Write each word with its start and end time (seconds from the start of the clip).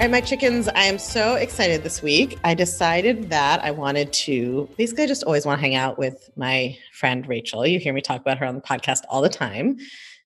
All 0.00 0.06
right, 0.06 0.12
my 0.12 0.22
chickens, 0.22 0.66
I 0.66 0.84
am 0.84 0.96
so 0.98 1.34
excited 1.34 1.82
this 1.82 2.00
week. 2.00 2.38
I 2.42 2.54
decided 2.54 3.28
that 3.28 3.62
I 3.62 3.70
wanted 3.70 4.10
to 4.14 4.66
basically, 4.78 5.04
I 5.04 5.06
just 5.06 5.24
always 5.24 5.44
want 5.44 5.58
to 5.58 5.60
hang 5.60 5.74
out 5.74 5.98
with 5.98 6.30
my 6.36 6.78
friend 6.90 7.28
Rachel. 7.28 7.66
You 7.66 7.78
hear 7.78 7.92
me 7.92 8.00
talk 8.00 8.18
about 8.18 8.38
her 8.38 8.46
on 8.46 8.54
the 8.54 8.62
podcast 8.62 9.02
all 9.10 9.20
the 9.20 9.28
time. 9.28 9.76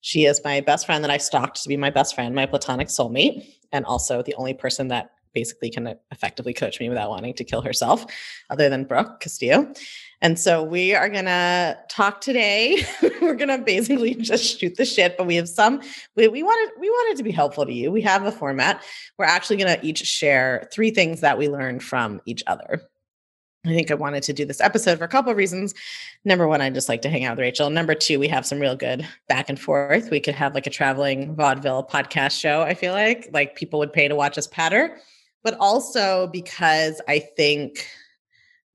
She 0.00 0.26
is 0.26 0.40
my 0.44 0.60
best 0.60 0.86
friend 0.86 1.02
that 1.02 1.10
I 1.10 1.16
stalked 1.16 1.60
to 1.64 1.68
be 1.68 1.76
my 1.76 1.90
best 1.90 2.14
friend, 2.14 2.36
my 2.36 2.46
platonic 2.46 2.86
soulmate, 2.86 3.52
and 3.72 3.84
also 3.84 4.22
the 4.22 4.36
only 4.36 4.54
person 4.54 4.86
that 4.88 5.10
basically 5.32 5.70
can 5.70 5.98
effectively 6.12 6.54
coach 6.54 6.78
me 6.78 6.88
without 6.88 7.10
wanting 7.10 7.34
to 7.34 7.42
kill 7.42 7.62
herself, 7.62 8.06
other 8.50 8.68
than 8.68 8.84
Brooke 8.84 9.18
Castillo. 9.18 9.72
And 10.24 10.38
so 10.38 10.62
we 10.62 10.94
are 10.94 11.10
going 11.10 11.26
to 11.26 11.78
talk 11.90 12.22
today. 12.22 12.82
We're 13.20 13.34
going 13.34 13.50
to 13.50 13.58
basically 13.58 14.14
just 14.14 14.58
shoot 14.58 14.74
the 14.76 14.86
shit, 14.86 15.18
but 15.18 15.26
we 15.26 15.36
have 15.36 15.50
some 15.50 15.82
we, 16.16 16.28
we 16.28 16.42
wanted 16.42 16.80
we 16.80 16.88
wanted 16.88 17.18
to 17.18 17.22
be 17.22 17.30
helpful 17.30 17.66
to 17.66 17.72
you. 17.72 17.92
We 17.92 18.00
have 18.00 18.24
a 18.24 18.32
format. 18.32 18.82
We're 19.18 19.26
actually 19.26 19.58
going 19.58 19.78
to 19.78 19.86
each 19.86 19.98
share 19.98 20.66
three 20.72 20.90
things 20.90 21.20
that 21.20 21.36
we 21.36 21.50
learned 21.50 21.82
from 21.82 22.22
each 22.24 22.42
other. 22.46 22.80
I 23.66 23.68
think 23.68 23.90
I 23.90 23.94
wanted 23.94 24.22
to 24.22 24.32
do 24.32 24.46
this 24.46 24.62
episode 24.62 24.96
for 24.96 25.04
a 25.04 25.08
couple 25.08 25.30
of 25.30 25.36
reasons. 25.36 25.74
Number 26.24 26.48
one, 26.48 26.62
I 26.62 26.70
just 26.70 26.88
like 26.88 27.02
to 27.02 27.10
hang 27.10 27.26
out 27.26 27.36
with 27.36 27.42
Rachel. 27.42 27.68
Number 27.68 27.94
two, 27.94 28.18
we 28.18 28.28
have 28.28 28.46
some 28.46 28.60
real 28.60 28.76
good 28.76 29.06
back 29.28 29.50
and 29.50 29.60
forth. 29.60 30.10
We 30.10 30.20
could 30.20 30.34
have 30.34 30.54
like 30.54 30.66
a 30.66 30.70
traveling 30.70 31.34
vaudeville 31.34 31.84
podcast 31.84 32.40
show. 32.40 32.62
I 32.62 32.72
feel 32.72 32.94
like 32.94 33.28
like 33.34 33.56
people 33.56 33.78
would 33.78 33.92
pay 33.92 34.08
to 34.08 34.16
watch 34.16 34.38
us 34.38 34.46
patter 34.46 34.96
but 35.44 35.56
also 35.60 36.26
because 36.28 37.00
I 37.06 37.18
think 37.18 37.86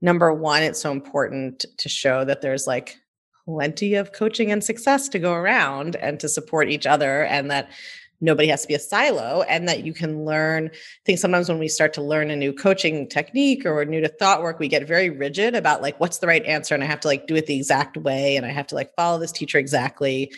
number 0.02 0.34
one, 0.34 0.64
it's 0.64 0.82
so 0.82 0.92
important 0.92 1.66
to 1.78 1.90
show 1.90 2.26
that 2.26 2.42
there's 2.42 2.68
like 2.68 2.98
plenty 3.46 3.96
of 3.96 4.14
coaching 4.14 4.52
and 4.52 4.64
success 4.64 5.10
to 5.10 5.20
go 5.20 5.34
around 5.34 5.96
and 5.96 6.20
to 6.20 6.30
support 6.30 6.70
each 6.70 6.86
other 6.86 7.24
and 7.24 7.50
that 7.50 7.70
nobody 8.22 8.50
has 8.50 8.62
to 8.62 8.68
be 8.68 8.74
a 8.74 8.80
silo 8.80 9.44
and 9.44 9.68
that 9.68 9.86
you 9.86 9.94
can 9.94 10.26
learn 10.26 10.68
i 10.68 10.78
think 11.06 11.18
sometimes 11.18 11.50
when 11.50 11.58
we 11.58 11.68
start 11.68 11.94
to 11.94 12.02
learn 12.02 12.30
a 12.30 12.36
new 12.36 12.52
coaching 12.52 13.08
technique 13.08 13.66
or 13.66 13.86
new 13.86 14.02
to 14.02 14.10
thought 14.10 14.42
work 14.44 14.60
we 14.60 14.68
get 14.68 14.88
very 14.88 15.10
rigid 15.10 15.56
about 15.56 15.82
like 15.82 16.00
what's 16.00 16.20
the 16.20 16.28
right 16.28 16.46
answer 16.46 16.76
and 16.76 16.84
i 16.84 16.88
have 16.88 17.00
to 17.00 17.08
like 17.08 17.28
do 17.28 17.36
it 17.36 17.46
the 17.46 17.56
exact 17.56 17.98
way 17.98 18.36
and 18.36 18.46
i 18.46 18.50
have 18.50 18.68
to 18.68 18.76
like 18.76 18.94
follow 18.96 19.18
this 19.18 19.32
teacher 19.32 19.58
exactly. 19.58 20.32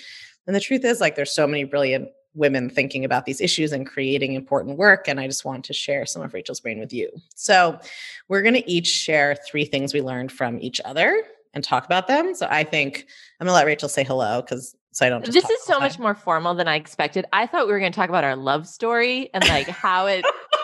And 0.47 0.55
the 0.55 0.59
truth 0.59 0.83
is 0.83 0.99
like 0.99 1.15
there's 1.15 1.33
so 1.33 1.47
many 1.47 1.63
brilliant 1.63 2.09
women 2.33 2.69
thinking 2.69 3.03
about 3.03 3.25
these 3.25 3.41
issues 3.41 3.71
and 3.71 3.85
creating 3.85 4.33
important 4.33 4.77
work. 4.77 5.07
And 5.07 5.19
I 5.19 5.27
just 5.27 5.45
want 5.45 5.65
to 5.65 5.73
share 5.73 6.05
some 6.05 6.21
of 6.21 6.33
Rachel's 6.33 6.59
brain 6.59 6.79
with 6.79 6.93
you. 6.93 7.09
So, 7.35 7.79
we're 8.27 8.41
going 8.41 8.55
to 8.55 8.71
each 8.71 8.87
share 8.87 9.35
three 9.47 9.65
things 9.65 9.93
we 9.93 10.01
learned 10.01 10.31
from 10.31 10.59
each 10.59 10.79
other 10.85 11.23
and 11.53 11.63
talk 11.63 11.85
about 11.85 12.07
them. 12.07 12.33
So, 12.33 12.47
I 12.49 12.63
think 12.63 13.05
I'm 13.39 13.45
going 13.45 13.53
to 13.53 13.55
let 13.55 13.65
Rachel 13.65 13.89
say 13.89 14.03
hello 14.03 14.41
because 14.41 14.75
so 14.93 15.05
I 15.05 15.09
don't. 15.09 15.25
this 15.25 15.49
is 15.49 15.63
so 15.63 15.79
much 15.79 15.97
more 15.99 16.13
formal 16.13 16.53
than 16.53 16.67
I 16.67 16.75
expected. 16.75 17.25
I 17.31 17.47
thought 17.47 17.65
we 17.65 17.71
were 17.71 17.79
going 17.79 17.93
to 17.93 17.95
talk 17.95 18.09
about 18.09 18.25
our 18.25 18.35
love 18.35 18.67
story 18.67 19.29
and 19.33 19.47
like 19.47 19.67
how 19.67 20.05
it 20.07 20.25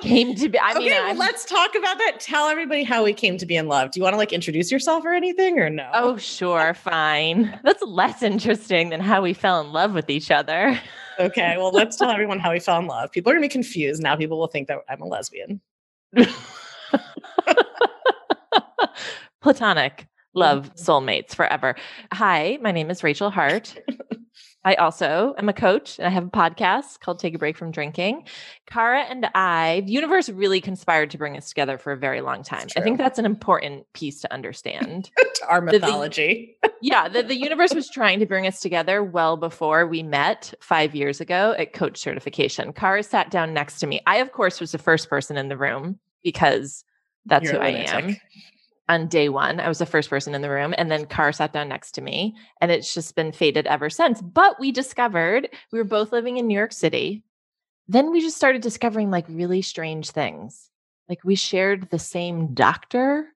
came 0.00 0.34
to 0.34 0.48
be. 0.48 0.58
I 0.58 0.78
mean, 0.78 0.90
well, 0.90 1.14
let's 1.16 1.44
talk 1.44 1.74
about 1.74 1.98
that. 1.98 2.20
Tell 2.20 2.48
everybody 2.48 2.82
how 2.82 3.04
we 3.04 3.12
came 3.12 3.36
to 3.38 3.46
be 3.46 3.56
in 3.56 3.68
love. 3.68 3.90
Do 3.90 4.00
you 4.00 4.04
want 4.04 4.14
to 4.14 4.18
like 4.18 4.32
introduce 4.32 4.70
yourself 4.70 5.04
or 5.04 5.12
anything 5.12 5.58
or 5.58 5.70
no? 5.70 5.90
Oh, 5.94 6.16
sure. 6.16 6.74
Fine. 6.74 7.58
That's 7.64 7.82
less 7.82 8.22
interesting 8.22 8.90
than 8.90 9.00
how 9.00 9.22
we 9.22 9.32
fell 9.32 9.60
in 9.60 9.72
love 9.72 9.92
with 9.94 10.10
each 10.10 10.30
other. 10.30 10.78
okay. 11.18 11.56
Well, 11.56 11.72
let's 11.72 11.96
tell 11.96 12.10
everyone 12.10 12.38
how 12.38 12.52
we 12.52 12.60
fell 12.60 12.78
in 12.78 12.86
love. 12.86 13.10
People 13.12 13.30
are 13.30 13.34
going 13.34 13.42
to 13.42 13.48
be 13.48 13.52
confused. 13.52 14.02
Now 14.02 14.16
people 14.16 14.38
will 14.38 14.48
think 14.48 14.68
that 14.68 14.78
I'm 14.88 15.00
a 15.00 15.06
lesbian. 15.06 15.60
Platonic 19.40 20.06
love 20.34 20.70
mm-hmm. 20.74 20.90
soulmates 20.90 21.34
forever. 21.34 21.76
Hi, 22.12 22.58
my 22.60 22.72
name 22.72 22.90
is 22.90 23.02
Rachel 23.02 23.30
Hart. 23.30 23.76
I 24.64 24.74
also 24.74 25.34
am 25.38 25.48
a 25.48 25.54
coach 25.54 25.98
and 25.98 26.06
I 26.06 26.10
have 26.10 26.26
a 26.26 26.30
podcast 26.30 27.00
called 27.00 27.18
Take 27.18 27.34
a 27.34 27.38
Break 27.38 27.56
from 27.56 27.70
Drinking. 27.70 28.24
Kara 28.66 29.02
and 29.02 29.26
I, 29.34 29.82
the 29.86 29.92
universe 29.92 30.28
really 30.28 30.60
conspired 30.60 31.10
to 31.10 31.18
bring 31.18 31.36
us 31.36 31.48
together 31.48 31.78
for 31.78 31.92
a 31.92 31.96
very 31.96 32.20
long 32.20 32.42
time. 32.42 32.66
I 32.76 32.82
think 32.82 32.98
that's 32.98 33.18
an 33.18 33.24
important 33.24 33.90
piece 33.94 34.20
to 34.20 34.32
understand. 34.32 35.10
to 35.34 35.48
our 35.48 35.62
mythology. 35.62 36.58
The, 36.62 36.68
the, 36.68 36.74
yeah, 36.82 37.08
the, 37.08 37.22
the 37.22 37.36
universe 37.36 37.74
was 37.74 37.88
trying 37.88 38.20
to 38.20 38.26
bring 38.26 38.46
us 38.46 38.60
together 38.60 39.02
well 39.02 39.38
before 39.38 39.86
we 39.86 40.02
met 40.02 40.52
five 40.60 40.94
years 40.94 41.22
ago 41.22 41.54
at 41.58 41.72
coach 41.72 41.98
certification. 41.98 42.74
Kara 42.74 43.02
sat 43.02 43.30
down 43.30 43.54
next 43.54 43.78
to 43.80 43.86
me. 43.86 44.02
I, 44.06 44.16
of 44.16 44.32
course, 44.32 44.60
was 44.60 44.72
the 44.72 44.78
first 44.78 45.08
person 45.08 45.38
in 45.38 45.48
the 45.48 45.56
room 45.56 45.98
because 46.22 46.84
that's 47.24 47.44
You're 47.44 47.54
who 47.54 47.60
I 47.60 47.68
am 47.68 48.16
on 48.90 49.06
day 49.06 49.28
one. 49.28 49.60
I 49.60 49.68
was 49.68 49.78
the 49.78 49.86
first 49.86 50.10
person 50.10 50.34
in 50.34 50.42
the 50.42 50.50
room, 50.50 50.74
and 50.76 50.90
then 50.90 51.06
Car 51.06 51.32
sat 51.32 51.52
down 51.52 51.68
next 51.68 51.92
to 51.92 52.00
me, 52.00 52.36
and 52.60 52.70
it's 52.70 52.92
just 52.92 53.14
been 53.14 53.32
fated 53.32 53.66
ever 53.66 53.88
since. 53.88 54.20
But 54.20 54.58
we 54.58 54.72
discovered 54.72 55.48
we 55.72 55.78
were 55.78 55.84
both 55.84 56.12
living 56.12 56.36
in 56.36 56.46
New 56.46 56.56
York 56.56 56.72
City. 56.72 57.22
Then 57.86 58.10
we 58.10 58.20
just 58.20 58.36
started 58.36 58.62
discovering 58.62 59.10
like 59.10 59.26
really 59.28 59.62
strange 59.62 60.10
things. 60.10 60.70
Like 61.08 61.20
we 61.24 61.36
shared 61.36 61.90
the 61.90 61.98
same 61.98 62.52
doctor 62.52 63.28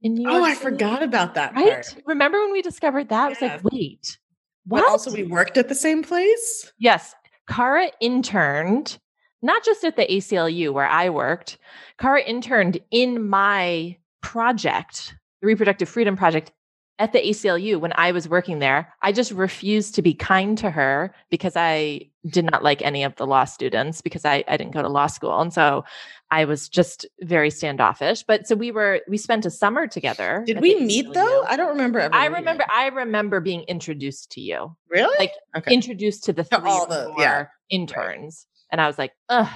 in 0.00 0.14
New 0.14 0.28
oh, 0.28 0.32
York. 0.32 0.42
Oh, 0.42 0.46
I 0.46 0.54
forgot 0.54 1.02
about 1.02 1.34
that. 1.34 1.54
Right? 1.54 1.72
Part. 1.72 1.96
Remember 2.06 2.40
when 2.40 2.52
we 2.52 2.62
discovered 2.62 3.08
that? 3.08 3.16
Yeah. 3.16 3.26
I 3.26 3.28
was 3.28 3.40
like, 3.40 3.72
wait, 3.72 4.18
what? 4.64 4.80
But 4.80 4.90
also, 4.90 5.12
we 5.12 5.24
worked 5.24 5.58
at 5.58 5.68
the 5.68 5.74
same 5.74 6.04
place. 6.04 6.72
Yes, 6.78 7.14
Kara 7.48 7.90
interned 8.00 8.98
not 9.42 9.64
just 9.64 9.84
at 9.84 9.96
the 9.96 10.06
ACLU 10.06 10.70
where 10.70 10.86
I 10.86 11.08
worked. 11.08 11.56
Kara 11.98 12.22
interned 12.22 12.78
in 12.90 13.26
my 13.26 13.96
project, 14.20 15.14
the 15.40 15.46
Reproductive 15.46 15.88
Freedom 15.88 16.16
Project 16.16 16.52
at 17.00 17.12
the 17.14 17.18
ACLU 17.18 17.80
when 17.80 17.94
I 17.96 18.12
was 18.12 18.28
working 18.28 18.58
there, 18.58 18.92
I 19.00 19.10
just 19.10 19.32
refused 19.32 19.94
to 19.94 20.02
be 20.02 20.12
kind 20.12 20.56
to 20.58 20.70
her 20.70 21.14
because 21.30 21.56
I 21.56 22.10
did 22.26 22.44
not 22.44 22.62
like 22.62 22.82
any 22.82 23.04
of 23.04 23.16
the 23.16 23.26
law 23.26 23.44
students 23.44 24.02
because 24.02 24.26
I, 24.26 24.44
I 24.46 24.58
didn't 24.58 24.74
go 24.74 24.82
to 24.82 24.88
law 24.88 25.06
school. 25.06 25.40
And 25.40 25.52
so 25.52 25.82
I 26.30 26.44
was 26.44 26.68
just 26.68 27.06
very 27.22 27.48
standoffish. 27.48 28.22
But 28.22 28.46
so 28.46 28.54
we 28.54 28.70
were, 28.70 29.00
we 29.08 29.16
spent 29.16 29.46
a 29.46 29.50
summer 29.50 29.86
together. 29.86 30.44
Did 30.46 30.60
we 30.60 30.78
meet 30.78 31.10
though? 31.14 31.44
I 31.44 31.56
don't 31.56 31.70
remember. 31.70 32.06
I 32.12 32.26
remember, 32.26 32.64
I 32.70 32.88
remember 32.88 33.40
being 33.40 33.62
introduced 33.62 34.30
to 34.32 34.42
you. 34.42 34.76
Really? 34.90 35.16
Like 35.18 35.32
okay. 35.56 35.72
introduced 35.72 36.24
to 36.24 36.34
the 36.34 36.44
three 36.44 36.70
all 36.70 36.86
the 36.86 37.14
yeah. 37.16 37.46
interns. 37.70 38.46
Right. 38.46 38.72
And 38.72 38.80
I 38.82 38.86
was 38.86 38.98
like, 38.98 39.12
ugh, 39.30 39.48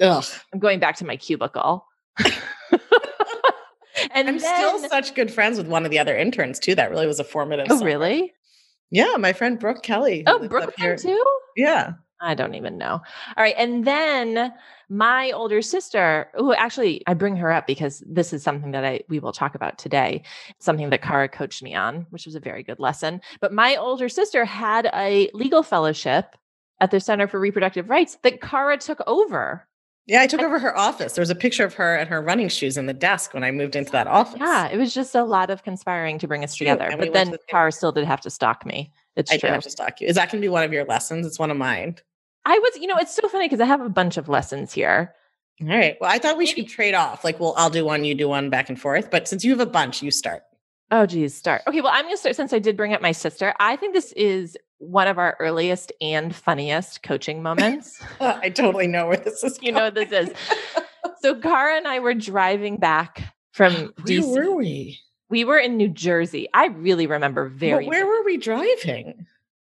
ugh, 0.00 0.24
I'm 0.52 0.60
going 0.60 0.78
back 0.78 0.96
to 0.98 1.04
my 1.04 1.16
cubicle. 1.16 1.84
and 4.14 4.28
I'm 4.28 4.38
then, 4.38 4.56
still 4.56 4.88
such 4.88 5.14
good 5.14 5.32
friends 5.32 5.58
with 5.58 5.66
one 5.66 5.84
of 5.84 5.90
the 5.90 5.98
other 5.98 6.16
interns 6.16 6.58
too. 6.58 6.74
That 6.74 6.90
really 6.90 7.06
was 7.06 7.20
a 7.20 7.24
formative. 7.24 7.66
Oh, 7.70 7.78
summer. 7.78 7.86
really? 7.86 8.32
Yeah, 8.90 9.16
my 9.18 9.32
friend 9.32 9.58
Brooke 9.58 9.82
Kelly. 9.82 10.22
Oh, 10.26 10.46
Brooke 10.48 10.74
too. 10.76 11.24
Yeah. 11.56 11.92
I 12.22 12.34
don't 12.34 12.54
even 12.54 12.78
know. 12.78 13.00
All 13.36 13.42
right. 13.42 13.54
And 13.58 13.84
then 13.84 14.52
my 14.88 15.32
older 15.32 15.60
sister, 15.60 16.28
who 16.36 16.54
actually 16.54 17.02
I 17.06 17.14
bring 17.14 17.36
her 17.36 17.50
up 17.50 17.66
because 17.66 18.02
this 18.06 18.32
is 18.32 18.44
something 18.44 18.70
that 18.70 18.84
I 18.84 19.00
we 19.08 19.18
will 19.18 19.32
talk 19.32 19.54
about 19.54 19.76
today, 19.76 20.22
something 20.60 20.90
that 20.90 21.02
Kara 21.02 21.28
coached 21.28 21.62
me 21.62 21.74
on, 21.74 22.06
which 22.10 22.26
was 22.26 22.36
a 22.36 22.40
very 22.40 22.62
good 22.62 22.78
lesson. 22.78 23.20
But 23.40 23.52
my 23.52 23.74
older 23.76 24.08
sister 24.08 24.44
had 24.44 24.88
a 24.94 25.30
legal 25.34 25.64
fellowship 25.64 26.36
at 26.80 26.90
the 26.90 27.00
Center 27.00 27.26
for 27.26 27.40
Reproductive 27.40 27.90
Rights 27.90 28.18
that 28.22 28.40
Kara 28.40 28.78
took 28.78 29.00
over. 29.06 29.66
Yeah, 30.06 30.20
I 30.20 30.26
took 30.26 30.40
over 30.40 30.58
her 30.58 30.76
office. 30.76 31.12
There 31.12 31.22
was 31.22 31.30
a 31.30 31.34
picture 31.34 31.64
of 31.64 31.74
her 31.74 31.96
and 31.96 32.08
her 32.08 32.20
running 32.20 32.48
shoes 32.48 32.76
in 32.76 32.86
the 32.86 32.92
desk 32.92 33.34
when 33.34 33.44
I 33.44 33.52
moved 33.52 33.76
into 33.76 33.92
that 33.92 34.08
office. 34.08 34.40
Yeah, 34.40 34.66
it 34.68 34.76
was 34.76 34.92
just 34.92 35.14
a 35.14 35.22
lot 35.22 35.48
of 35.48 35.62
conspiring 35.62 36.18
to 36.18 36.26
bring 36.26 36.42
us 36.42 36.56
together. 36.56 36.88
but 36.90 37.00
we 37.00 37.08
then 37.10 37.30
the 37.30 37.38
Kara 37.48 37.70
still 37.70 37.92
did 37.92 38.04
have 38.04 38.20
to 38.22 38.30
stalk 38.30 38.66
me. 38.66 38.92
It's 39.14 39.30
I 39.30 39.36
true. 39.36 39.48
did 39.48 39.54
have 39.54 39.62
to 39.62 39.70
stalk 39.70 40.00
you. 40.00 40.08
Is 40.08 40.16
that 40.16 40.30
going 40.32 40.40
to 40.40 40.44
be 40.44 40.48
one 40.48 40.64
of 40.64 40.72
your 40.72 40.84
lessons? 40.84 41.24
It's 41.26 41.38
one 41.38 41.50
of 41.50 41.56
mine. 41.56 41.96
I 42.44 42.58
was, 42.58 42.76
you 42.80 42.88
know, 42.88 42.96
it's 42.96 43.14
so 43.14 43.28
funny 43.28 43.46
because 43.46 43.60
I 43.60 43.66
have 43.66 43.80
a 43.80 43.88
bunch 43.88 44.16
of 44.16 44.28
lessons 44.28 44.72
here. 44.72 45.14
All 45.60 45.68
right. 45.68 45.96
Well, 46.00 46.10
I 46.10 46.18
thought 46.18 46.36
we 46.36 46.46
should 46.46 46.66
trade 46.66 46.94
off. 46.94 47.22
Like, 47.22 47.38
well, 47.38 47.54
I'll 47.56 47.70
do 47.70 47.84
one, 47.84 48.04
you 48.04 48.16
do 48.16 48.28
one 48.28 48.50
back 48.50 48.68
and 48.68 48.80
forth. 48.80 49.10
But 49.10 49.28
since 49.28 49.44
you 49.44 49.52
have 49.52 49.60
a 49.60 49.66
bunch, 49.66 50.02
you 50.02 50.10
start. 50.10 50.42
Oh, 50.90 51.06
geez, 51.06 51.34
start. 51.34 51.62
Okay, 51.66 51.80
well, 51.80 51.92
I'm 51.94 52.04
going 52.04 52.14
to 52.14 52.18
start 52.18 52.36
since 52.36 52.52
I 52.52 52.58
did 52.58 52.76
bring 52.76 52.92
up 52.92 53.00
my 53.00 53.12
sister. 53.12 53.54
I 53.60 53.76
think 53.76 53.94
this 53.94 54.12
is 54.12 54.56
one 54.82 55.06
of 55.06 55.18
our 55.18 55.36
earliest 55.38 55.92
and 56.00 56.34
funniest 56.34 57.02
coaching 57.02 57.42
moments. 57.42 58.02
I 58.20 58.50
totally 58.50 58.88
know 58.88 59.06
where 59.06 59.16
this 59.16 59.44
is. 59.44 59.58
you 59.62 59.72
know 59.72 59.84
what 59.84 59.94
this 59.94 60.10
is. 60.10 60.30
So 61.20 61.36
Kara 61.36 61.76
and 61.76 61.86
I 61.86 62.00
were 62.00 62.14
driving 62.14 62.78
back 62.78 63.22
from 63.52 63.72
where 63.74 63.90
DC. 64.04 64.34
Where 64.34 64.50
were 64.50 64.56
we? 64.56 64.98
We 65.30 65.44
were 65.44 65.58
in 65.58 65.76
New 65.76 65.88
Jersey. 65.88 66.48
I 66.52 66.66
really 66.66 67.06
remember 67.06 67.48
very. 67.48 67.86
Well, 67.86 67.90
where 67.90 68.06
were 68.06 68.24
we 68.24 68.36
driving? 68.36 69.26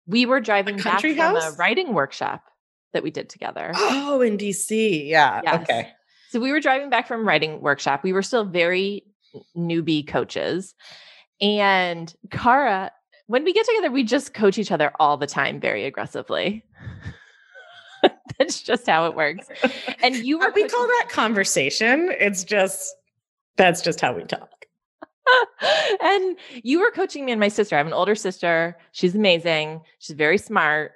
We 0.07 0.25
were 0.25 0.39
driving 0.39 0.77
back 0.77 1.03
house? 1.03 1.43
from 1.43 1.53
a 1.53 1.55
writing 1.57 1.93
workshop 1.93 2.43
that 2.93 3.03
we 3.03 3.11
did 3.11 3.29
together. 3.29 3.71
Oh, 3.75 4.21
in 4.21 4.37
DC. 4.37 5.07
Yeah. 5.07 5.41
Yes. 5.43 5.61
Okay. 5.63 5.89
So 6.29 6.39
we 6.39 6.51
were 6.51 6.61
driving 6.61 6.89
back 6.89 7.07
from 7.07 7.27
writing 7.27 7.61
workshop. 7.61 8.03
We 8.03 8.13
were 8.13 8.23
still 8.23 8.45
very 8.45 9.03
newbie 9.55 10.07
coaches 10.07 10.73
And 11.41 12.13
Kara, 12.29 12.91
when 13.31 13.45
we 13.45 13.53
get 13.53 13.65
together, 13.65 13.89
we 13.89 14.03
just 14.03 14.33
coach 14.33 14.57
each 14.57 14.73
other 14.73 14.91
all 14.99 15.15
the 15.15 15.25
time 15.25 15.61
very 15.61 15.85
aggressively. 15.85 16.65
That's 18.37 18.61
just 18.61 18.85
how 18.85 19.05
it 19.05 19.15
works. 19.15 19.47
And 20.03 20.17
you 20.17 20.37
uh, 20.37 20.47
were 20.47 20.51
we 20.53 20.67
call 20.67 20.85
that 20.85 21.07
conversation. 21.09 22.09
It's 22.19 22.43
just 22.43 22.93
that's 23.55 23.81
just 23.81 24.01
how 24.01 24.13
we 24.13 24.23
talk. 24.23 24.65
and 26.01 26.35
you 26.63 26.81
were 26.81 26.91
coaching 26.91 27.23
me 27.25 27.31
and 27.31 27.39
my 27.39 27.47
sister. 27.47 27.75
I 27.75 27.77
have 27.77 27.87
an 27.87 27.93
older 27.93 28.15
sister. 28.15 28.77
She's 28.91 29.15
amazing. 29.15 29.81
She's 29.99 30.15
very 30.15 30.37
smart. 30.37 30.91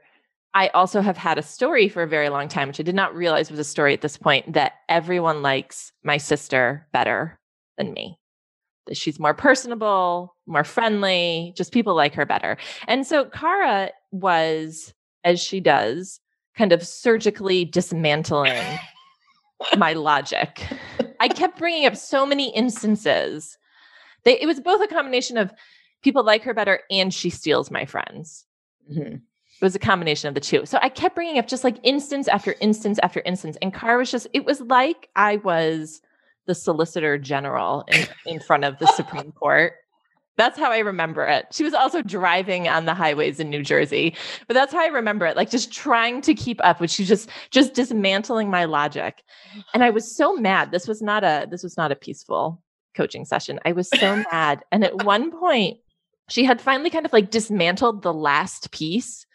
I 0.54 0.70
also 0.70 1.02
have 1.02 1.18
had 1.18 1.38
a 1.38 1.44
story 1.44 1.88
for 1.88 2.04
a 2.04 2.08
very 2.08 2.30
long 2.30 2.48
time, 2.50 2.68
which 2.68 2.80
I 2.80 2.84
did 2.84 2.96
not 2.96 3.16
realize 3.16 3.50
was 3.50 3.60
a 3.60 3.64
story 3.64 3.94
at 3.94 4.02
this 4.02 4.18
point, 4.18 4.54
that 4.54 4.74
everyone 4.90 5.42
likes 5.42 5.94
my 6.04 6.18
sister 6.18 6.88
better 6.92 7.40
than 7.78 7.94
me. 7.94 8.18
That 8.88 8.98
she's 8.98 9.20
more 9.20 9.34
personable, 9.34 10.35
more 10.48 10.64
friendly, 10.64 11.54
just 11.56 11.72
people 11.72 11.96
like 11.96 12.14
her 12.14 12.26
better. 12.26 12.58
And 12.88 13.06
so 13.06 13.26
Kara 13.26 13.92
was, 14.12 14.94
as 15.24 15.42
she 15.42 15.60
does, 15.60 16.20
kind 16.56 16.72
of 16.72 16.86
surgically 16.86 17.66
dismantling 17.66 18.80
my 19.78 19.94
logic. 19.94 20.66
I 21.20 21.28
kept 21.28 21.58
bringing 21.58 21.86
up 21.86 21.96
so 21.96 22.26
many 22.26 22.54
instances. 22.56 23.58
They, 24.24 24.40
it 24.40 24.46
was 24.46 24.60
both 24.60 24.82
a 24.82 24.88
combination 24.88 25.38
of 25.38 25.52
people 26.04 26.24
like 26.24 26.44
her 26.44 26.54
better 26.54 26.82
and 26.92 27.14
she 27.14 27.30
steals 27.30 27.72
my 27.72 27.86
friends. 27.86 28.46
Mm-hmm. 28.92 29.16
It 29.16 29.62
was 29.62 29.76
a 29.76 29.80
combination 29.80 30.28
of 30.28 30.34
the 30.34 30.42
two. 30.42 30.66
So 30.66 30.78
I 30.82 30.90
kept 30.90 31.16
bringing 31.16 31.40
up 31.40 31.48
just 31.48 31.64
like 31.64 31.78
instance 31.84 32.28
after 32.28 32.56
instance 32.60 33.00
after 33.02 33.22
instance. 33.26 33.58
And 33.62 33.74
Kara 33.74 33.98
was 33.98 34.12
just, 34.12 34.28
it 34.34 34.46
was 34.46 34.62
like 34.62 35.10
I 35.16 35.38
was 35.38 36.02
the 36.46 36.54
solicitor 36.54 37.18
general 37.18 37.86
in, 37.88 38.08
in 38.26 38.40
front 38.40 38.66
of 38.66 38.78
the 38.80 38.88
Supreme 38.88 39.32
Court. 39.32 39.74
That's 40.38 40.60
how 40.60 40.72
I 40.72 40.80
remember 40.80 41.26
it. 41.26 41.48
She 41.52 41.64
was 41.64 41.74
also 41.74 42.02
driving 42.02 42.68
on 42.68 42.86
the 42.86 42.94
highways 42.94 43.40
in 43.40 43.50
New 43.50 43.64
Jersey, 43.64 44.16
but 44.48 44.54
that's 44.54 44.74
how 44.74 44.82
I 44.82 44.88
remember 44.88 45.26
it. 45.26 45.38
Like 45.38 45.50
just 45.50 45.72
trying 45.72 46.22
to 46.22 46.34
keep 46.34 46.60
up, 46.64 46.82
which 46.82 46.92
she 46.92 47.06
just 47.06 47.30
just 47.52 47.74
dismantling 47.74 48.50
my 48.50 48.66
logic. 48.66 49.24
And 49.74 49.84
I 49.84 49.92
was 49.92 50.16
so 50.16 50.36
mad. 50.36 50.72
This 50.72 50.88
was 50.88 51.02
not 51.02 51.24
a 51.24 51.48
this 51.50 51.64
was 51.64 51.78
not 51.78 51.92
a 51.92 51.96
peaceful 51.96 52.62
coaching 52.96 53.26
session. 53.26 53.60
I 53.66 53.72
was 53.72 53.90
so 53.90 54.24
mad. 54.32 54.64
And 54.72 54.84
at 54.84 55.06
one 55.06 55.32
point, 55.32 55.78
she 56.30 56.44
had 56.44 56.62
finally 56.62 56.90
kind 56.90 57.06
of 57.06 57.14
like 57.14 57.32
dismantled 57.32 58.02
the 58.02 58.14
last 58.14 58.72
piece 58.72 59.26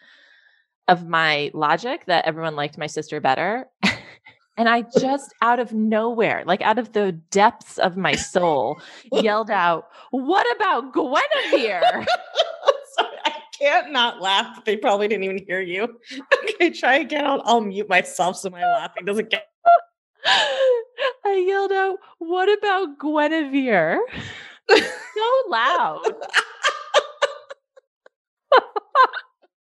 of 0.89 1.07
my 1.07 1.51
logic 1.55 2.05
that 2.07 2.25
everyone 2.27 2.57
liked 2.57 2.77
my 2.77 2.89
sister 2.89 3.21
better. 3.21 3.69
and 4.61 4.69
I 4.69 4.85
just 5.01 5.33
out 5.41 5.59
of 5.59 5.73
nowhere, 5.73 6.43
like 6.45 6.61
out 6.61 6.79
of 6.79 6.93
the 6.93 7.13
depths 7.31 7.79
of 7.79 7.97
my 7.97 8.15
soul, 8.15 8.79
yelled 9.11 9.51
out, 9.51 9.89
What 10.11 10.47
about 10.55 10.93
Guinevere? 10.93 11.81
Sorry, 12.95 13.17
I 13.25 13.33
can't 13.59 13.91
not 13.91 14.21
laugh. 14.21 14.63
They 14.67 14.77
probably 14.77 15.09
didn't 15.09 15.25
even 15.25 15.39
hear 15.47 15.61
you. 15.63 15.99
Okay, 16.51 16.69
try 16.71 16.97
again. 16.97 17.25
I'll, 17.25 17.41
I'll 17.47 17.63
mute 17.63 17.89
myself 17.89 18.37
so 18.37 18.51
my 18.51 18.61
laughing 18.61 19.07
doesn't 19.07 19.31
get. 19.31 19.47
I 20.27 21.45
yelled 21.49 21.73
out, 21.73 21.97
What 22.19 22.55
about 22.59 22.99
Guinevere? 22.99 23.99
so 24.69 25.49
loud. 25.49 26.01
it 26.05 26.13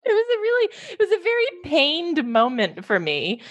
was 0.06 0.26
a 0.36 0.40
really 0.40 0.70
it 0.92 1.00
was 1.00 1.12
a 1.12 1.22
very 1.22 1.46
pained 1.66 2.26
moment 2.26 2.86
for 2.86 2.98
me 2.98 3.42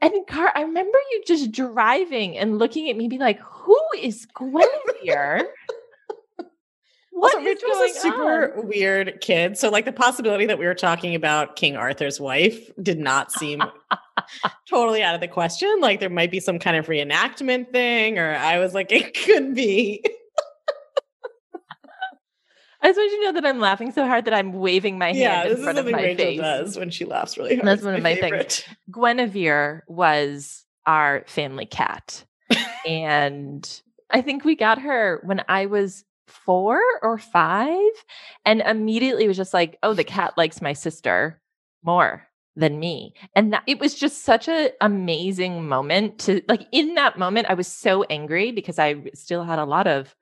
and 0.00 0.26
car 0.26 0.52
i 0.54 0.62
remember 0.62 0.98
you 1.10 1.22
just 1.26 1.52
driving 1.52 2.36
and 2.36 2.58
looking 2.58 2.88
at 2.88 2.96
me 2.96 3.08
be 3.08 3.18
like 3.18 3.40
who 3.40 3.78
is 3.98 4.26
guinevere 4.38 5.46
what 7.20 7.36
also, 7.36 7.46
Rach 7.46 7.62
was 7.62 7.96
a 7.96 8.00
super 8.00 8.54
on? 8.56 8.68
weird 8.68 9.20
kid. 9.20 9.58
So, 9.58 9.68
like, 9.68 9.84
the 9.84 9.92
possibility 9.92 10.46
that 10.46 10.58
we 10.58 10.64
were 10.64 10.74
talking 10.74 11.14
about 11.14 11.54
King 11.54 11.76
Arthur's 11.76 12.18
wife 12.18 12.70
did 12.82 12.98
not 12.98 13.30
seem 13.30 13.62
totally 14.68 15.02
out 15.02 15.14
of 15.14 15.20
the 15.20 15.28
question. 15.28 15.70
Like, 15.80 16.00
there 16.00 16.08
might 16.08 16.30
be 16.30 16.40
some 16.40 16.58
kind 16.58 16.78
of 16.78 16.86
reenactment 16.86 17.72
thing, 17.72 18.18
or 18.18 18.34
I 18.34 18.58
was 18.58 18.72
like, 18.72 18.90
it 18.92 19.12
could 19.14 19.54
be. 19.54 20.02
I 22.82 22.88
just 22.88 22.96
want 22.98 23.12
you 23.12 23.18
to 23.18 23.24
know 23.26 23.32
that 23.40 23.46
I'm 23.46 23.60
laughing 23.60 23.92
so 23.92 24.06
hard 24.06 24.24
that 24.24 24.34
I'm 24.34 24.52
waving 24.52 24.98
my 24.98 25.08
hand 25.08 25.18
yeah, 25.18 25.44
in 25.44 25.62
front 25.62 25.78
of 25.78 25.86
my 25.86 26.02
Rachel 26.02 26.24
face. 26.24 26.40
does 26.40 26.78
when 26.78 26.90
she 26.90 27.04
laughs 27.04 27.36
really 27.36 27.56
hard. 27.56 27.66
That's 27.66 27.82
one 27.82 27.94
of 27.94 28.02
my 28.02 28.14
favorite. 28.14 28.64
things. 28.66 28.76
Guinevere 28.90 29.82
was 29.86 30.64
our 30.86 31.24
family 31.26 31.66
cat. 31.66 32.24
and 32.86 33.82
I 34.10 34.22
think 34.22 34.44
we 34.44 34.56
got 34.56 34.80
her 34.80 35.20
when 35.24 35.42
I 35.48 35.66
was 35.66 36.04
four 36.26 36.80
or 37.02 37.18
five. 37.18 37.90
And 38.44 38.62
immediately 38.62 39.28
was 39.28 39.36
just 39.36 39.54
like, 39.54 39.78
oh, 39.82 39.94
the 39.94 40.04
cat 40.04 40.34
likes 40.36 40.62
my 40.62 40.72
sister 40.72 41.40
more 41.82 42.26
than 42.56 42.78
me. 42.78 43.14
And 43.34 43.52
that, 43.52 43.62
it 43.66 43.78
was 43.78 43.94
just 43.94 44.22
such 44.22 44.48
an 44.48 44.70
amazing 44.80 45.68
moment 45.68 46.18
to 46.20 46.42
like 46.48 46.66
in 46.72 46.94
that 46.94 47.18
moment, 47.18 47.48
I 47.48 47.54
was 47.54 47.66
so 47.66 48.04
angry 48.04 48.52
because 48.52 48.78
I 48.78 48.96
still 49.14 49.44
had 49.44 49.58
a 49.58 49.64
lot 49.64 49.86
of 49.86 50.14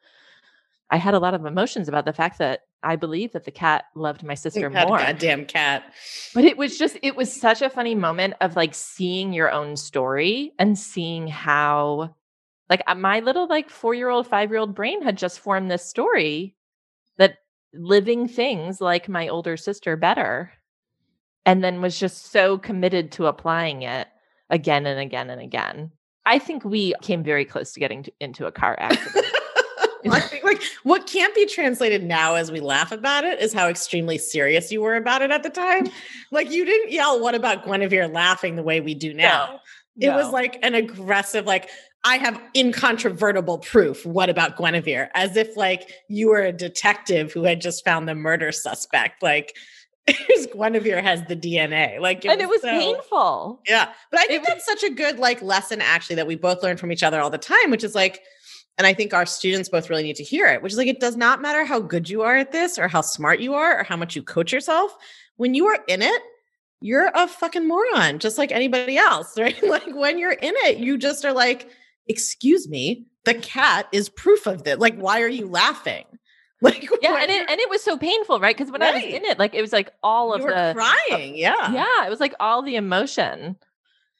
I 0.90 0.96
had 0.96 1.14
a 1.14 1.18
lot 1.18 1.34
of 1.34 1.44
emotions 1.44 1.88
about 1.88 2.04
the 2.04 2.12
fact 2.12 2.38
that 2.38 2.60
I 2.82 2.96
believe 2.96 3.32
that 3.32 3.44
the 3.44 3.50
cat 3.50 3.86
loved 3.94 4.22
my 4.22 4.34
sister 4.34 4.70
more. 4.70 4.98
Goddamn 4.98 5.44
cat. 5.44 5.92
But 6.34 6.44
it 6.44 6.56
was 6.56 6.78
just, 6.78 6.96
it 7.02 7.16
was 7.16 7.32
such 7.32 7.60
a 7.60 7.68
funny 7.68 7.94
moment 7.94 8.34
of 8.40 8.56
like 8.56 8.74
seeing 8.74 9.32
your 9.32 9.50
own 9.50 9.76
story 9.76 10.52
and 10.58 10.78
seeing 10.78 11.26
how, 11.26 12.14
like, 12.70 12.82
uh, 12.86 12.94
my 12.94 13.20
little, 13.20 13.48
like, 13.48 13.70
four 13.70 13.94
year 13.94 14.08
old, 14.08 14.26
five 14.26 14.50
year 14.50 14.60
old 14.60 14.74
brain 14.74 15.02
had 15.02 15.18
just 15.18 15.40
formed 15.40 15.70
this 15.70 15.84
story 15.84 16.54
that 17.16 17.38
living 17.74 18.28
things 18.28 18.80
like 18.80 19.08
my 19.08 19.28
older 19.28 19.56
sister 19.56 19.96
better. 19.96 20.52
And 21.44 21.64
then 21.64 21.80
was 21.80 21.98
just 21.98 22.30
so 22.30 22.58
committed 22.58 23.12
to 23.12 23.26
applying 23.26 23.82
it 23.82 24.06
again 24.50 24.86
and 24.86 25.00
again 25.00 25.30
and 25.30 25.40
again. 25.40 25.90
I 26.26 26.38
think 26.38 26.64
we 26.64 26.94
came 27.00 27.24
very 27.24 27.46
close 27.46 27.72
to 27.72 27.80
getting 27.80 28.02
to, 28.02 28.12
into 28.20 28.46
a 28.46 28.52
car 28.52 28.76
accident. 28.78 29.26
I 30.10 30.20
think 30.20 30.44
like 30.44 30.62
what 30.82 31.06
can't 31.06 31.34
be 31.34 31.46
translated 31.46 32.04
now 32.04 32.34
as 32.34 32.50
we 32.52 32.60
laugh 32.60 32.92
about 32.92 33.24
it 33.24 33.40
is 33.40 33.52
how 33.52 33.68
extremely 33.68 34.18
serious 34.18 34.70
you 34.70 34.80
were 34.80 34.96
about 34.96 35.22
it 35.22 35.30
at 35.30 35.42
the 35.42 35.50
time. 35.50 35.88
like 36.30 36.50
you 36.50 36.64
didn't 36.64 36.92
yell, 36.92 37.20
what 37.20 37.34
about 37.34 37.64
Guinevere 37.64 38.08
laughing 38.08 38.56
the 38.56 38.62
way 38.62 38.80
we 38.80 38.94
do 38.94 39.12
now? 39.12 39.60
No, 39.96 40.10
it 40.10 40.14
was 40.14 40.32
like 40.32 40.58
an 40.62 40.74
aggressive, 40.74 41.44
like, 41.44 41.68
I 42.04 42.16
have 42.18 42.40
incontrovertible 42.54 43.58
proof. 43.58 44.06
What 44.06 44.30
about 44.30 44.56
Guinevere? 44.56 45.10
As 45.14 45.36
if 45.36 45.56
like 45.56 45.90
you 46.08 46.28
were 46.28 46.42
a 46.42 46.52
detective 46.52 47.32
who 47.32 47.42
had 47.42 47.60
just 47.60 47.84
found 47.84 48.08
the 48.08 48.14
murder 48.14 48.52
suspect. 48.52 49.22
Like 49.22 49.56
Guinevere 50.52 51.02
has 51.02 51.22
the 51.24 51.36
DNA. 51.36 52.00
Like, 52.00 52.24
it 52.24 52.28
and 52.28 52.40
was 52.40 52.44
it 52.44 52.48
was 52.48 52.60
so, 52.62 52.70
painful. 52.70 53.60
Yeah, 53.68 53.90
but 54.10 54.20
I 54.20 54.26
think 54.26 54.42
it 54.42 54.46
that's 54.46 54.66
was, 54.66 54.80
such 54.80 54.90
a 54.90 54.94
good 54.94 55.18
like 55.18 55.42
lesson 55.42 55.80
actually 55.80 56.16
that 56.16 56.26
we 56.26 56.36
both 56.36 56.62
learn 56.62 56.76
from 56.76 56.92
each 56.92 57.02
other 57.02 57.20
all 57.20 57.30
the 57.30 57.38
time, 57.38 57.70
which 57.70 57.84
is 57.84 57.94
like 57.94 58.22
and 58.78 58.86
I 58.86 58.94
think 58.94 59.12
our 59.12 59.26
students 59.26 59.68
both 59.68 59.90
really 59.90 60.04
need 60.04 60.16
to 60.16 60.22
hear 60.22 60.46
it, 60.46 60.62
which 60.62 60.72
is 60.72 60.78
like, 60.78 60.86
it 60.86 61.00
does 61.00 61.16
not 61.16 61.42
matter 61.42 61.64
how 61.64 61.80
good 61.80 62.08
you 62.08 62.22
are 62.22 62.36
at 62.36 62.52
this 62.52 62.78
or 62.78 62.86
how 62.86 63.00
smart 63.00 63.40
you 63.40 63.54
are 63.54 63.80
or 63.80 63.82
how 63.82 63.96
much 63.96 64.14
you 64.14 64.22
coach 64.22 64.52
yourself. 64.52 64.96
When 65.36 65.54
you 65.54 65.66
are 65.66 65.78
in 65.88 66.00
it, 66.00 66.22
you're 66.80 67.10
a 67.12 67.26
fucking 67.26 67.66
moron, 67.66 68.20
just 68.20 68.38
like 68.38 68.52
anybody 68.52 68.96
else, 68.96 69.36
right? 69.38 69.60
like 69.64 69.94
when 69.94 70.16
you're 70.18 70.32
in 70.32 70.54
it, 70.58 70.78
you 70.78 70.96
just 70.96 71.24
are 71.24 71.32
like, 71.32 71.68
excuse 72.06 72.68
me, 72.68 73.06
the 73.24 73.34
cat 73.34 73.88
is 73.92 74.08
proof 74.08 74.46
of 74.46 74.62
this. 74.62 74.78
Like, 74.78 74.96
why 74.96 75.22
are 75.22 75.28
you 75.28 75.46
laughing? 75.46 76.04
Like 76.60 76.90
yeah, 77.02 77.22
and 77.22 77.30
it 77.30 77.48
and 77.48 77.60
it 77.60 77.70
was 77.70 77.84
so 77.84 77.96
painful, 77.96 78.40
right? 78.40 78.56
Because 78.56 78.72
when 78.72 78.80
right. 78.80 78.92
I 78.92 78.96
was 78.96 79.04
in 79.04 79.24
it, 79.24 79.38
like 79.38 79.54
it 79.54 79.60
was 79.60 79.72
like 79.72 79.92
all 80.02 80.36
you 80.36 80.44
of 80.44 80.50
the 80.50 80.74
crying, 80.74 81.36
yeah, 81.36 81.70
yeah, 81.72 82.04
it 82.04 82.10
was 82.10 82.18
like 82.18 82.34
all 82.40 82.62
the 82.62 82.74
emotion. 82.74 83.54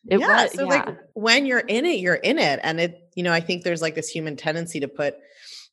It 0.07 0.21
yeah, 0.21 0.45
was, 0.45 0.53
so 0.53 0.63
yeah. 0.63 0.69
like 0.69 0.99
when 1.15 1.47
you're 1.47 1.59
in 1.59 1.85
it, 1.85 1.99
you're 1.99 2.15
in 2.15 2.39
it, 2.39 2.61
and 2.63 2.79
it 2.79 3.08
you 3.19 3.25
know, 3.25 3.33
I 3.33 3.41
think 3.41 3.65
there's 3.65 3.83
like 3.83 3.97
this 3.97 4.09
human 4.09 4.37
tendency 4.37 4.79
to 4.79 4.87
put 4.87 5.17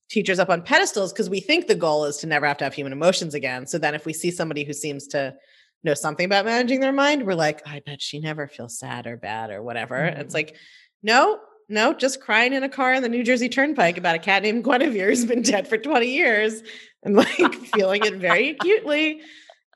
teachers 0.10 0.40
up 0.40 0.50
on 0.50 0.64
pedestals 0.64 1.14
because 1.14 1.30
we 1.30 1.40
think 1.40 1.68
the 1.68 1.76
goal 1.76 2.06
is 2.06 2.18
to 2.18 2.28
never 2.28 2.48
have 2.48 2.58
to 2.58 2.64
have 2.64 2.74
human 2.74 2.92
emotions 2.92 3.36
again. 3.36 3.68
So 3.68 3.78
then 3.78 3.94
if 3.94 4.04
we 4.04 4.14
see 4.14 4.32
somebody 4.32 4.64
who 4.64 4.74
seems 4.74 5.06
to 5.10 5.36
know 5.84 5.94
something 5.94 6.26
about 6.26 6.46
managing 6.46 6.80
their 6.80 6.92
mind, 6.92 7.24
we're 7.24 7.36
like, 7.36 7.62
I 7.68 7.84
bet 7.86 8.02
she 8.02 8.20
never 8.20 8.48
feels 8.48 8.80
sad 8.80 9.06
or 9.06 9.16
bad 9.16 9.52
or 9.52 9.62
whatever. 9.62 9.96
Mm-hmm. 9.96 10.22
It's 10.22 10.34
like, 10.34 10.56
no, 11.04 11.40
no, 11.70 11.94
just 11.94 12.20
crying 12.20 12.54
in 12.54 12.64
a 12.64 12.70
car 12.70 12.96
in 12.96 13.04
the 13.04 13.10
New 13.10 13.24
Jersey 13.24 13.48
Turnpike 13.48 14.00
about 14.00 14.16
a 14.16 14.20
cat 14.20 14.42
named 14.42 14.64
Guinevere 14.64 15.10
who's 15.10 15.26
been 15.26 15.44
dead 15.44 15.68
for 15.68 15.78
20 15.78 16.08
years 16.08 16.64
and 17.04 17.16
like 17.16 17.54
feeling 17.76 18.04
it 18.04 18.16
very 18.16 18.50
acutely. 18.50 19.22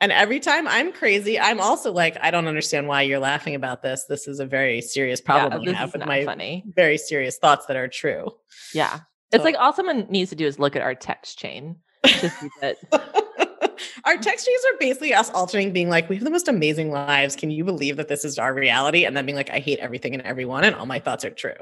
And 0.01 0.11
every 0.13 0.39
time 0.39 0.67
I'm 0.67 0.93
crazy, 0.93 1.37
I'm 1.37 1.59
also 1.59 1.91
like, 1.91 2.17
I 2.21 2.31
don't 2.31 2.47
understand 2.47 2.87
why 2.87 3.01
you're 3.01 3.19
laughing 3.19 3.53
about 3.53 3.81
this. 3.81 4.05
This 4.05 4.27
is 4.27 4.39
a 4.39 4.45
very 4.45 4.79
serious 4.81 5.19
problem 5.19 5.61
yeah, 5.63 5.71
I 5.71 5.73
have 5.73 5.93
with 5.93 6.05
my 6.05 6.23
funny. 6.23 6.63
very 6.73 6.97
serious 6.97 7.37
thoughts 7.37 7.65
that 7.65 7.75
are 7.75 7.89
true. 7.89 8.31
Yeah. 8.73 8.95
So. 8.95 9.01
It's 9.33 9.43
like 9.43 9.55
all 9.59 9.73
someone 9.73 10.07
needs 10.09 10.29
to 10.29 10.35
do 10.35 10.45
is 10.45 10.57
look 10.57 10.75
at 10.75 10.81
our 10.81 10.95
text 10.95 11.37
chain 11.37 11.75
to 12.05 12.29
see 12.29 12.49
that. 12.61 12.77
our 14.05 14.17
text 14.17 14.45
chains 14.47 14.61
are 14.73 14.77
basically 14.79 15.13
us 15.13 15.29
altering, 15.31 15.73
being 15.73 15.89
like, 15.89 16.09
we 16.09 16.15
have 16.15 16.23
the 16.23 16.31
most 16.31 16.47
amazing 16.47 16.91
lives. 16.91 17.35
Can 17.35 17.51
you 17.51 17.65
believe 17.65 17.97
that 17.97 18.07
this 18.07 18.23
is 18.23 18.39
our 18.39 18.53
reality? 18.53 19.03
And 19.03 19.17
then 19.17 19.25
being 19.25 19.35
like, 19.35 19.49
I 19.49 19.59
hate 19.59 19.79
everything 19.79 20.13
and 20.13 20.23
everyone, 20.23 20.63
and 20.63 20.75
all 20.75 20.85
my 20.85 20.99
thoughts 20.99 21.25
are 21.25 21.29
true. 21.29 21.53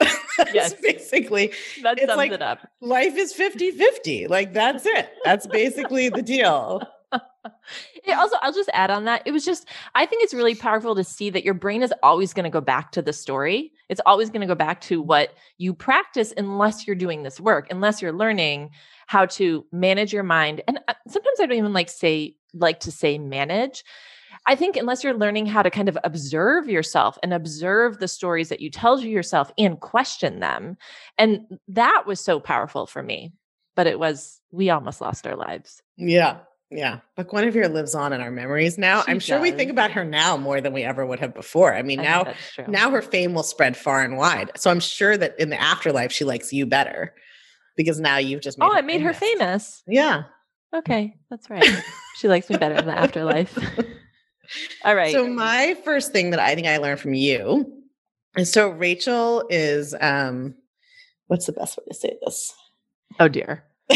that's 0.38 0.54
yes. 0.54 0.72
basically 0.74 1.52
that 1.82 1.98
sums 1.98 2.16
like, 2.16 2.32
it 2.32 2.42
up. 2.42 2.66
Life 2.80 3.16
is 3.16 3.34
50-50. 3.34 4.28
Like 4.28 4.52
that's 4.54 4.86
it. 4.86 5.10
That's 5.24 5.46
basically 5.46 6.08
the 6.08 6.22
deal. 6.22 6.82
It 8.04 8.12
also, 8.18 8.36
I'll 8.42 8.52
just 8.52 8.70
add 8.72 8.90
on 8.90 9.04
that. 9.04 9.22
It 9.26 9.30
was 9.30 9.44
just, 9.44 9.68
I 9.94 10.06
think 10.06 10.24
it's 10.24 10.34
really 10.34 10.56
powerful 10.56 10.94
to 10.96 11.04
see 11.04 11.30
that 11.30 11.44
your 11.44 11.54
brain 11.54 11.82
is 11.82 11.94
always 12.02 12.32
going 12.32 12.44
to 12.44 12.50
go 12.50 12.60
back 12.60 12.90
to 12.92 13.02
the 13.02 13.12
story. 13.12 13.72
It's 13.88 14.00
always 14.06 14.28
going 14.28 14.40
to 14.40 14.46
go 14.46 14.56
back 14.56 14.80
to 14.82 15.00
what 15.00 15.34
you 15.58 15.72
practice 15.72 16.32
unless 16.36 16.86
you're 16.86 16.96
doing 16.96 17.22
this 17.22 17.38
work, 17.38 17.68
unless 17.70 18.02
you're 18.02 18.12
learning 18.12 18.70
how 19.06 19.26
to 19.26 19.64
manage 19.70 20.12
your 20.12 20.24
mind. 20.24 20.62
And 20.66 20.80
uh, 20.88 20.94
sometimes 21.06 21.38
I 21.40 21.46
don't 21.46 21.58
even 21.58 21.72
like 21.72 21.90
say, 21.90 22.36
like 22.54 22.80
to 22.80 22.90
say 22.90 23.18
manage. 23.18 23.84
I 24.46 24.56
think 24.56 24.76
unless 24.76 25.04
you're 25.04 25.14
learning 25.14 25.46
how 25.46 25.62
to 25.62 25.70
kind 25.70 25.88
of 25.88 25.96
observe 26.02 26.68
yourself 26.68 27.18
and 27.22 27.32
observe 27.32 27.98
the 27.98 28.08
stories 28.08 28.48
that 28.48 28.60
you 28.60 28.70
tell 28.70 28.98
to 28.98 29.08
yourself 29.08 29.52
and 29.56 29.80
question 29.80 30.40
them. 30.40 30.76
And 31.18 31.42
that 31.68 32.04
was 32.06 32.18
so 32.18 32.40
powerful 32.40 32.86
for 32.86 33.02
me. 33.02 33.32
But 33.76 33.86
it 33.86 33.98
was, 33.98 34.40
we 34.50 34.70
almost 34.70 35.00
lost 35.00 35.26
our 35.26 35.36
lives. 35.36 35.82
Yeah. 35.96 36.38
Yeah, 36.74 37.00
but 37.16 37.28
Guinevere 37.28 37.68
lives 37.72 37.94
on 37.94 38.12
in 38.12 38.20
our 38.20 38.30
memories 38.30 38.78
now. 38.78 39.02
She 39.02 39.10
I'm 39.10 39.18
sure 39.20 39.36
does. 39.38 39.42
we 39.42 39.50
think 39.52 39.70
about 39.70 39.90
her 39.92 40.04
now 40.04 40.36
more 40.36 40.60
than 40.60 40.72
we 40.72 40.82
ever 40.82 41.04
would 41.04 41.20
have 41.20 41.34
before. 41.34 41.74
I 41.74 41.82
mean, 41.82 42.00
I 42.00 42.04
now 42.04 42.34
now 42.68 42.90
her 42.90 43.02
fame 43.02 43.34
will 43.34 43.42
spread 43.42 43.76
far 43.76 44.02
and 44.02 44.16
wide. 44.16 44.50
So 44.56 44.70
I'm 44.70 44.80
sure 44.80 45.16
that 45.16 45.38
in 45.38 45.50
the 45.50 45.60
afterlife 45.60 46.12
she 46.12 46.24
likes 46.24 46.52
you 46.52 46.64
better 46.66 47.14
because 47.76 48.00
now 48.00 48.16
you've 48.16 48.40
just 48.42 48.58
made 48.58 48.66
Oh, 48.66 48.72
I 48.74 48.80
made 48.82 48.98
famous. 49.00 49.16
her 49.16 49.20
famous. 49.26 49.82
Yeah. 49.86 50.22
Okay, 50.74 51.14
that's 51.30 51.50
right. 51.50 51.68
she 52.16 52.28
likes 52.28 52.48
me 52.48 52.56
better 52.56 52.74
in 52.76 52.86
the 52.86 52.98
afterlife. 52.98 53.56
All 54.84 54.94
right. 54.94 55.12
So 55.12 55.26
my 55.26 55.76
first 55.84 56.12
thing 56.12 56.30
that 56.30 56.40
I 56.40 56.54
think 56.54 56.66
I 56.66 56.78
learned 56.78 57.00
from 57.00 57.14
you 57.14 57.82
is 58.36 58.50
so 58.52 58.68
Rachel 58.68 59.44
is 59.50 59.94
um 60.00 60.54
what's 61.26 61.46
the 61.46 61.52
best 61.52 61.76
way 61.76 61.84
to 61.88 61.94
say 61.94 62.16
this? 62.24 62.52
Oh 63.20 63.28
dear. 63.28 63.64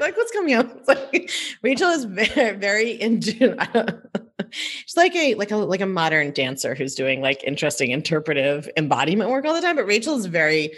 like 0.00 0.16
what's 0.16 0.32
coming 0.32 0.54
up. 0.54 0.70
It's 0.76 0.88
like 0.88 1.30
Rachel 1.62 1.90
is 1.90 2.04
very, 2.04 2.56
very 2.56 3.00
into. 3.00 3.56
she's 4.50 4.96
like 4.96 5.14
a 5.14 5.34
like 5.34 5.50
a 5.50 5.56
like 5.56 5.80
a 5.80 5.86
modern 5.86 6.32
dancer 6.32 6.74
who's 6.74 6.94
doing 6.94 7.20
like 7.20 7.42
interesting 7.44 7.90
interpretive 7.90 8.68
embodiment 8.76 9.30
work 9.30 9.44
all 9.44 9.54
the 9.54 9.60
time. 9.60 9.76
But 9.76 9.86
Rachel 9.86 10.16
is 10.16 10.26
very 10.26 10.72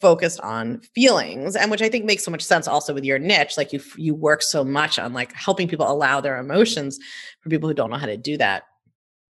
focused 0.00 0.40
on 0.40 0.78
feelings 0.94 1.56
and 1.56 1.70
which 1.70 1.80
i 1.80 1.88
think 1.88 2.04
makes 2.04 2.22
so 2.22 2.30
much 2.30 2.42
sense 2.42 2.68
also 2.68 2.92
with 2.92 3.04
your 3.04 3.18
niche 3.18 3.56
like 3.56 3.72
you 3.72 3.80
you 3.96 4.14
work 4.14 4.42
so 4.42 4.62
much 4.62 4.98
on 4.98 5.14
like 5.14 5.32
helping 5.32 5.66
people 5.66 5.90
allow 5.90 6.20
their 6.20 6.36
emotions 6.36 6.98
for 7.40 7.48
people 7.48 7.68
who 7.68 7.74
don't 7.74 7.90
know 7.90 7.96
how 7.96 8.06
to 8.06 8.16
do 8.16 8.36
that 8.36 8.64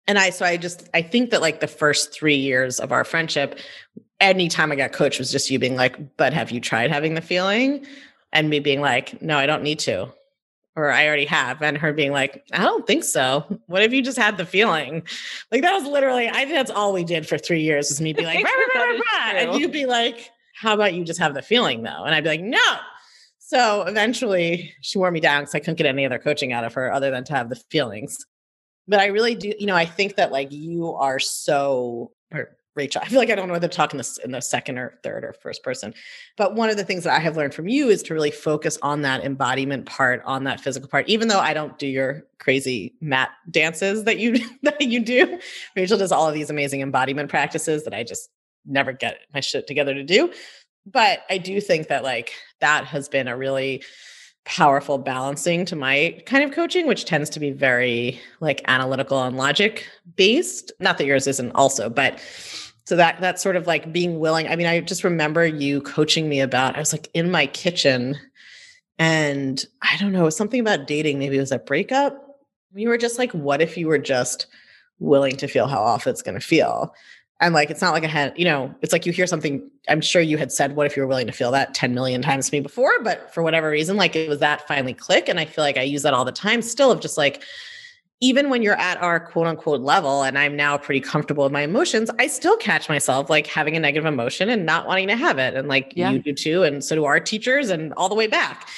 and 0.09 0.18
i 0.18 0.28
so 0.28 0.45
i 0.45 0.56
just 0.56 0.88
i 0.92 1.00
think 1.00 1.30
that 1.30 1.40
like 1.40 1.61
the 1.61 1.68
first 1.68 2.12
three 2.12 2.35
years 2.35 2.80
of 2.80 2.90
our 2.90 3.04
friendship 3.04 3.61
anytime 4.18 4.73
i 4.73 4.75
got 4.75 4.92
coached 4.92 5.21
was 5.21 5.30
just 5.30 5.50
you 5.50 5.59
being 5.59 5.76
like 5.76 6.16
but 6.16 6.33
have 6.33 6.50
you 6.50 6.61
tried 6.61 6.90
having 6.90 7.14
the 7.14 7.21
feeling 7.21 7.87
and 8.33 8.50
me 8.50 8.59
being 8.59 8.80
like, 8.80 9.21
no, 9.23 9.38
I 9.38 9.47
don't 9.47 9.62
need 9.62 9.78
to. 9.80 10.12
Or 10.75 10.90
I 10.90 11.06
already 11.06 11.25
have. 11.25 11.62
And 11.62 11.78
her 11.78 11.92
being 11.92 12.12
like, 12.12 12.45
I 12.52 12.62
don't 12.62 12.87
think 12.87 13.02
so. 13.02 13.45
What 13.66 13.83
if 13.83 13.92
you 13.92 14.02
just 14.02 14.18
had 14.18 14.37
the 14.37 14.45
feeling? 14.45 15.02
Like 15.50 15.62
that 15.62 15.73
was 15.73 15.85
literally, 15.85 16.28
I 16.28 16.45
think 16.45 16.52
that's 16.52 16.71
all 16.71 16.92
we 16.92 17.02
did 17.04 17.26
for 17.26 17.38
three 17.38 17.62
years 17.62 17.90
is 17.90 18.00
me 18.00 18.12
be 18.12 18.25
like, 18.25 18.45
rah, 18.75 18.80
rah, 18.80 18.90
rah, 18.90 19.30
and 19.30 19.61
you'd 19.61 19.73
be 19.73 19.87
like, 19.87 20.30
how 20.54 20.75
about 20.75 20.95
you 20.95 21.04
just 21.04 21.21
have 21.21 21.35
the 21.35 21.42
feeling 21.42 21.83
though? 21.83 22.04
And 22.04 22.14
I'd 22.14 22.25
be 22.25 22.30
like, 22.30 22.42
no. 22.42 22.76
So 23.38 23.83
eventually 23.83 24.75
she 24.83 24.99
wore 24.99 25.11
me 25.11 25.21
down 25.21 25.42
because 25.42 25.54
I 25.54 25.61
couldn't 25.61 25.76
get 25.76 25.87
any 25.87 26.04
other 26.04 26.18
coaching 26.18 26.52
out 26.52 26.64
of 26.64 26.75
her 26.75 26.92
other 26.92 27.11
than 27.11 27.25
to 27.25 27.35
have 27.35 27.49
the 27.49 27.56
feelings. 27.71 28.26
But 28.88 29.00
I 29.00 29.06
really 29.06 29.35
do, 29.35 29.52
you 29.59 29.66
know, 29.66 29.76
I 29.76 29.87
think 29.87 30.16
that 30.16 30.33
like 30.33 30.49
you 30.50 30.92
are 30.92 31.18
so, 31.18 32.12
or 32.33 32.56
Rachel. 32.76 33.00
I 33.02 33.09
feel 33.09 33.18
like 33.18 33.30
I 33.30 33.35
don't 33.35 33.49
know 33.49 33.54
whether 33.54 33.68
to 33.68 33.75
talk 33.75 33.92
in 33.92 33.99
the, 33.99 34.18
in 34.23 34.30
the 34.33 34.42
second 34.42 34.78
or 34.78 34.99
third 35.02 35.25
or 35.25 35.33
first 35.33 35.62
person. 35.62 35.95
But 36.37 36.54
one 36.54 36.68
of 36.68 36.76
the 36.76 36.85
things 36.85 37.04
that 37.04 37.16
I 37.16 37.18
have 37.18 37.37
learned 37.37 37.54
from 37.54 37.68
you 37.68 37.88
is 37.88 38.02
to 38.04 38.14
really 38.14 38.30
focus 38.30 38.78
on 38.83 39.02
that 39.02 39.25
embodiment 39.25 39.87
part, 39.87 40.23
on 40.25 40.45
that 40.45 40.61
physical 40.61 40.88
part. 40.88 41.09
Even 41.09 41.28
though 41.28 41.40
I 41.40 41.54
don't 41.54 41.78
do 41.78 41.87
your 41.87 42.25
crazy 42.38 42.95
mat 43.00 43.30
dances 43.50 44.04
that 44.04 44.18
you 44.18 44.38
that 44.62 44.80
you 44.80 45.00
do, 45.00 45.40
Rachel 45.75 45.99
does 45.99 46.12
all 46.12 46.28
of 46.28 46.35
these 46.35 46.50
amazing 46.50 46.83
embodiment 46.83 47.30
practices 47.30 47.85
that 47.85 47.95
I 47.95 48.04
just 48.04 48.28
never 48.66 48.92
get 48.92 49.21
my 49.33 49.40
shit 49.40 49.66
together 49.66 49.95
to 49.95 50.04
do. 50.04 50.33
But 50.85 51.21
I 51.30 51.38
do 51.38 51.61
think 51.61 51.88
that 51.88 52.04
like 52.04 52.33
that 52.61 52.85
has 52.85 53.09
been 53.09 53.26
a 53.26 53.37
really 53.37 53.83
powerful 54.45 54.97
balancing 54.97 55.64
to 55.64 55.75
my 55.75 56.23
kind 56.25 56.45
of 56.45 56.52
coaching 56.52 56.87
which 56.87 57.04
tends 57.04 57.28
to 57.28 57.40
be 57.40 57.50
very 57.50 58.21
like 58.38 58.62
analytical 58.68 59.21
and 59.25 59.37
logic 59.37 59.85
based 60.14 60.71
not 60.78 60.99
that 60.99 61.04
yours 61.04 61.26
isn't 61.26 61.50
also 61.56 61.90
but 61.90 62.21
so 62.87 62.97
that 62.97 63.21
that's 63.21 63.43
sort 63.43 63.57
of 63.57 63.66
like 63.66 63.93
being 63.93 64.19
willing 64.19 64.49
i 64.49 64.57
mean 64.57 64.66
i 64.66 64.81
just 64.81 65.05
remember 65.05 65.45
you 65.45 65.81
coaching 65.83 66.28
me 66.28 66.40
about 66.40 66.76
i 66.76 66.78
was 66.78 66.93
like 66.93 67.11
in 67.14 67.31
my 67.31 67.47
kitchen 67.47 68.16
and 68.99 69.66
i 69.83 69.97
don't 69.99 70.12
know 70.12 70.31
something 70.31 70.61
about 70.61 70.87
dating 70.87 71.19
maybe 71.19 71.37
it 71.37 71.40
was 71.40 71.52
a 71.52 71.59
breakup. 71.59 72.23
You 72.75 72.88
were 72.88 72.99
just 72.99 73.19
like 73.19 73.33
what 73.33 73.62
if 73.62 73.76
you 73.76 73.87
were 73.87 73.99
just 73.99 74.47
willing 74.99 75.37
to 75.37 75.49
feel 75.49 75.66
how 75.66 75.81
off 75.81 76.07
it's 76.07 76.23
going 76.23 76.35
to 76.35 76.47
feel? 76.47 76.95
And 77.40 77.55
like 77.55 77.71
it's 77.71 77.81
not 77.83 77.93
like 77.93 78.05
i 78.05 78.09
had 78.09 78.38
you 78.38 78.45
know 78.45 78.75
it's 78.81 78.93
like 78.93 79.05
you 79.05 79.12
hear 79.12 79.26
something 79.26 79.71
i'm 79.88 80.00
sure 80.00 80.23
you 80.23 80.38
had 80.38 80.52
said 80.52 80.75
what 80.75 80.87
if 80.87 80.97
you 80.97 81.02
were 81.02 81.07
willing 81.07 81.26
to 81.26 81.33
feel 81.33 81.50
that 81.52 81.75
10 81.75 81.95
million 81.95 82.23
times 82.23 82.49
to 82.49 82.57
me 82.57 82.61
before? 82.61 83.02
But 83.02 83.33
for 83.33 83.43
whatever 83.43 83.71
reason 83.71 83.97
like 83.97 84.16
it 84.16 84.28
was 84.28 84.40
that 84.40 84.66
finally 84.69 84.95
click 84.95 85.28
and 85.28 85.38
i 85.40 85.45
feel 85.45 85.64
like 85.64 85.76
i 85.76 85.83
use 85.83 86.02
that 86.02 86.14
all 86.14 86.25
the 86.25 86.33
time 86.33 86.62
still 86.62 86.90
of 86.90 87.00
just 87.00 87.19
like 87.19 87.43
even 88.20 88.49
when 88.49 88.62
you're 88.62 88.78
at 88.78 89.00
our 89.02 89.20
quote 89.20 89.46
unquote 89.46 89.80
level 89.80 90.23
and 90.23 90.38
I'm 90.38 90.56
now 90.56 90.78
pretty 90.78 91.00
comfortable 91.00 91.44
with 91.44 91.52
my 91.52 91.62
emotions, 91.62 92.11
I 92.18 92.28
still 92.28 92.56
catch 92.56 92.88
myself 92.88 93.28
like 93.28 93.46
having 93.46 93.76
a 93.76 93.80
negative 93.80 94.06
emotion 94.06 94.49
and 94.49 94.64
not 94.64 94.87
wanting 94.87 95.08
to 95.08 95.16
have 95.16 95.38
it. 95.38 95.54
And 95.54 95.68
like 95.68 95.92
yeah. 95.94 96.11
you 96.11 96.18
do 96.20 96.32
too. 96.32 96.62
And 96.62 96.82
so 96.82 96.94
do 96.94 97.04
our 97.04 97.20
teachers 97.20 97.68
and 97.68 97.92
all 97.94 98.08
the 98.08 98.14
way 98.14 98.26
back. 98.26 98.68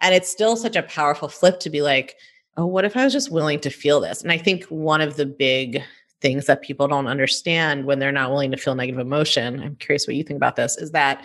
And 0.00 0.14
it's 0.14 0.30
still 0.30 0.56
such 0.56 0.76
a 0.76 0.82
powerful 0.82 1.28
flip 1.28 1.60
to 1.60 1.70
be 1.70 1.82
like, 1.82 2.16
oh, 2.56 2.66
what 2.66 2.84
if 2.84 2.96
I 2.96 3.04
was 3.04 3.12
just 3.12 3.30
willing 3.30 3.60
to 3.60 3.70
feel 3.70 4.00
this? 4.00 4.22
And 4.22 4.32
I 4.32 4.38
think 4.38 4.64
one 4.64 5.00
of 5.00 5.16
the 5.16 5.26
big 5.26 5.82
things 6.20 6.46
that 6.46 6.62
people 6.62 6.88
don't 6.88 7.06
understand 7.06 7.84
when 7.84 7.98
they're 7.98 8.12
not 8.12 8.30
willing 8.30 8.50
to 8.50 8.56
feel 8.56 8.74
negative 8.74 9.00
emotion, 9.00 9.62
I'm 9.62 9.76
curious 9.76 10.06
what 10.06 10.16
you 10.16 10.24
think 10.24 10.36
about 10.36 10.56
this, 10.56 10.76
is 10.76 10.90
that 10.90 11.24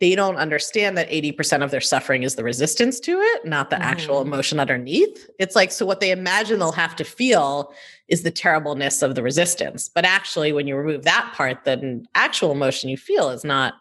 they 0.00 0.14
don't 0.14 0.36
understand 0.36 0.96
that 0.96 1.10
80% 1.10 1.62
of 1.62 1.70
their 1.70 1.80
suffering 1.80 2.22
is 2.22 2.34
the 2.34 2.42
resistance 2.42 2.98
to 3.00 3.20
it, 3.20 3.44
not 3.44 3.68
the 3.68 3.76
mm. 3.76 3.80
actual 3.80 4.22
emotion 4.22 4.58
underneath. 4.58 5.28
It's 5.38 5.54
like, 5.54 5.70
so 5.70 5.84
what 5.84 6.00
they 6.00 6.10
imagine 6.10 6.58
they'll 6.58 6.72
have 6.72 6.96
to 6.96 7.04
feel 7.04 7.72
is 8.08 8.22
the 8.22 8.30
terribleness 8.30 9.02
of 9.02 9.14
the 9.14 9.22
resistance. 9.22 9.90
But 9.90 10.06
actually, 10.06 10.52
when 10.52 10.66
you 10.66 10.74
remove 10.74 11.04
that 11.04 11.32
part, 11.34 11.64
the 11.64 12.02
actual 12.14 12.50
emotion 12.50 12.88
you 12.88 12.96
feel 12.96 13.28
is 13.28 13.44
not 13.44 13.74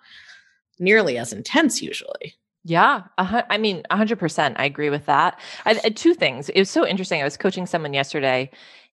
nearly 0.78 1.18
as 1.18 1.32
intense 1.32 1.82
usually. 1.82 2.36
Yeah, 2.66 3.04
uh, 3.18 3.44
I 3.50 3.58
mean, 3.58 3.84
100%. 3.90 4.56
I 4.58 4.66
agree 4.66 4.90
with 4.90 5.06
that. 5.06 5.40
I, 5.66 5.74
two 5.76 6.14
things. 6.14 6.50
It 6.50 6.60
was 6.60 6.70
so 6.70 6.86
interesting. 6.86 7.22
I 7.22 7.24
was 7.24 7.38
coaching 7.38 7.66
someone 7.66 7.94
yesterday, 7.94 8.52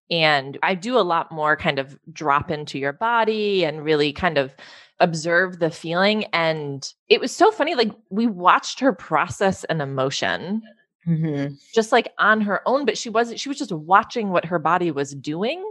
and 0.09 0.57
I 0.63 0.75
do 0.75 0.97
a 0.97 1.01
lot 1.01 1.31
more 1.31 1.57
kind 1.57 1.77
of 1.77 1.99
drop 2.13 2.49
into 2.49 2.79
your 2.79 2.93
body 2.93 3.65
and 3.65 3.83
really 3.83 4.13
kind 4.13 4.37
of 4.37 4.55
observe 4.99 5.59
the 5.59 5.69
feeling. 5.69 6.25
And 6.25 6.91
it 7.07 7.21
was 7.21 7.35
so 7.35 7.51
funny. 7.51 7.75
Like 7.75 7.91
we 8.09 8.27
watched 8.27 8.79
her 8.79 8.93
process 8.93 9.63
an 9.65 9.81
emotion. 9.81 10.61
Mm-hmm. 11.07 11.53
Just 11.73 11.93
like 11.93 12.11
on 12.17 12.41
her 12.41 12.61
own, 12.65 12.83
but 12.85 12.97
she 12.97 13.09
wasn't, 13.09 13.39
she 13.39 13.47
was 13.47 13.57
just 13.57 13.71
watching 13.71 14.29
what 14.29 14.43
her 14.43 14.59
body 14.59 14.91
was 14.91 15.15
doing. 15.15 15.63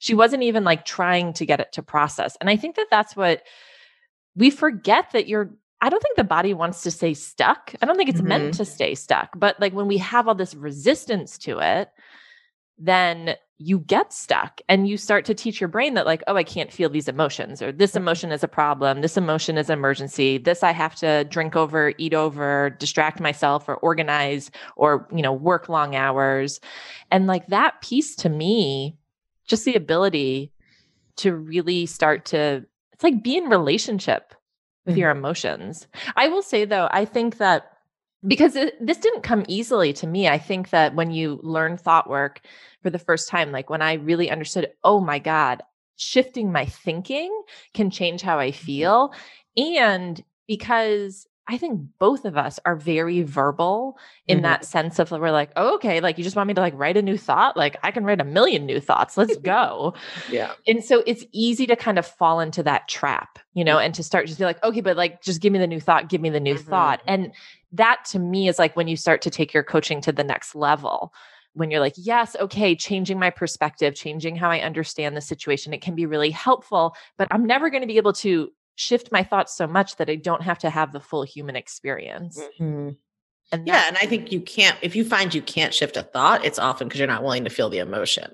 She 0.00 0.14
wasn't 0.14 0.42
even 0.42 0.64
like 0.64 0.84
trying 0.84 1.32
to 1.34 1.46
get 1.46 1.60
it 1.60 1.72
to 1.72 1.82
process. 1.82 2.36
And 2.40 2.50
I 2.50 2.56
think 2.56 2.76
that 2.76 2.88
that's 2.90 3.16
what 3.16 3.42
we 4.36 4.50
forget 4.50 5.10
that 5.12 5.28
you're 5.28 5.50
I 5.82 5.88
don't 5.88 6.00
think 6.00 6.16
the 6.16 6.22
body 6.22 6.54
wants 6.54 6.82
to 6.84 6.92
stay 6.92 7.12
stuck. 7.12 7.74
I 7.82 7.86
don't 7.86 7.96
think 7.96 8.08
it's 8.08 8.20
mm-hmm. 8.20 8.28
meant 8.28 8.54
to 8.54 8.64
stay 8.64 8.94
stuck. 8.94 9.30
But 9.36 9.60
like 9.60 9.72
when 9.72 9.88
we 9.88 9.98
have 9.98 10.28
all 10.28 10.34
this 10.36 10.54
resistance 10.54 11.36
to 11.38 11.58
it, 11.58 11.90
then 12.78 13.34
you 13.64 13.78
get 13.78 14.12
stuck 14.12 14.60
and 14.68 14.88
you 14.88 14.96
start 14.96 15.24
to 15.24 15.34
teach 15.34 15.60
your 15.60 15.68
brain 15.68 15.94
that 15.94 16.06
like 16.06 16.22
oh 16.26 16.36
i 16.36 16.44
can't 16.44 16.72
feel 16.72 16.88
these 16.88 17.08
emotions 17.08 17.62
or 17.62 17.72
this 17.72 17.96
emotion 17.96 18.32
is 18.32 18.42
a 18.42 18.48
problem 18.48 19.00
this 19.00 19.16
emotion 19.16 19.56
is 19.56 19.70
emergency 19.70 20.38
this 20.38 20.62
i 20.62 20.72
have 20.72 20.94
to 20.94 21.24
drink 21.24 21.56
over 21.56 21.92
eat 21.98 22.14
over 22.14 22.70
distract 22.78 23.20
myself 23.20 23.68
or 23.68 23.76
organize 23.76 24.50
or 24.76 25.08
you 25.14 25.22
know 25.22 25.32
work 25.32 25.68
long 25.68 25.94
hours. 25.94 26.60
And 27.10 27.26
like 27.26 27.46
that 27.48 27.80
piece 27.82 28.16
to 28.16 28.28
me 28.28 28.96
just 29.46 29.64
the 29.64 29.74
ability 29.74 30.52
to 31.16 31.34
really 31.34 31.86
start 31.86 32.24
to 32.26 32.64
it's 32.92 33.04
like 33.04 33.22
be 33.22 33.36
in 33.36 33.44
relationship 33.44 34.34
with 34.84 34.94
mm-hmm. 34.94 35.00
your 35.00 35.10
emotions. 35.10 35.86
I 36.16 36.28
will 36.28 36.42
say 36.42 36.64
though 36.64 36.88
i 36.90 37.04
think 37.04 37.38
that 37.38 37.71
because 38.26 38.54
it, 38.54 38.74
this 38.84 38.98
didn't 38.98 39.22
come 39.22 39.44
easily 39.48 39.92
to 39.92 40.06
me 40.06 40.28
i 40.28 40.38
think 40.38 40.70
that 40.70 40.94
when 40.94 41.10
you 41.10 41.40
learn 41.42 41.76
thought 41.76 42.08
work 42.08 42.40
for 42.82 42.90
the 42.90 42.98
first 42.98 43.28
time. 43.28 43.52
Like 43.52 43.70
when 43.70 43.82
I 43.82 43.94
really 43.94 44.30
understood, 44.30 44.70
oh 44.84 45.00
my 45.00 45.18
God, 45.18 45.62
shifting 45.96 46.52
my 46.52 46.66
thinking 46.66 47.42
can 47.74 47.90
change 47.90 48.22
how 48.22 48.38
I 48.38 48.50
mm-hmm. 48.50 48.64
feel. 48.64 49.14
And 49.56 50.22
because 50.46 51.26
I 51.48 51.58
think 51.58 51.80
both 51.98 52.24
of 52.24 52.36
us 52.36 52.60
are 52.64 52.76
very 52.76 53.22
verbal 53.22 53.98
in 54.28 54.38
mm-hmm. 54.38 54.44
that 54.44 54.64
sense 54.64 54.98
of 55.00 55.10
we're 55.10 55.32
like, 55.32 55.50
oh, 55.56 55.74
okay, 55.74 56.00
like 56.00 56.16
you 56.16 56.24
just 56.24 56.36
want 56.36 56.46
me 56.46 56.54
to 56.54 56.60
like 56.60 56.74
write 56.76 56.96
a 56.96 57.02
new 57.02 57.18
thought? 57.18 57.56
Like 57.56 57.76
I 57.82 57.90
can 57.90 58.04
write 58.04 58.20
a 58.20 58.24
million 58.24 58.64
new 58.64 58.80
thoughts. 58.80 59.16
Let's 59.16 59.36
go. 59.42 59.94
yeah. 60.30 60.52
And 60.66 60.84
so 60.84 61.02
it's 61.04 61.24
easy 61.32 61.66
to 61.66 61.76
kind 61.76 61.98
of 61.98 62.06
fall 62.06 62.40
into 62.40 62.62
that 62.62 62.88
trap, 62.88 63.40
you 63.54 63.64
know, 63.64 63.78
and 63.78 63.94
to 63.94 64.02
start 64.02 64.26
just 64.26 64.38
be 64.38 64.44
like, 64.44 64.62
okay, 64.62 64.80
but 64.80 64.96
like 64.96 65.20
just 65.20 65.40
give 65.40 65.52
me 65.52 65.58
the 65.58 65.66
new 65.66 65.80
thought, 65.80 66.08
give 66.08 66.20
me 66.20 66.30
the 66.30 66.40
new 66.40 66.54
mm-hmm. 66.54 66.70
thought. 66.70 67.02
And 67.06 67.32
that 67.72 68.04
to 68.10 68.18
me 68.18 68.48
is 68.48 68.58
like 68.58 68.76
when 68.76 68.88
you 68.88 68.96
start 68.96 69.22
to 69.22 69.30
take 69.30 69.52
your 69.54 69.62
coaching 69.62 70.00
to 70.02 70.12
the 70.12 70.24
next 70.24 70.54
level 70.54 71.12
when 71.54 71.70
you're 71.70 71.80
like, 71.80 71.94
yes, 71.96 72.34
okay, 72.40 72.74
changing 72.74 73.18
my 73.18 73.30
perspective, 73.30 73.94
changing 73.94 74.36
how 74.36 74.50
I 74.50 74.60
understand 74.60 75.16
the 75.16 75.20
situation, 75.20 75.72
it 75.72 75.82
can 75.82 75.94
be 75.94 76.06
really 76.06 76.30
helpful, 76.30 76.96
but 77.18 77.28
I'm 77.30 77.44
never 77.46 77.70
going 77.70 77.82
to 77.82 77.86
be 77.86 77.98
able 77.98 78.14
to 78.14 78.50
shift 78.76 79.12
my 79.12 79.22
thoughts 79.22 79.54
so 79.56 79.66
much 79.66 79.96
that 79.96 80.08
I 80.08 80.16
don't 80.16 80.42
have 80.42 80.58
to 80.60 80.70
have 80.70 80.92
the 80.92 81.00
full 81.00 81.22
human 81.22 81.56
experience. 81.56 82.40
Mm-hmm. 82.58 82.90
And 83.52 83.66
yeah, 83.66 83.84
and 83.86 83.98
I 83.98 84.06
think 84.06 84.32
you 84.32 84.40
can't 84.40 84.78
if 84.80 84.96
you 84.96 85.04
find 85.04 85.34
you 85.34 85.42
can't 85.42 85.74
shift 85.74 85.98
a 85.98 86.02
thought, 86.02 86.44
it's 86.44 86.58
often 86.58 86.88
because 86.88 86.98
you're 86.98 87.08
not 87.08 87.22
willing 87.22 87.44
to 87.44 87.50
feel 87.50 87.68
the 87.68 87.78
emotion. 87.78 88.32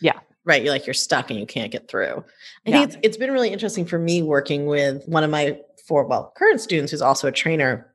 Yeah. 0.00 0.20
Right. 0.46 0.62
You're 0.62 0.72
like 0.72 0.86
you're 0.86 0.94
stuck 0.94 1.30
and 1.30 1.38
you 1.38 1.44
can't 1.44 1.70
get 1.70 1.86
through. 1.86 2.24
I 2.66 2.70
yeah. 2.70 2.78
think 2.78 2.88
it's 2.88 2.96
it's 3.02 3.16
been 3.18 3.30
really 3.30 3.50
interesting 3.50 3.84
for 3.84 3.98
me 3.98 4.22
working 4.22 4.64
with 4.64 5.06
one 5.06 5.22
of 5.22 5.30
my 5.30 5.58
four 5.86 6.06
well 6.06 6.32
current 6.34 6.62
students 6.62 6.92
who's 6.92 7.02
also 7.02 7.28
a 7.28 7.32
trainer 7.32 7.93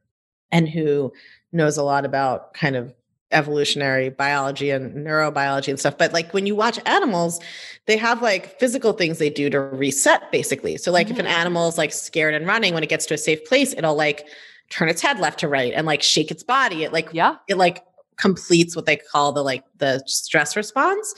and 0.51 0.69
who 0.69 1.11
knows 1.51 1.77
a 1.77 1.83
lot 1.83 2.05
about 2.05 2.53
kind 2.53 2.75
of 2.75 2.93
evolutionary 3.31 4.09
biology 4.09 4.71
and 4.71 5.05
neurobiology 5.05 5.67
and 5.67 5.79
stuff 5.79 5.95
but 5.99 6.11
like 6.13 6.33
when 6.33 6.47
you 6.47 6.55
watch 6.55 6.79
animals 6.87 7.39
they 7.85 7.95
have 7.95 8.23
like 8.23 8.59
physical 8.59 8.91
things 8.91 9.19
they 9.19 9.29
do 9.29 9.51
to 9.51 9.59
reset 9.59 10.31
basically 10.31 10.77
so 10.77 10.91
like 10.91 11.07
mm-hmm. 11.07 11.13
if 11.13 11.19
an 11.19 11.25
mm-hmm. 11.27 11.39
animal 11.39 11.67
is 11.67 11.77
like 11.77 11.93
scared 11.93 12.33
and 12.33 12.47
running 12.47 12.73
when 12.73 12.81
it 12.81 12.89
gets 12.89 13.05
to 13.05 13.13
a 13.13 13.17
safe 13.19 13.43
place 13.45 13.73
it'll 13.73 13.95
like 13.95 14.27
turn 14.71 14.89
its 14.89 15.01
head 15.01 15.19
left 15.19 15.39
to 15.39 15.47
right 15.47 15.73
and 15.75 15.85
like 15.85 16.01
shake 16.01 16.31
its 16.31 16.41
body 16.41 16.83
it 16.83 16.91
like 16.91 17.09
yeah 17.13 17.35
it 17.47 17.55
like 17.55 17.83
completes 18.17 18.75
what 18.75 18.87
they 18.87 18.95
call 18.95 19.31
the 19.31 19.43
like 19.43 19.63
the 19.77 20.01
stress 20.07 20.55
response 20.55 21.13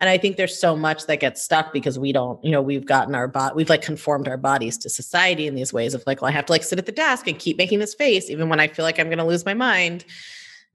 and 0.00 0.10
i 0.10 0.18
think 0.18 0.36
there's 0.36 0.58
so 0.58 0.76
much 0.76 1.06
that 1.06 1.20
gets 1.20 1.42
stuck 1.42 1.72
because 1.72 1.98
we 1.98 2.12
don't 2.12 2.42
you 2.44 2.50
know 2.50 2.62
we've 2.62 2.86
gotten 2.86 3.14
our 3.14 3.28
body 3.28 3.54
we've 3.54 3.70
like 3.70 3.82
conformed 3.82 4.28
our 4.28 4.36
bodies 4.36 4.76
to 4.78 4.88
society 4.88 5.46
in 5.46 5.54
these 5.54 5.72
ways 5.72 5.94
of 5.94 6.02
like 6.06 6.22
well 6.22 6.28
i 6.28 6.32
have 6.32 6.46
to 6.46 6.52
like 6.52 6.62
sit 6.62 6.78
at 6.78 6.86
the 6.86 6.92
desk 6.92 7.26
and 7.26 7.38
keep 7.38 7.56
making 7.58 7.78
this 7.78 7.94
face 7.94 8.30
even 8.30 8.48
when 8.48 8.60
i 8.60 8.66
feel 8.66 8.84
like 8.84 8.98
i'm 8.98 9.08
going 9.08 9.18
to 9.18 9.24
lose 9.24 9.44
my 9.44 9.54
mind 9.54 10.04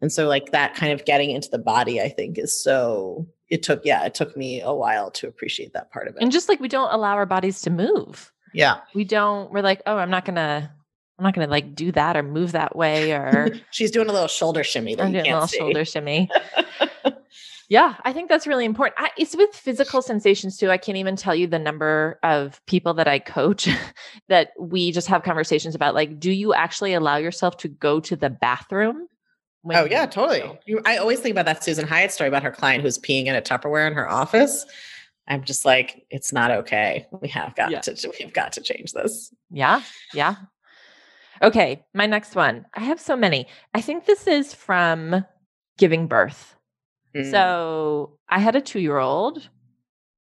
and 0.02 0.12
so 0.12 0.28
like 0.28 0.52
that 0.52 0.74
kind 0.74 0.92
of 0.92 1.06
getting 1.06 1.30
into 1.30 1.50
the 1.50 1.60
body, 1.60 2.02
I 2.02 2.10
think 2.10 2.38
is 2.38 2.62
so 2.62 3.28
it 3.50 3.64
took, 3.64 3.82
yeah, 3.86 4.04
it 4.06 4.14
took 4.14 4.36
me 4.36 4.62
a 4.62 4.74
while 4.74 5.12
to 5.12 5.28
appreciate 5.28 5.74
that 5.74 5.92
part 5.92 6.08
of 6.08 6.16
it. 6.16 6.22
And 6.22 6.32
just 6.32 6.50
like 6.50 6.60
we 6.60 6.68
don't 6.68 6.92
allow 6.92 7.16
our 7.16 7.26
bodies 7.26 7.62
to 7.64 7.70
move. 7.70 8.32
Yeah. 8.54 8.80
We 8.96 9.04
don't, 9.04 9.52
we're 9.52 9.62
like, 9.62 9.82
oh, 9.86 9.98
I'm 9.98 10.10
not 10.10 10.26
gonna 10.26 10.74
I'm 11.20 11.24
not 11.24 11.36
gonna 11.36 11.48
like 11.48 11.76
do 11.76 11.92
that 11.92 12.18
or 12.18 12.24
move 12.24 12.54
that 12.54 12.76
way 12.76 13.12
or 13.12 13.50
she's 13.72 13.92
doing 13.92 14.10
a 14.10 14.12
little 14.12 14.28
shoulder 14.28 14.64
shimmy. 14.64 14.96
That 14.96 15.06
I'm 15.06 15.12
doing 15.12 15.28
a 15.28 15.34
little 15.34 15.48
see. 15.48 15.58
shoulder 15.58 15.86
shimmy. 15.86 16.30
yeah, 17.72 17.96
I 18.04 18.12
think 18.12 18.28
that's 18.28 18.46
really 18.46 18.66
important. 18.66 18.96
I, 19.00 19.12
it's 19.18 19.34
with 19.34 19.56
physical 19.56 20.02
sensations 20.02 20.58
too. 20.58 20.70
I 20.70 20.76
can't 20.76 20.98
even 20.98 21.16
tell 21.16 21.34
you 21.34 21.48
the 21.48 21.58
number 21.58 22.20
of 22.22 22.60
people 22.66 22.94
that 22.96 23.08
I 23.08 23.18
coach 23.18 23.70
that 24.28 24.50
we 24.60 24.92
just 24.92 25.08
have 25.08 25.24
conversations 25.24 25.74
about 25.74 25.96
like, 25.96 26.20
do 26.20 26.32
you 26.32 26.54
actually 26.54 26.94
allow 26.94 27.16
yourself 27.16 27.56
to 27.60 27.70
go 27.70 28.02
to 28.02 28.18
the 28.18 28.30
bathroom? 28.30 29.08
oh 29.72 29.86
yeah, 29.86 30.06
totally. 30.06 30.60
You, 30.66 30.82
I 30.86 30.98
always 30.98 31.22
think 31.22 31.32
about 31.32 31.46
that 31.46 31.64
Susan 31.64 31.88
Hyatt 31.88 32.12
story 32.12 32.28
about 32.28 32.44
her 32.44 32.52
client 32.52 32.84
who's 32.84 32.98
peeing 32.98 33.28
in 33.28 33.36
a 33.36 33.42
Tupperware 33.42 33.88
in 33.88 33.94
her 33.94 34.10
office. 34.10 34.66
I'm 35.30 35.46
just 35.46 35.64
like, 35.64 36.06
it's 36.10 36.34
not 36.34 36.52
okay. 36.52 37.08
We 37.22 37.30
have 37.30 37.56
got 37.56 37.72
yeah. 37.72 37.80
to 37.80 38.14
we've 38.20 38.34
got 38.34 38.52
to 38.54 38.62
change 38.62 38.92
this. 38.92 39.34
Yeah. 39.50 39.82
Yeah. 40.14 40.36
Okay. 41.42 41.86
My 41.94 42.06
next 42.06 42.36
one. 42.36 42.66
I 42.74 42.82
have 42.82 43.00
so 43.00 43.16
many. 43.16 43.48
I 43.74 43.80
think 43.80 44.08
this 44.08 44.28
is 44.28 44.54
from 44.54 45.24
giving 45.78 46.08
birth. 46.08 46.58
Mm. 47.16 47.32
So 47.32 48.18
I 48.30 48.40
had 48.40 48.56
a 48.56 48.62
two 48.62 48.80
year 48.80 48.98
old 48.98 49.50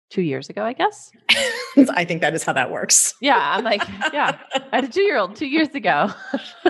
two 0.10 0.22
years 0.22 0.50
ago, 0.50 0.64
I 0.64 0.74
guess. 0.74 1.12
I 1.94 2.06
think 2.06 2.22
that 2.22 2.34
is 2.36 2.44
how 2.44 2.54
that 2.54 2.70
works. 2.70 3.14
Yeah. 3.22 3.40
I'm 3.40 3.64
like, 3.64 3.82
yeah, 4.14 4.38
I 4.54 4.76
had 4.76 4.84
a 4.84 4.90
two 4.90 5.02
year 5.02 5.18
old 5.18 5.36
two 5.36 5.48
years 5.48 5.70
ago. 5.70 6.12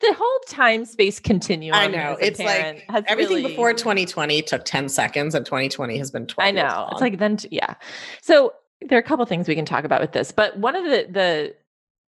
the 0.00 0.14
whole 0.16 0.38
time 0.48 0.84
space 0.84 1.18
continuum. 1.20 1.74
I 1.74 1.88
know. 1.88 2.16
It's 2.20 2.38
like 2.38 2.84
everything 3.06 3.36
really... 3.36 3.48
before 3.48 3.72
2020 3.74 4.42
took 4.42 4.64
10 4.64 4.88
seconds 4.88 5.34
and 5.34 5.44
2020 5.44 5.98
has 5.98 6.10
been 6.10 6.26
12. 6.26 6.46
I 6.46 6.50
know. 6.52 6.88
It's 6.92 7.00
like 7.00 7.18
then, 7.18 7.38
yeah. 7.50 7.74
So 8.22 8.52
there 8.80 8.96
are 8.96 9.00
a 9.00 9.04
couple 9.04 9.26
things 9.26 9.48
we 9.48 9.54
can 9.54 9.64
talk 9.64 9.84
about 9.84 10.00
with 10.00 10.12
this, 10.12 10.30
but 10.30 10.56
one 10.58 10.76
of 10.76 10.84
the, 10.84 11.06
the 11.10 11.54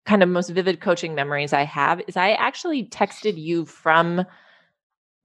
kind 0.05 0.21
of 0.21 0.29
most 0.29 0.49
vivid 0.49 0.81
coaching 0.81 1.15
memories 1.15 1.53
I 1.53 1.63
have 1.63 2.01
is 2.07 2.17
I 2.17 2.31
actually 2.31 2.85
texted 2.85 3.41
you 3.41 3.65
from 3.65 4.25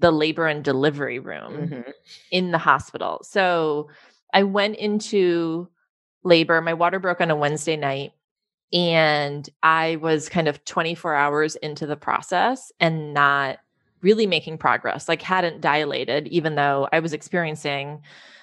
the 0.01 0.11
labor 0.11 0.47
and 0.47 0.65
delivery 0.65 1.19
room 1.19 1.53
mm-hmm. 1.53 1.91
in 2.31 2.53
the 2.53 2.59
hospital. 2.59 3.21
So 3.23 3.89
I 4.33 4.45
went 4.45 4.77
into 4.77 5.69
labor. 6.23 6.61
My 6.61 6.75
water 6.75 6.99
broke 6.99 7.21
on 7.21 7.31
a 7.31 7.37
Wednesday 7.37 7.77
night 7.77 8.13
and 8.73 9.49
I 9.63 9.97
was 9.97 10.29
kind 10.29 10.47
of 10.49 10.65
24 10.65 11.15
hours 11.15 11.57
into 11.57 11.87
the 11.87 11.97
process 11.97 12.71
and 12.81 13.15
not 13.15 13.59
really 14.03 14.27
making 14.27 14.59
progress, 14.59 15.09
like 15.09 15.23
hadn't 15.23 15.61
dilated, 15.61 16.29
even 16.29 16.55
though 16.55 16.89
I 16.93 17.01
was 17.01 17.13
experiencing 17.13 18.03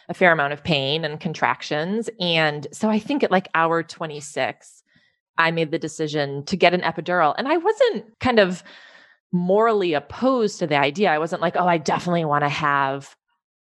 a 0.10 0.13
fair 0.13 0.32
amount 0.32 0.54
of 0.54 0.63
pain 0.63 1.06
and 1.06 1.20
contractions. 1.20 2.10
And 2.20 2.68
so 2.72 2.89
I 2.89 3.00
think 3.00 3.24
at 3.24 3.32
like 3.32 3.48
hour 3.56 3.82
26, 3.82 4.84
I 5.38 5.52
made 5.52 5.72
the 5.72 5.80
decision 5.80 6.44
to 6.46 6.58
get 6.58 6.74
an 6.74 6.82
epidural. 6.82 7.36
And 7.38 7.48
I 7.48 7.58
wasn't 7.58 8.20
kind 8.20 8.39
of 8.39 8.63
morally 9.32 9.94
opposed 9.94 10.60
to 10.60 10.68
the 10.68 10.78
idea. 10.78 11.12
I 11.12 11.20
wasn't 11.20 11.42
like, 11.42 11.56
oh, 11.58 11.68
I 11.68 11.78
definitely 11.78 12.26
want 12.26 12.44
to 12.44 12.50
have, 12.50 13.16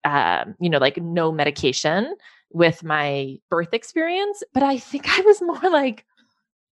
uh, 0.05 0.45
you 0.61 0.71
know, 0.71 0.79
like 0.79 0.97
no 0.97 1.31
medication 1.33 2.15
with 2.51 2.83
my 2.83 3.37
birth 3.51 3.75
experience. 3.75 4.43
But 4.55 4.63
I 4.63 4.79
think 4.79 5.19
I 5.19 5.21
was 5.23 5.43
more 5.43 5.71
like, 5.71 6.05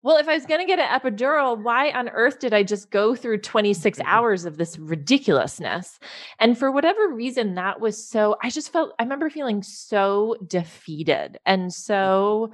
well, 0.04 0.17
if 0.17 0.28
I 0.28 0.34
was 0.34 0.46
going 0.46 0.60
to 0.60 0.67
get 0.67 0.80
an 0.80 1.00
epidural, 1.00 1.62
why 1.63 1.89
on 1.91 2.10
earth 2.10 2.39
did 2.39 2.54
I 2.54 2.63
just 2.63 2.91
go 2.91 3.15
through 3.15 3.39
26 3.39 3.98
mm-hmm. 3.98 4.08
hours 4.12 4.46
of 4.46 4.58
this 4.58 4.78
ridiculousness? 4.78 5.98
And 6.39 6.58
for 6.58 6.72
whatever 6.72 7.08
reason, 7.08 7.56
that 7.56 7.80
was 7.80 8.06
so, 8.06 8.36
I 8.43 8.50
just 8.50 8.72
felt, 8.72 8.93
I 9.00 9.04
remember 9.04 9.30
feeling 9.30 9.63
so 9.63 10.36
defeated 10.46 11.39
and 11.46 11.74
so. 11.74 12.52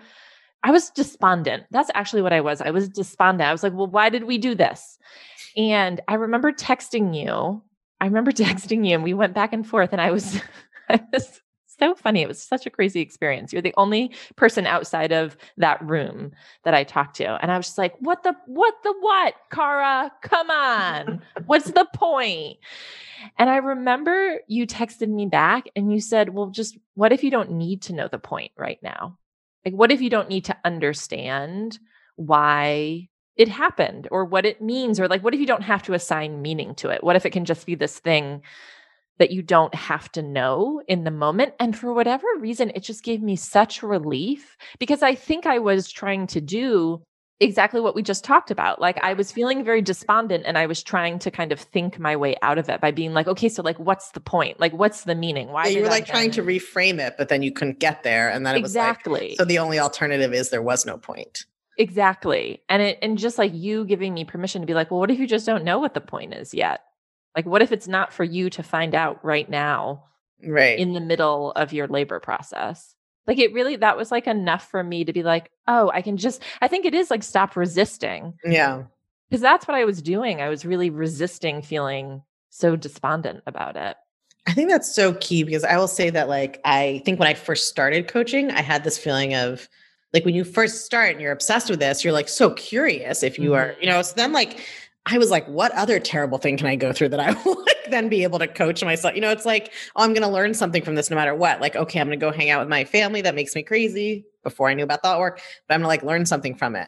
I 0.61 0.71
was 0.71 0.89
despondent. 0.89 1.63
That's 1.71 1.89
actually 1.95 2.21
what 2.21 2.33
I 2.33 2.41
was. 2.41 2.59
I 2.59 2.71
was 2.71 2.89
despondent. 2.89 3.47
I 3.47 3.53
was 3.53 3.63
like, 3.63 3.71
well, 3.71 3.87
why 3.87 4.09
did 4.09 4.25
we 4.25 4.37
do 4.37 4.55
this? 4.55 4.99
And 5.59 5.99
I 6.07 6.15
remember 6.15 6.51
texting 6.53 7.13
you. 7.13 7.61
I 8.01 8.05
remember 8.05 8.31
texting 8.31 8.87
you 8.87 8.95
and 8.95 9.03
we 9.03 9.13
went 9.13 9.35
back 9.35 9.53
and 9.53 9.67
forth 9.67 9.91
and 9.91 10.01
I 10.01 10.09
was 10.09 10.41
I 10.89 11.01
was 11.13 11.41
so 11.77 11.95
funny. 11.95 12.21
It 12.21 12.27
was 12.27 12.41
such 12.41 12.65
a 12.65 12.69
crazy 12.69 12.99
experience. 13.01 13.53
You're 13.53 13.61
the 13.61 13.73
only 13.77 14.11
person 14.35 14.65
outside 14.65 15.11
of 15.11 15.37
that 15.57 15.81
room 15.87 16.31
that 16.63 16.73
I 16.73 16.83
talked 16.83 17.17
to. 17.17 17.25
And 17.41 17.51
I 17.51 17.57
was 17.57 17.67
just 17.67 17.77
like, 17.77 17.95
what 17.99 18.23
the, 18.23 18.35
what 18.47 18.73
the 18.83 18.93
what, 18.99 19.35
Kara? 19.51 20.11
Come 20.21 20.49
on. 20.49 21.21
What's 21.45 21.71
the 21.71 21.87
point? 21.93 22.57
And 23.37 23.49
I 23.49 23.57
remember 23.57 24.39
you 24.47 24.67
texted 24.67 25.09
me 25.09 25.25
back 25.25 25.69
and 25.75 25.91
you 25.93 26.01
said, 26.01 26.29
well, 26.29 26.47
just 26.47 26.77
what 26.95 27.13
if 27.13 27.23
you 27.23 27.31
don't 27.31 27.51
need 27.51 27.83
to 27.83 27.93
know 27.93 28.07
the 28.07 28.19
point 28.19 28.51
right 28.57 28.79
now? 28.81 29.17
Like, 29.63 29.73
what 29.73 29.91
if 29.91 30.01
you 30.01 30.09
don't 30.09 30.29
need 30.29 30.45
to 30.45 30.57
understand 30.65 31.77
why 32.15 33.09
it 33.39 33.47
happened 33.47 34.07
or 34.11 34.25
what 34.25 34.45
it 34.45 34.61
means? 34.61 34.99
Or 34.99 35.07
like, 35.07 35.23
what 35.23 35.33
if 35.33 35.39
you 35.39 35.47
don't 35.47 35.63
have 35.63 35.81
to 35.83 35.93
assign 35.93 36.41
meaning 36.41 36.75
to 36.75 36.89
it? 36.89 37.03
What 37.03 37.15
if 37.15 37.25
it 37.25 37.31
can 37.31 37.45
just 37.45 37.65
be 37.65 37.73
this 37.73 37.97
thing 37.97 38.43
that 39.17 39.31
you 39.31 39.41
don't 39.41 39.75
have 39.75 40.09
to 40.13 40.21
know 40.21 40.81
in 40.87 41.03
the 41.03 41.11
moment. 41.11 41.53
And 41.59 41.77
for 41.77 41.93
whatever 41.93 42.25
reason, 42.39 42.71
it 42.73 42.83
just 42.83 43.03
gave 43.03 43.21
me 43.21 43.35
such 43.35 43.83
relief 43.83 44.57
because 44.79 45.03
I 45.03 45.13
think 45.13 45.45
I 45.45 45.59
was 45.59 45.91
trying 45.91 46.25
to 46.27 46.41
do 46.41 47.01
exactly 47.41 47.79
what 47.79 47.95
we 47.95 48.01
just 48.01 48.23
talked 48.23 48.49
about. 48.49 48.81
Like 48.81 48.97
I 49.03 49.13
was 49.13 49.31
feeling 49.31 49.63
very 49.63 49.81
despondent 49.81 50.43
and 50.45 50.57
I 50.57 50.65
was 50.65 50.83
trying 50.83 51.19
to 51.19 51.31
kind 51.31 51.51
of 51.51 51.59
think 51.59 51.99
my 51.99 52.15
way 52.15 52.35
out 52.41 52.57
of 52.57 52.69
it 52.69 52.81
by 52.81 52.91
being 52.91 53.13
like, 53.13 53.27
okay, 53.27 53.49
so 53.49 53.61
like 53.61 53.77
what's 53.77 54.11
the 54.11 54.19
point? 54.19 54.59
Like 54.59 54.73
what's 54.73 55.03
the 55.03 55.15
meaning? 55.15 55.49
Why 55.49 55.65
yeah, 55.65 55.77
you 55.77 55.83
were 55.83 55.89
like 55.89 56.05
trying 56.05 56.31
to 56.31 56.41
reframe 56.41 56.99
it, 56.99 57.15
but 57.17 57.29
then 57.29 57.43
you 57.43 57.51
couldn't 57.51 57.79
get 57.79 58.03
there. 58.03 58.29
And 58.29 58.45
then 58.45 58.55
it 58.55 58.59
exactly. 58.59 59.11
was 59.11 59.21
like, 59.21 59.37
so 59.37 59.45
the 59.45 59.59
only 59.59 59.79
alternative 59.79 60.33
is 60.33 60.49
there 60.49 60.61
was 60.61 60.85
no 60.85 60.97
point. 60.97 61.45
Exactly. 61.79 62.61
And 62.67 62.81
it 62.81 62.99
and 63.01 63.17
just 63.17 63.37
like 63.37 63.53
you 63.55 63.85
giving 63.85 64.13
me 64.13 64.25
permission 64.25 64.61
to 64.61 64.67
be 64.67 64.73
like, 64.73 64.91
well, 64.91 64.99
what 64.99 65.09
if 65.09 65.17
you 65.17 65.25
just 65.25 65.45
don't 65.45 65.63
know 65.63 65.79
what 65.79 65.93
the 65.93 66.01
point 66.01 66.33
is 66.33 66.53
yet? 66.53 66.81
Like, 67.35 67.45
what 67.45 67.61
if 67.61 67.71
it's 67.71 67.87
not 67.87 68.11
for 68.11 68.25
you 68.25 68.49
to 68.49 68.61
find 68.61 68.93
out 68.93 69.23
right 69.23 69.49
now? 69.49 70.03
Right. 70.45 70.77
In 70.77 70.93
the 70.93 70.99
middle 70.99 71.53
of 71.53 71.71
your 71.71 71.87
labor 71.87 72.19
process. 72.19 72.95
Like, 73.27 73.39
it 73.39 73.53
really, 73.53 73.77
that 73.77 73.95
was 73.95 74.11
like 74.11 74.27
enough 74.27 74.69
for 74.69 74.83
me 74.83 75.05
to 75.05 75.13
be 75.13 75.23
like, 75.23 75.51
oh, 75.67 75.89
I 75.93 76.01
can 76.01 76.17
just, 76.17 76.43
I 76.61 76.67
think 76.67 76.85
it 76.85 76.93
is 76.93 77.09
like 77.09 77.23
stop 77.23 77.55
resisting. 77.55 78.33
Yeah. 78.43 78.83
Because 79.29 79.41
that's 79.41 79.67
what 79.67 79.77
I 79.77 79.85
was 79.85 80.01
doing. 80.01 80.41
I 80.41 80.49
was 80.49 80.65
really 80.65 80.89
resisting 80.89 81.61
feeling 81.61 82.23
so 82.49 82.75
despondent 82.75 83.43
about 83.47 83.77
it. 83.77 83.95
I 84.47 84.53
think 84.53 84.69
that's 84.69 84.93
so 84.93 85.13
key 85.13 85.43
because 85.43 85.63
I 85.63 85.77
will 85.77 85.87
say 85.87 86.09
that, 86.09 86.27
like, 86.27 86.59
I 86.65 87.01
think 87.05 87.19
when 87.19 87.27
I 87.27 87.35
first 87.35 87.69
started 87.69 88.07
coaching, 88.07 88.51
I 88.51 88.61
had 88.61 88.83
this 88.83 88.97
feeling 88.97 89.33
of, 89.35 89.69
like 90.13 90.25
when 90.25 90.35
you 90.35 90.43
first 90.43 90.85
start 90.85 91.11
and 91.11 91.21
you're 91.21 91.31
obsessed 91.31 91.69
with 91.69 91.79
this, 91.79 92.03
you're 92.03 92.13
like 92.13 92.29
so 92.29 92.51
curious 92.51 93.23
if 93.23 93.37
you 93.37 93.51
mm-hmm. 93.51 93.71
are, 93.71 93.75
you 93.79 93.87
know, 93.87 94.01
so 94.01 94.13
then 94.15 94.33
like 94.33 94.59
I 95.05 95.17
was 95.17 95.31
like, 95.31 95.47
what 95.47 95.71
other 95.71 95.99
terrible 95.99 96.37
thing 96.37 96.57
can 96.57 96.67
I 96.67 96.75
go 96.75 96.93
through 96.93 97.09
that 97.09 97.19
I 97.19 97.31
will 97.45 97.59
like 97.59 97.89
then 97.89 98.09
be 98.09 98.23
able 98.23 98.39
to 98.39 98.47
coach 98.47 98.83
myself? 98.83 99.15
You 99.15 99.21
know, 99.21 99.31
it's 99.31 99.45
like, 99.45 99.73
oh, 99.95 100.03
I'm 100.03 100.13
going 100.13 100.23
to 100.23 100.29
learn 100.29 100.53
something 100.53 100.83
from 100.83 100.95
this 100.95 101.09
no 101.09 101.15
matter 101.15 101.33
what. 101.33 101.61
Like, 101.61 101.75
okay, 101.75 101.99
I'm 101.99 102.07
going 102.07 102.19
to 102.19 102.25
go 102.25 102.31
hang 102.31 102.49
out 102.49 102.59
with 102.59 102.69
my 102.69 102.83
family 102.83 103.21
that 103.21 103.35
makes 103.35 103.55
me 103.55 103.63
crazy 103.63 104.25
before 104.43 104.69
I 104.69 104.73
knew 104.73 104.83
about 104.83 105.01
thought 105.01 105.19
work, 105.19 105.41
but 105.67 105.73
I'm 105.73 105.81
going 105.81 105.85
to 105.85 105.87
like 105.87 106.03
learn 106.03 106.25
something 106.25 106.55
from 106.55 106.75
it. 106.75 106.87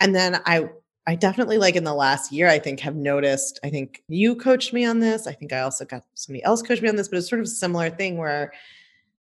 And 0.00 0.14
then 0.14 0.40
I, 0.46 0.68
I 1.06 1.14
definitely 1.14 1.58
like 1.58 1.76
in 1.76 1.84
the 1.84 1.94
last 1.94 2.32
year, 2.32 2.48
I 2.48 2.58
think 2.58 2.80
have 2.80 2.96
noticed, 2.96 3.58
I 3.64 3.70
think 3.70 4.02
you 4.08 4.36
coached 4.36 4.72
me 4.72 4.84
on 4.84 5.00
this. 5.00 5.26
I 5.26 5.32
think 5.32 5.52
I 5.52 5.60
also 5.60 5.84
got 5.84 6.04
somebody 6.14 6.44
else 6.44 6.62
coached 6.62 6.82
me 6.82 6.88
on 6.88 6.96
this, 6.96 7.08
but 7.08 7.18
it's 7.18 7.28
sort 7.28 7.40
of 7.40 7.46
a 7.46 7.50
similar 7.50 7.90
thing 7.90 8.18
where 8.18 8.52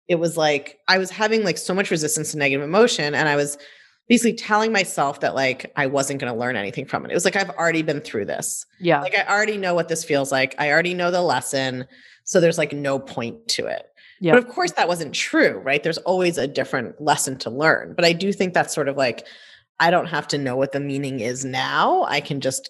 it 0.07 0.15
was 0.15 0.37
like 0.37 0.79
I 0.87 0.97
was 0.97 1.09
having 1.09 1.43
like 1.43 1.57
so 1.57 1.73
much 1.73 1.91
resistance 1.91 2.31
to 2.31 2.37
negative 2.37 2.63
emotion 2.63 3.13
and 3.13 3.27
I 3.27 3.35
was 3.35 3.57
basically 4.07 4.33
telling 4.33 4.71
myself 4.71 5.19
that 5.19 5.35
like 5.35 5.71
I 5.75 5.87
wasn't 5.87 6.21
going 6.21 6.31
to 6.31 6.39
learn 6.39 6.55
anything 6.55 6.85
from 6.85 7.05
it. 7.05 7.11
It 7.11 7.13
was 7.13 7.25
like 7.25 7.35
I've 7.35 7.49
already 7.51 7.81
been 7.81 7.99
through 7.99 8.25
this. 8.25 8.65
Yeah. 8.79 9.01
Like 9.01 9.15
I 9.15 9.25
already 9.25 9.57
know 9.57 9.75
what 9.75 9.89
this 9.89 10.03
feels 10.03 10.31
like. 10.31 10.55
I 10.57 10.71
already 10.71 10.93
know 10.93 11.11
the 11.11 11.21
lesson. 11.21 11.85
So 12.23 12.39
there's 12.39 12.57
like 12.57 12.73
no 12.73 12.99
point 12.99 13.47
to 13.49 13.67
it. 13.67 13.85
Yeah. 14.21 14.33
But 14.33 14.43
of 14.43 14.49
course 14.49 14.71
that 14.73 14.87
wasn't 14.87 15.13
true, 15.13 15.59
right? 15.59 15.83
There's 15.83 15.97
always 15.99 16.37
a 16.37 16.47
different 16.47 16.99
lesson 17.01 17.37
to 17.39 17.49
learn. 17.49 17.93
But 17.95 18.05
I 18.05 18.13
do 18.13 18.31
think 18.31 18.53
that's 18.53 18.73
sort 18.73 18.87
of 18.87 18.97
like 18.97 19.25
I 19.79 19.91
don't 19.91 20.07
have 20.07 20.27
to 20.29 20.37
know 20.37 20.55
what 20.55 20.71
the 20.71 20.79
meaning 20.79 21.19
is 21.19 21.45
now. 21.45 22.03
I 22.03 22.21
can 22.21 22.41
just 22.41 22.69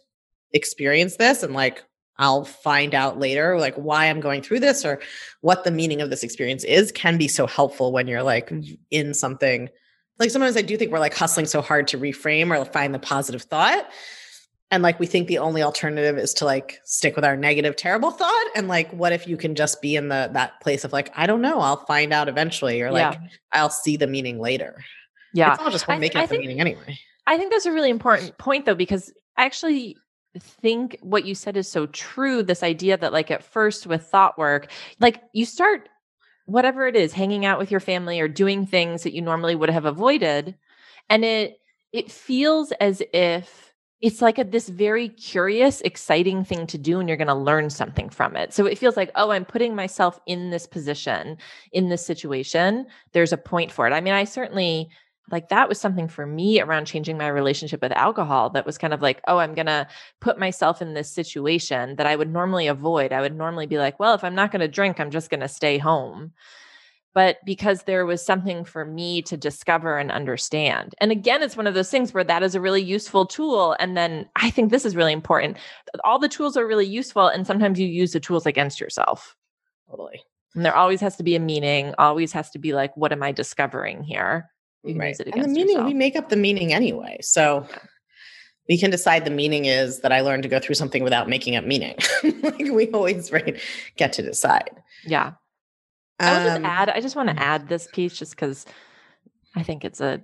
experience 0.54 1.18
this 1.18 1.44
and 1.44 1.54
like 1.54 1.84
I'll 2.20 2.46
find 2.46 2.96
out 2.96 3.20
later 3.20 3.60
like 3.60 3.76
why 3.76 4.06
I'm 4.06 4.20
going 4.20 4.42
through 4.42 4.60
this 4.60 4.84
or 4.84 5.00
what 5.42 5.64
the 5.64 5.72
meaning 5.72 6.02
of 6.02 6.10
this 6.10 6.24
experience 6.24 6.64
is 6.64 6.92
can 6.92 7.18
be 7.18 7.28
so 7.28 7.48
helpful 7.48 7.92
when 7.92 8.08
you're 8.08 8.24
like 8.24 8.50
mm-hmm. 8.50 8.74
in 8.92 9.14
something. 9.14 9.70
Like 10.20 10.32
sometimes 10.32 10.58
I 10.58 10.64
do 10.64 10.78
think 10.78 10.92
we're 10.92 11.00
like 11.00 11.14
hustling 11.14 11.46
so 11.46 11.62
hard 11.62 11.88
to 11.90 11.98
reframe 11.98 12.50
or 12.50 12.66
find 12.66 12.94
the 12.94 13.00
positive 13.00 13.44
thought. 13.44 13.88
And 14.70 14.84
like 14.84 15.00
we 15.00 15.06
think 15.06 15.28
the 15.28 15.38
only 15.38 15.62
alternative 15.62 16.18
is 16.18 16.34
to 16.36 16.46
like 16.46 16.80
stick 16.84 17.16
with 17.16 17.24
our 17.24 17.38
negative, 17.38 17.76
terrible 17.76 18.12
thought. 18.12 18.48
And 18.56 18.68
like, 18.68 18.92
what 18.92 19.14
if 19.14 19.26
you 19.28 19.38
can 19.38 19.56
just 19.56 19.82
be 19.82 19.96
in 19.96 20.10
the 20.10 20.30
that 20.34 20.60
place 20.60 20.84
of 20.84 20.92
like, 20.92 21.10
I 21.16 21.26
don't 21.26 21.42
know, 21.42 21.60
I'll 21.62 21.86
find 21.86 22.12
out 22.12 22.28
eventually, 22.28 22.82
or 22.82 22.92
like 22.92 23.14
yeah. 23.14 23.28
I'll 23.54 23.70
see 23.70 23.96
the 23.96 24.08
meaning 24.08 24.40
later. 24.40 24.84
Yeah. 25.34 25.54
It's 25.54 25.62
all 25.62 25.72
just 25.72 25.88
we're 25.88 26.00
making 26.00 26.22
up 26.22 26.30
the 26.30 26.40
meaning 26.40 26.60
anyway. 26.60 27.00
I 27.28 27.38
think 27.38 27.52
that's 27.52 27.66
a 27.66 27.72
really 27.72 27.90
important 27.90 28.38
point 28.38 28.66
though, 28.66 28.76
because 28.76 29.14
actually 29.38 29.96
think 30.40 30.98
what 31.02 31.26
you 31.26 31.36
said 31.36 31.58
is 31.58 31.68
so 31.68 31.86
true. 31.88 32.44
This 32.44 32.64
idea 32.64 32.98
that, 32.98 33.14
like, 33.14 33.32
at 33.32 33.44
first 33.44 33.88
with 33.88 34.04
thought 34.04 34.38
work, 34.38 34.72
like 35.00 35.22
you 35.34 35.46
start 35.46 35.90
whatever 36.46 36.88
it 36.88 36.96
is, 36.96 37.12
hanging 37.14 37.46
out 37.46 37.60
with 37.60 37.72
your 37.72 37.80
family 37.80 38.20
or 38.20 38.28
doing 38.28 38.66
things 38.66 39.04
that 39.04 39.14
you 39.14 39.22
normally 39.22 39.56
would 39.56 39.70
have 39.70 39.86
avoided. 39.86 40.56
And 41.10 41.26
it, 41.26 41.60
it 41.92 42.12
feels 42.12 42.72
as 42.80 43.02
if 43.14 43.74
it's 44.00 44.22
like 44.22 44.38
a, 44.38 44.44
this 44.44 44.70
very 44.70 45.10
curious, 45.10 45.82
exciting 45.82 46.44
thing 46.44 46.68
to 46.68 46.78
do, 46.78 47.00
and 47.00 47.10
you're 47.10 47.18
going 47.18 47.28
to 47.28 47.34
learn 47.34 47.70
something 47.70 48.10
from 48.10 48.36
it. 48.36 48.54
So 48.54 48.66
it 48.66 48.78
feels 48.78 48.96
like, 48.96 49.12
oh, 49.16 49.32
I'm 49.32 49.44
putting 49.44 49.76
myself 49.76 50.20
in 50.28 50.52
this 50.52 50.68
position, 50.68 51.38
in 51.72 51.90
this 51.90 52.06
situation. 52.06 52.86
There's 53.12 53.34
a 53.34 53.38
point 53.38 53.72
for 53.72 53.88
it. 53.88 53.94
I 53.94 54.02
mean, 54.02 54.14
I 54.14 54.24
certainly 54.24 54.90
like 55.32 55.50
that 55.50 55.70
was 55.70 55.80
something 55.80 56.08
for 56.08 56.26
me 56.26 56.62
around 56.62 56.86
changing 56.86 57.18
my 57.18 57.28
relationship 57.28 57.82
with 57.82 57.92
alcohol 57.94 58.50
that 58.52 58.66
was 58.66 58.78
kind 58.78 58.94
of 58.94 59.02
like 59.02 59.22
oh 59.28 59.38
i'm 59.38 59.54
going 59.54 59.66
to 59.66 59.88
put 60.22 60.40
myself 60.40 60.82
in 60.82 60.94
this 60.94 61.12
situation 61.12 61.96
that 61.96 62.08
i 62.08 62.16
would 62.16 62.32
normally 62.32 62.68
avoid. 62.68 63.12
I 63.12 63.22
would 63.22 63.36
normally 63.36 63.68
be 63.68 63.78
like 63.78 64.00
well 64.00 64.14
if 64.14 64.24
i'm 64.24 64.36
not 64.36 64.52
going 64.52 64.62
to 64.62 64.68
drink 64.68 65.00
i'm 65.00 65.12
just 65.12 65.30
going 65.30 65.42
to 65.42 65.48
stay 65.48 65.78
home. 65.78 66.34
But 67.14 67.38
because 67.46 67.84
there 67.84 68.06
was 68.06 68.24
something 68.24 68.64
for 68.64 68.86
me 68.86 69.24
to 69.24 69.36
discover 69.36 69.98
and 69.98 70.12
understand. 70.12 70.94
And 71.00 71.12
again 71.12 71.42
it's 71.42 71.58
one 71.58 71.66
of 71.68 71.74
those 71.74 71.90
things 71.90 72.14
where 72.14 72.24
that 72.24 72.44
is 72.44 72.54
a 72.54 72.62
really 72.62 72.84
useful 72.84 73.26
tool 73.26 73.76
and 73.80 73.98
then 73.98 74.30
i 74.36 74.50
think 74.50 74.72
this 74.72 74.86
is 74.86 74.96
really 74.96 75.14
important. 75.14 75.58
All 76.04 76.20
the 76.20 76.30
tools 76.30 76.56
are 76.58 76.68
really 76.68 76.86
useful 76.86 77.28
and 77.28 77.48
sometimes 77.48 77.80
you 77.80 77.88
use 77.88 78.12
the 78.12 78.20
tools 78.20 78.46
against 78.46 78.80
yourself. 78.80 79.36
Totally. 79.90 80.22
And 80.56 80.66
there 80.66 80.76
always 80.76 81.02
has 81.02 81.16
to 81.18 81.24
be 81.24 81.36
a 81.36 81.40
meaning 81.40 81.94
always 81.98 82.32
has 82.34 82.50
to 82.52 82.60
be 82.60 82.74
like 82.74 82.96
what 82.96 83.12
am 83.12 83.24
i 83.24 83.32
discovering 83.32 84.04
here 84.04 84.50
right. 84.84 85.20
and 85.20 85.44
the 85.44 85.48
meaning, 85.48 85.70
yourself. 85.70 85.86
we 85.86 85.94
make 85.94 86.16
up 86.16 86.30
the 86.30 86.36
meaning 86.36 86.74
anyway. 86.74 87.18
So 87.22 87.68
we 88.70 88.78
can 88.78 88.92
decide 88.92 89.26
the 89.26 89.32
meaning 89.32 89.66
is 89.66 90.02
that 90.02 90.12
I 90.12 90.22
learned 90.22 90.44
to 90.44 90.50
go 90.50 90.60
through 90.60 90.76
something 90.76 91.04
without 91.04 91.30
making 91.30 91.56
up 91.56 91.66
meaning. 91.66 91.96
like 92.42 92.72
we 92.72 92.90
always 92.92 93.32
right 93.32 93.60
get 93.96 94.14
to 94.14 94.22
decide. 94.22 94.72
Yeah. 95.06 95.34
I 96.20 96.32
will 96.34 96.46
just 96.46 96.58
um, 96.58 96.66
add, 96.66 96.90
I 96.90 97.00
just 97.00 97.16
want 97.16 97.30
to 97.30 97.36
mm. 97.36 97.40
add 97.40 97.70
this 97.70 97.88
piece 97.94 98.18
just 98.18 98.32
because 98.36 98.66
I 99.56 99.64
think 99.64 99.86
it's 99.86 100.02
a 100.02 100.22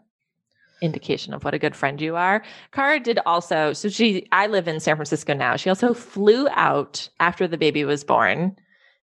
indication 0.82 1.34
of 1.34 1.44
what 1.46 1.54
a 1.54 1.60
good 1.60 1.76
friend 1.76 2.02
you 2.02 2.16
are. 2.16 2.44
Kara 2.72 3.00
did 3.00 3.20
also, 3.26 3.74
so 3.74 3.89
she 3.89 4.28
I 4.32 4.48
live 4.48 4.68
in 4.68 4.80
San 4.80 4.96
Francisco 4.96 5.34
now. 5.34 5.56
She 5.56 5.70
also 5.70 5.94
flew 5.94 6.48
out 6.50 7.08
after 7.20 7.48
the 7.48 7.58
baby 7.58 7.86
was 7.86 8.04
born 8.04 8.56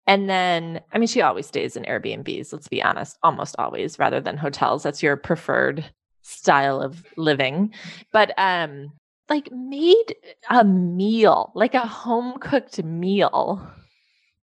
and 0.07 0.29
then, 0.29 0.81
I 0.93 0.97
mean, 0.97 1.07
she 1.07 1.21
always 1.21 1.45
stays 1.45 1.75
in 1.75 1.83
Airbnbs, 1.83 2.53
let's 2.53 2.69
be 2.69 2.81
honest, 2.81 3.17
almost 3.23 3.55
always, 3.59 3.99
rather 3.99 4.21
than 4.21 4.37
hotels. 4.37 4.83
That's 4.83 5.03
your 5.03 5.17
preferred 5.17 5.85
style 6.21 6.81
of 6.81 7.03
living. 7.17 7.73
But 8.13 8.33
um, 8.37 8.93
like 9.29 9.51
made 9.51 10.15
a 10.49 10.63
meal, 10.63 11.51
like 11.55 11.73
a 11.73 11.85
home 11.85 12.39
cooked 12.39 12.81
meal 12.83 13.69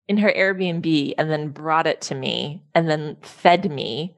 in 0.07 0.18
her 0.18 0.33
Airbnb 0.37 1.14
and 1.16 1.31
then 1.31 1.48
brought 1.48 1.87
it 1.87 2.03
to 2.03 2.14
me 2.14 2.62
and 2.74 2.88
then 2.88 3.16
fed 3.22 3.70
me. 3.70 4.14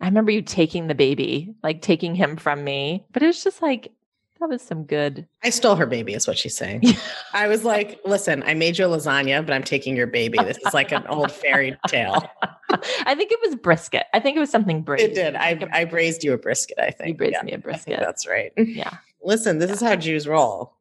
I 0.00 0.06
remember 0.06 0.32
you 0.32 0.42
taking 0.42 0.88
the 0.88 0.94
baby, 0.94 1.54
like 1.62 1.82
taking 1.82 2.16
him 2.16 2.36
from 2.36 2.64
me, 2.64 3.06
but 3.12 3.22
it 3.22 3.26
was 3.26 3.44
just 3.44 3.62
like 3.62 3.92
that 4.40 4.48
was 4.48 4.62
some 4.62 4.84
good. 4.84 5.28
I 5.44 5.50
stole 5.50 5.76
her 5.76 5.86
baby, 5.86 6.14
is 6.14 6.26
what 6.26 6.38
she's 6.38 6.56
saying. 6.56 6.82
I 7.34 7.46
was 7.46 7.64
like, 7.64 8.00
listen, 8.06 8.42
I 8.44 8.54
made 8.54 8.78
you 8.78 8.86
a 8.86 8.88
lasagna, 8.88 9.44
but 9.44 9.52
I'm 9.52 9.62
taking 9.62 9.94
your 9.94 10.06
baby. 10.06 10.38
This 10.38 10.56
is 10.58 10.72
like 10.72 10.92
an 10.92 11.06
old 11.08 11.30
fairy 11.30 11.76
tale. 11.88 12.26
I 12.70 13.14
think 13.14 13.32
it 13.32 13.38
was 13.42 13.56
brisket. 13.56 14.06
I 14.14 14.20
think 14.20 14.36
it 14.36 14.40
was 14.40 14.50
something 14.50 14.82
braised. 14.82 15.04
It 15.04 15.14
did. 15.14 15.36
I, 15.36 15.60
I 15.72 15.84
braised 15.84 16.24
you 16.24 16.32
a 16.32 16.38
brisket, 16.38 16.78
I 16.78 16.90
think. 16.90 17.08
You 17.08 17.14
braised 17.14 17.34
yeah, 17.34 17.42
me 17.42 17.52
a 17.52 17.58
brisket. 17.58 18.00
that's 18.00 18.26
right. 18.26 18.52
Yeah. 18.56 18.96
Listen, 19.22 19.58
this 19.58 19.68
yeah. 19.68 19.74
is 19.74 19.80
how 19.82 19.96
Jews 19.96 20.26
roll. 20.26 20.72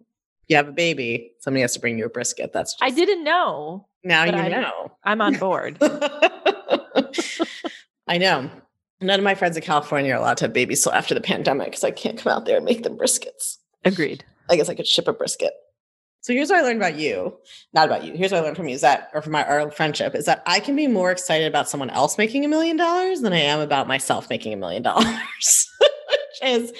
You 0.47 0.55
have 0.55 0.69
a 0.69 0.71
baby, 0.71 1.33
somebody 1.39 1.61
has 1.61 1.73
to 1.73 1.79
bring 1.79 1.99
you 1.99 2.05
a 2.05 2.09
brisket. 2.09 2.53
That's 2.53 2.73
just, 2.73 2.83
I 2.83 2.89
didn't 2.89 3.23
know. 3.23 3.85
Now 4.03 4.23
you 4.23 4.31
I'm, 4.31 4.51
know. 4.51 4.91
I'm 5.03 5.21
on 5.21 5.35
board. 5.35 5.77
I 8.07 8.17
know. 8.17 8.49
None 9.01 9.19
of 9.19 9.23
my 9.23 9.35
friends 9.35 9.55
in 9.55 9.63
California 9.63 10.13
are 10.13 10.17
allowed 10.17 10.37
to 10.37 10.45
have 10.45 10.53
babies 10.53 10.83
till 10.83 10.91
after 10.91 11.13
the 11.13 11.21
pandemic 11.21 11.67
because 11.67 11.83
I 11.83 11.91
can't 11.91 12.17
come 12.17 12.33
out 12.33 12.45
there 12.45 12.57
and 12.57 12.65
make 12.65 12.83
them 12.83 12.97
briskets. 12.97 13.57
Agreed. 13.85 14.25
I 14.49 14.55
guess 14.55 14.69
I 14.69 14.75
could 14.75 14.87
ship 14.87 15.07
a 15.07 15.13
brisket. 15.13 15.53
So 16.21 16.33
here's 16.33 16.49
what 16.49 16.59
I 16.59 16.63
learned 16.63 16.81
about 16.81 16.95
you, 16.95 17.37
not 17.73 17.87
about 17.87 18.03
you. 18.03 18.13
Here's 18.13 18.31
what 18.31 18.41
I 18.41 18.43
learned 18.43 18.57
from 18.57 18.67
you 18.67 18.75
is 18.75 18.81
that, 18.81 19.09
or 19.13 19.21
from 19.21 19.31
my 19.31 19.45
our 19.45 19.71
friendship, 19.71 20.15
is 20.15 20.25
that 20.25 20.43
I 20.45 20.59
can 20.59 20.75
be 20.75 20.85
more 20.85 21.11
excited 21.11 21.47
about 21.47 21.69
someone 21.69 21.89
else 21.89 22.17
making 22.17 22.43
a 22.43 22.49
million 22.49 22.75
dollars 22.75 23.21
than 23.21 23.31
I 23.31 23.39
am 23.39 23.61
about 23.61 23.87
myself 23.87 24.29
making 24.29 24.51
a 24.51 24.57
million 24.57 24.83
dollars. 24.83 25.69
Which 25.79 26.51
is, 26.51 26.73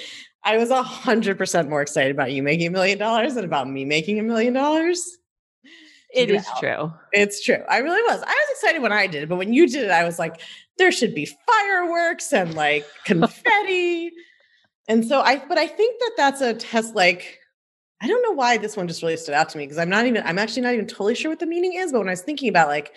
I 0.44 0.58
was 0.58 0.68
a 0.68 0.82
hundred 0.82 1.38
percent 1.38 1.70
more 1.70 1.80
excited 1.80 2.10
about 2.10 2.32
you 2.32 2.42
making 2.42 2.66
a 2.66 2.70
million 2.70 2.98
dollars 2.98 3.34
than 3.34 3.44
about 3.44 3.68
me 3.68 3.86
making 3.86 4.18
a 4.18 4.22
million 4.22 4.52
dollars. 4.52 5.02
It 6.12 6.28
is 6.28 6.46
true. 6.58 6.92
It's 7.12 7.42
true. 7.42 7.62
I 7.68 7.78
really 7.78 8.02
was. 8.02 8.20
I 8.20 8.26
was 8.26 8.48
excited 8.50 8.82
when 8.82 8.92
I 8.92 9.06
did 9.06 9.22
it, 9.22 9.28
but 9.28 9.36
when 9.36 9.52
you 9.54 9.68
did 9.68 9.84
it, 9.84 9.90
I 9.90 10.04
was 10.04 10.18
like, 10.18 10.40
there 10.80 10.90
should 10.90 11.14
be 11.14 11.28
fireworks 11.46 12.32
and 12.32 12.54
like 12.54 12.84
confetti. 13.04 14.10
and 14.88 15.04
so 15.04 15.20
I, 15.20 15.36
but 15.36 15.58
I 15.58 15.66
think 15.66 16.00
that 16.00 16.12
that's 16.16 16.40
a 16.40 16.54
test. 16.54 16.94
Like, 16.94 17.38
I 18.02 18.08
don't 18.08 18.22
know 18.22 18.32
why 18.32 18.56
this 18.56 18.76
one 18.76 18.88
just 18.88 19.02
really 19.02 19.18
stood 19.18 19.34
out 19.34 19.50
to 19.50 19.58
me 19.58 19.64
because 19.64 19.78
I'm 19.78 19.90
not 19.90 20.06
even, 20.06 20.22
I'm 20.24 20.38
actually 20.38 20.62
not 20.62 20.72
even 20.74 20.86
totally 20.86 21.14
sure 21.14 21.30
what 21.30 21.38
the 21.38 21.46
meaning 21.46 21.74
is. 21.74 21.92
But 21.92 21.98
when 21.98 22.08
I 22.08 22.12
was 22.12 22.22
thinking 22.22 22.48
about 22.48 22.68
like, 22.68 22.92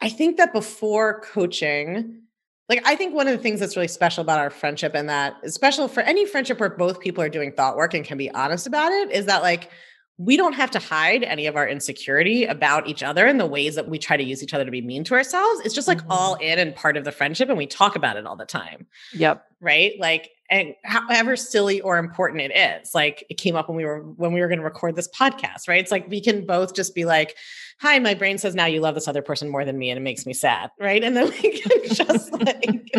I 0.00 0.08
think 0.08 0.38
that 0.38 0.52
before 0.52 1.20
coaching, 1.20 2.22
like 2.70 2.82
I 2.86 2.96
think 2.96 3.14
one 3.14 3.28
of 3.28 3.36
the 3.36 3.42
things 3.42 3.60
that's 3.60 3.76
really 3.76 3.88
special 3.88 4.22
about 4.22 4.38
our 4.38 4.50
friendship 4.50 4.92
and 4.94 5.08
that 5.10 5.36
is 5.42 5.54
special 5.54 5.88
for 5.88 6.00
any 6.00 6.24
friendship 6.24 6.58
where 6.58 6.70
both 6.70 7.00
people 7.00 7.22
are 7.22 7.28
doing 7.28 7.52
thought 7.52 7.76
work 7.76 7.92
and 7.92 8.04
can 8.04 8.16
be 8.16 8.30
honest 8.30 8.66
about 8.66 8.90
it 8.90 9.12
is 9.12 9.26
that 9.26 9.42
like 9.42 9.70
we 10.16 10.36
don't 10.36 10.52
have 10.52 10.70
to 10.70 10.78
hide 10.78 11.24
any 11.24 11.46
of 11.46 11.56
our 11.56 11.68
insecurity 11.68 12.44
about 12.44 12.86
each 12.86 13.02
other 13.02 13.26
and 13.26 13.40
the 13.40 13.46
ways 13.46 13.74
that 13.74 13.88
we 13.88 13.98
try 13.98 14.16
to 14.16 14.22
use 14.22 14.42
each 14.44 14.54
other 14.54 14.64
to 14.64 14.70
be 14.70 14.80
mean 14.80 15.02
to 15.04 15.14
ourselves. 15.14 15.60
It's 15.64 15.74
just 15.74 15.88
like 15.88 15.98
mm-hmm. 15.98 16.12
all 16.12 16.34
in 16.36 16.58
and 16.60 16.74
part 16.74 16.96
of 16.96 17.04
the 17.04 17.10
friendship, 17.10 17.48
and 17.48 17.58
we 17.58 17.66
talk 17.66 17.96
about 17.96 18.16
it 18.16 18.24
all 18.24 18.36
the 18.36 18.44
time. 18.44 18.86
Yep. 19.12 19.44
Right. 19.60 19.94
Like, 19.98 20.30
and 20.50 20.74
however 20.84 21.36
silly 21.36 21.80
or 21.80 21.98
important 21.98 22.42
it 22.42 22.52
is, 22.56 22.94
like 22.94 23.24
it 23.28 23.38
came 23.38 23.56
up 23.56 23.68
when 23.68 23.76
we 23.76 23.84
were 23.84 24.02
when 24.02 24.32
we 24.32 24.40
were 24.40 24.48
going 24.48 24.58
to 24.58 24.64
record 24.64 24.94
this 24.94 25.08
podcast. 25.08 25.66
Right. 25.66 25.80
It's 25.80 25.90
like 25.90 26.08
we 26.08 26.20
can 26.20 26.46
both 26.46 26.74
just 26.74 26.94
be 26.94 27.04
like, 27.04 27.36
hi, 27.80 27.98
my 27.98 28.14
brain 28.14 28.38
says 28.38 28.54
now 28.54 28.66
you 28.66 28.80
love 28.80 28.94
this 28.94 29.08
other 29.08 29.22
person 29.22 29.48
more 29.48 29.64
than 29.64 29.78
me 29.78 29.90
and 29.90 29.98
it 29.98 30.02
makes 30.02 30.26
me 30.26 30.32
sad. 30.32 30.70
Right. 30.78 31.02
And 31.02 31.16
then 31.16 31.30
we 31.30 31.60
can 31.60 31.82
just 31.94 32.32
like 32.32 32.92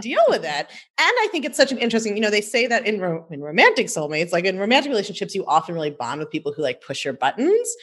deal 0.00 0.22
with 0.28 0.42
that. 0.42 0.70
And 0.70 1.14
I 1.20 1.28
think 1.30 1.44
it's 1.44 1.56
such 1.56 1.72
an 1.72 1.78
interesting, 1.78 2.14
you 2.16 2.20
know, 2.20 2.30
they 2.30 2.40
say 2.40 2.66
that 2.66 2.86
in, 2.86 3.00
ro- 3.00 3.26
in 3.30 3.40
romantic 3.40 3.86
soulmates, 3.86 4.32
like 4.32 4.44
in 4.44 4.58
romantic 4.58 4.90
relationships, 4.90 5.34
you 5.34 5.46
often 5.46 5.74
really 5.74 5.90
bond 5.90 6.20
with 6.20 6.30
people 6.30 6.52
who 6.52 6.62
like 6.62 6.80
push 6.82 7.04
your 7.04 7.14
buttons. 7.14 7.74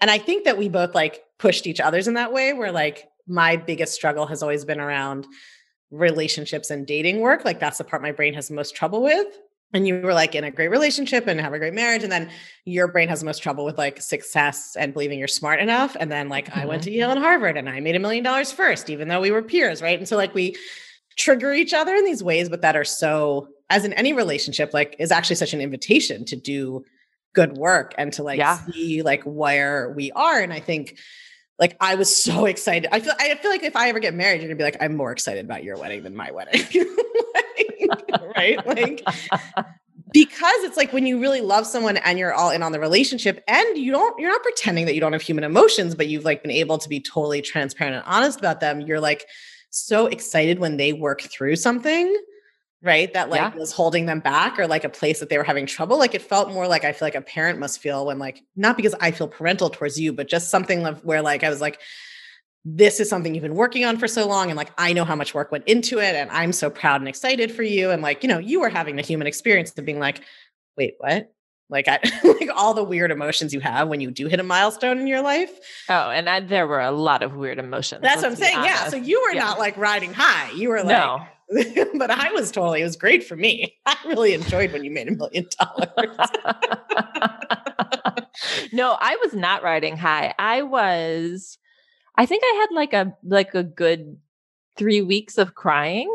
And 0.00 0.10
I 0.10 0.18
think 0.18 0.44
that 0.44 0.58
we 0.58 0.68
both 0.68 0.94
like 0.94 1.22
pushed 1.38 1.66
each 1.66 1.80
other's 1.80 2.08
in 2.08 2.14
that 2.14 2.32
way 2.32 2.52
where 2.52 2.72
like 2.72 3.08
my 3.26 3.56
biggest 3.56 3.94
struggle 3.94 4.26
has 4.26 4.42
always 4.42 4.64
been 4.64 4.80
around 4.80 5.26
relationships 5.90 6.70
and 6.70 6.86
dating 6.86 7.20
work. 7.20 7.44
Like 7.44 7.60
that's 7.60 7.78
the 7.78 7.84
part 7.84 8.02
my 8.02 8.12
brain 8.12 8.34
has 8.34 8.50
most 8.50 8.74
trouble 8.74 9.02
with. 9.02 9.26
And 9.72 9.86
you 9.86 10.00
were 10.00 10.14
like 10.14 10.34
in 10.34 10.44
a 10.44 10.50
great 10.50 10.68
relationship 10.68 11.26
and 11.26 11.40
have 11.40 11.52
a 11.52 11.58
great 11.58 11.74
marriage 11.74 12.02
and 12.02 12.10
then 12.10 12.30
your 12.64 12.88
brain 12.88 13.08
has 13.08 13.20
the 13.20 13.26
most 13.26 13.42
trouble 13.42 13.64
with 13.64 13.78
like 13.78 14.00
success 14.00 14.76
and 14.78 14.92
believing 14.92 15.18
you're 15.18 15.28
smart 15.28 15.60
enough 15.60 15.96
and 15.98 16.10
then 16.10 16.28
like 16.28 16.46
mm-hmm. 16.46 16.60
i 16.60 16.64
went 16.64 16.82
mm-hmm. 16.82 16.90
to 16.90 16.96
yale 16.96 17.10
and 17.10 17.20
harvard 17.20 17.56
and 17.56 17.68
i 17.68 17.80
made 17.80 17.96
a 17.96 17.98
million 17.98 18.24
dollars 18.24 18.52
first 18.52 18.90
even 18.90 19.08
though 19.08 19.20
we 19.20 19.30
were 19.30 19.42
peers 19.42 19.82
right 19.82 19.98
and 19.98 20.08
so 20.08 20.16
like 20.16 20.34
we 20.34 20.56
trigger 21.16 21.52
each 21.52 21.74
other 21.74 21.94
in 21.94 22.04
these 22.04 22.22
ways 22.22 22.48
but 22.48 22.62
that 22.62 22.76
are 22.76 22.84
so 22.84 23.48
as 23.68 23.84
in 23.84 23.92
any 23.94 24.12
relationship 24.12 24.72
like 24.72 24.96
is 24.98 25.12
actually 25.12 25.36
such 25.36 25.52
an 25.52 25.60
invitation 25.60 26.24
to 26.24 26.36
do 26.36 26.84
good 27.34 27.56
work 27.56 27.94
and 27.98 28.12
to 28.12 28.22
like 28.22 28.38
yeah. 28.38 28.58
see 28.72 29.02
like 29.02 29.22
where 29.24 29.92
we 29.96 30.10
are 30.12 30.40
and 30.40 30.52
i 30.52 30.60
think 30.60 30.98
like 31.60 31.76
I 31.78 31.94
was 31.94 32.16
so 32.24 32.46
excited. 32.46 32.88
I 32.90 33.00
feel 33.00 33.12
I 33.20 33.34
feel 33.34 33.50
like 33.50 33.62
if 33.62 33.76
I 33.76 33.90
ever 33.90 34.00
get 34.00 34.14
married, 34.14 34.40
you're 34.40 34.48
gonna 34.48 34.56
be 34.56 34.64
like, 34.64 34.78
I'm 34.80 34.96
more 34.96 35.12
excited 35.12 35.44
about 35.44 35.62
your 35.62 35.76
wedding 35.76 36.02
than 36.02 36.16
my 36.16 36.30
wedding. 36.30 36.64
right? 38.36 38.64
Like 38.66 39.02
because 40.12 40.64
it's 40.64 40.76
like 40.76 40.92
when 40.92 41.06
you 41.06 41.20
really 41.20 41.40
love 41.40 41.66
someone 41.66 41.96
and 41.98 42.18
you're 42.18 42.32
all 42.32 42.50
in 42.50 42.62
on 42.62 42.72
the 42.72 42.80
relationship 42.80 43.42
and 43.46 43.78
you 43.78 43.92
don't 43.92 44.18
you're 44.18 44.30
not 44.30 44.42
pretending 44.42 44.86
that 44.86 44.94
you 44.94 45.00
don't 45.00 45.12
have 45.12 45.22
human 45.22 45.44
emotions, 45.44 45.94
but 45.94 46.08
you've 46.08 46.24
like 46.24 46.42
been 46.42 46.50
able 46.50 46.78
to 46.78 46.88
be 46.88 47.00
totally 47.00 47.42
transparent 47.42 47.96
and 47.96 48.04
honest 48.06 48.38
about 48.38 48.60
them. 48.60 48.80
You're 48.80 49.00
like 49.00 49.26
so 49.70 50.06
excited 50.06 50.58
when 50.58 50.76
they 50.76 50.92
work 50.92 51.22
through 51.22 51.56
something 51.56 52.16
right 52.82 53.12
that 53.12 53.28
like 53.28 53.40
yeah. 53.40 53.54
was 53.54 53.72
holding 53.72 54.06
them 54.06 54.20
back 54.20 54.58
or 54.58 54.66
like 54.66 54.84
a 54.84 54.88
place 54.88 55.20
that 55.20 55.28
they 55.28 55.36
were 55.36 55.44
having 55.44 55.66
trouble 55.66 55.98
like 55.98 56.14
it 56.14 56.22
felt 56.22 56.50
more 56.50 56.66
like 56.66 56.84
i 56.84 56.92
feel 56.92 57.06
like 57.06 57.14
a 57.14 57.20
parent 57.20 57.58
must 57.58 57.78
feel 57.78 58.06
when 58.06 58.18
like 58.18 58.42
not 58.56 58.76
because 58.76 58.94
i 59.00 59.10
feel 59.10 59.28
parental 59.28 59.68
towards 59.68 60.00
you 60.00 60.12
but 60.12 60.28
just 60.28 60.50
something 60.50 60.86
of 60.86 61.04
where 61.04 61.20
like 61.20 61.44
i 61.44 61.50
was 61.50 61.60
like 61.60 61.78
this 62.64 63.00
is 63.00 63.08
something 63.08 63.34
you've 63.34 63.42
been 63.42 63.54
working 63.54 63.84
on 63.84 63.96
for 63.96 64.06
so 64.06 64.26
long 64.26 64.50
and 64.50 64.56
like 64.56 64.70
i 64.76 64.92
know 64.92 65.04
how 65.04 65.16
much 65.16 65.34
work 65.34 65.50
went 65.50 65.66
into 65.66 65.98
it 65.98 66.14
and 66.14 66.30
i'm 66.30 66.52
so 66.52 66.68
proud 66.68 67.00
and 67.00 67.08
excited 67.08 67.50
for 67.50 67.62
you 67.62 67.90
and 67.90 68.02
like 68.02 68.22
you 68.22 68.28
know 68.28 68.38
you 68.38 68.60
were 68.60 68.68
having 68.68 68.96
the 68.96 69.02
human 69.02 69.26
experience 69.26 69.72
of 69.76 69.84
being 69.84 69.98
like 69.98 70.22
wait 70.76 70.94
what 70.98 71.32
like 71.70 71.86
I 71.86 72.00
like 72.24 72.50
all 72.52 72.74
the 72.74 72.82
weird 72.82 73.12
emotions 73.12 73.54
you 73.54 73.60
have 73.60 73.86
when 73.86 74.00
you 74.00 74.10
do 74.10 74.26
hit 74.26 74.40
a 74.40 74.42
milestone 74.42 74.98
in 74.98 75.06
your 75.06 75.22
life. 75.22 75.50
Oh, 75.88 76.10
and 76.10 76.28
I, 76.28 76.40
there 76.40 76.66
were 76.66 76.80
a 76.80 76.90
lot 76.90 77.22
of 77.22 77.36
weird 77.36 77.60
emotions. 77.60 78.02
That's 78.02 78.22
what 78.22 78.32
I'm 78.32 78.36
saying. 78.36 78.56
Honest. 78.56 78.74
Yeah. 78.74 78.88
So 78.88 78.96
you 78.96 79.22
were 79.22 79.34
yeah. 79.34 79.44
not 79.44 79.60
like 79.60 79.76
riding 79.76 80.12
high. 80.12 80.50
You 80.50 80.70
were 80.70 80.82
like 80.82 80.88
no. 80.88 81.24
but 81.96 82.10
I 82.10 82.30
was 82.32 82.50
totally, 82.50 82.80
it 82.80 82.84
was 82.84 82.96
great 82.96 83.24
for 83.24 83.36
me. 83.36 83.76
I 83.86 83.96
really 84.06 84.34
enjoyed 84.34 84.72
when 84.72 84.84
you 84.84 84.90
made 84.90 85.08
a 85.08 85.12
million 85.12 85.46
dollars. 85.58 86.28
no, 88.72 88.96
I 89.00 89.16
was 89.16 89.34
not 89.34 89.62
riding 89.62 89.96
high. 89.96 90.34
I 90.38 90.62
was, 90.62 91.58
I 92.20 92.26
think 92.26 92.42
I 92.44 92.58
had 92.60 92.74
like 92.74 92.92
a, 92.92 93.16
like 93.24 93.54
a 93.54 93.62
good 93.62 94.18
three 94.76 95.00
weeks 95.00 95.38
of 95.38 95.54
crying. 95.54 96.06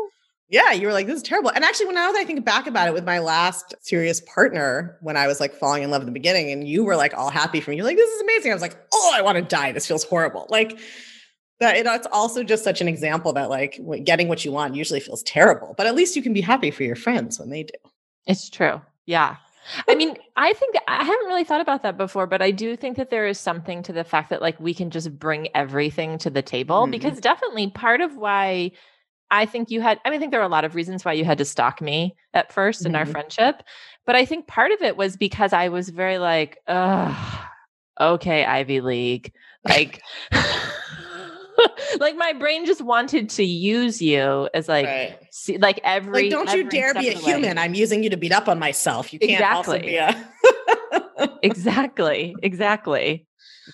Yeah, 0.48 0.70
you 0.70 0.86
were 0.86 0.92
like, 0.92 1.08
this 1.08 1.16
is 1.16 1.22
terrible. 1.24 1.50
And 1.50 1.64
actually, 1.64 1.86
when 1.86 1.98
I 1.98 2.06
was, 2.06 2.16
I 2.16 2.22
think 2.22 2.44
back 2.44 2.68
about 2.68 2.86
it 2.86 2.94
with 2.94 3.04
my 3.04 3.18
last 3.18 3.74
serious 3.80 4.20
partner, 4.20 4.98
when 5.00 5.16
I 5.16 5.26
was 5.26 5.40
like 5.40 5.52
falling 5.52 5.82
in 5.82 5.90
love 5.90 6.02
in 6.02 6.06
the 6.06 6.12
beginning, 6.12 6.52
and 6.52 6.68
you 6.68 6.84
were 6.84 6.94
like 6.94 7.12
all 7.14 7.28
happy 7.28 7.60
for 7.60 7.72
me, 7.72 7.76
you're 7.78 7.84
like, 7.84 7.96
this 7.96 8.08
is 8.08 8.20
amazing. 8.20 8.52
I 8.52 8.54
was 8.54 8.62
like, 8.62 8.76
oh, 8.94 9.12
I 9.16 9.20
want 9.20 9.36
to 9.36 9.42
die. 9.42 9.72
This 9.72 9.88
feels 9.88 10.04
horrible. 10.04 10.46
Like, 10.48 10.78
that 11.58 11.74
it's 11.76 12.06
also 12.12 12.44
just 12.44 12.62
such 12.62 12.80
an 12.80 12.86
example 12.86 13.32
that 13.32 13.50
like 13.50 13.80
getting 14.04 14.28
what 14.28 14.44
you 14.44 14.52
want 14.52 14.74
usually 14.74 15.00
feels 15.00 15.22
terrible 15.22 15.74
but 15.78 15.86
at 15.86 15.94
least 15.94 16.14
you 16.14 16.22
can 16.22 16.34
be 16.34 16.42
happy 16.42 16.70
for 16.70 16.82
your 16.82 16.96
friends 16.96 17.40
when 17.40 17.48
they 17.48 17.62
do 17.62 17.72
it's 18.26 18.50
true 18.50 18.78
yeah 19.06 19.36
i 19.88 19.94
mean 19.94 20.16
i 20.36 20.52
think 20.52 20.74
i 20.88 21.04
haven't 21.04 21.26
really 21.26 21.44
thought 21.44 21.60
about 21.60 21.82
that 21.82 21.96
before 21.96 22.26
but 22.26 22.42
i 22.42 22.50
do 22.50 22.76
think 22.76 22.96
that 22.96 23.10
there 23.10 23.26
is 23.26 23.38
something 23.38 23.82
to 23.82 23.92
the 23.92 24.04
fact 24.04 24.30
that 24.30 24.42
like 24.42 24.58
we 24.60 24.74
can 24.74 24.90
just 24.90 25.18
bring 25.18 25.48
everything 25.54 26.18
to 26.18 26.30
the 26.30 26.42
table 26.42 26.82
mm-hmm. 26.82 26.90
because 26.90 27.20
definitely 27.20 27.70
part 27.70 28.00
of 28.00 28.16
why 28.16 28.70
I 29.30 29.46
think 29.46 29.70
you 29.70 29.80
had, 29.80 29.98
I 30.04 30.10
mean, 30.10 30.18
I 30.18 30.20
think 30.20 30.30
there 30.30 30.40
are 30.40 30.44
a 30.44 30.48
lot 30.48 30.64
of 30.64 30.74
reasons 30.74 31.04
why 31.04 31.14
you 31.14 31.24
had 31.24 31.38
to 31.38 31.44
stalk 31.44 31.80
me 31.80 32.14
at 32.32 32.50
1st 32.50 32.54
mm-hmm. 32.54 32.86
in 32.86 32.94
our 32.94 33.02
mm-hmm. 33.02 33.12
friendship. 33.12 33.62
But 34.04 34.14
I 34.14 34.24
think 34.24 34.46
part 34.46 34.70
of 34.70 34.82
it 34.82 34.96
was 34.96 35.16
because 35.16 35.52
I 35.52 35.68
was 35.68 35.88
very 35.88 36.18
like, 36.18 36.58
okay, 36.68 38.44
Ivy 38.44 38.80
League. 38.80 39.32
Like, 39.64 40.00
like 42.00 42.16
my 42.16 42.32
brain 42.32 42.66
just 42.66 42.80
wanted 42.80 43.28
to 43.30 43.44
use 43.44 44.00
you 44.00 44.48
as 44.54 44.68
like 44.68 44.86
right. 44.86 45.18
see, 45.30 45.58
like 45.58 45.80
every 45.84 46.24
like 46.24 46.30
don't 46.30 46.48
every 46.48 46.64
you 46.64 46.70
dare 46.70 46.94
be 46.94 47.08
a 47.08 47.12
human. 47.18 47.58
I'm 47.58 47.74
using 47.74 48.02
you 48.02 48.10
to 48.10 48.16
beat 48.16 48.32
up 48.32 48.48
on 48.48 48.58
myself. 48.58 49.12
You 49.12 49.18
can't 49.18 49.32
exactly. 49.32 49.98
also 49.98 50.14
be 51.18 51.24
a 51.24 51.38
exactly. 51.42 52.34
Exactly. 52.42 53.26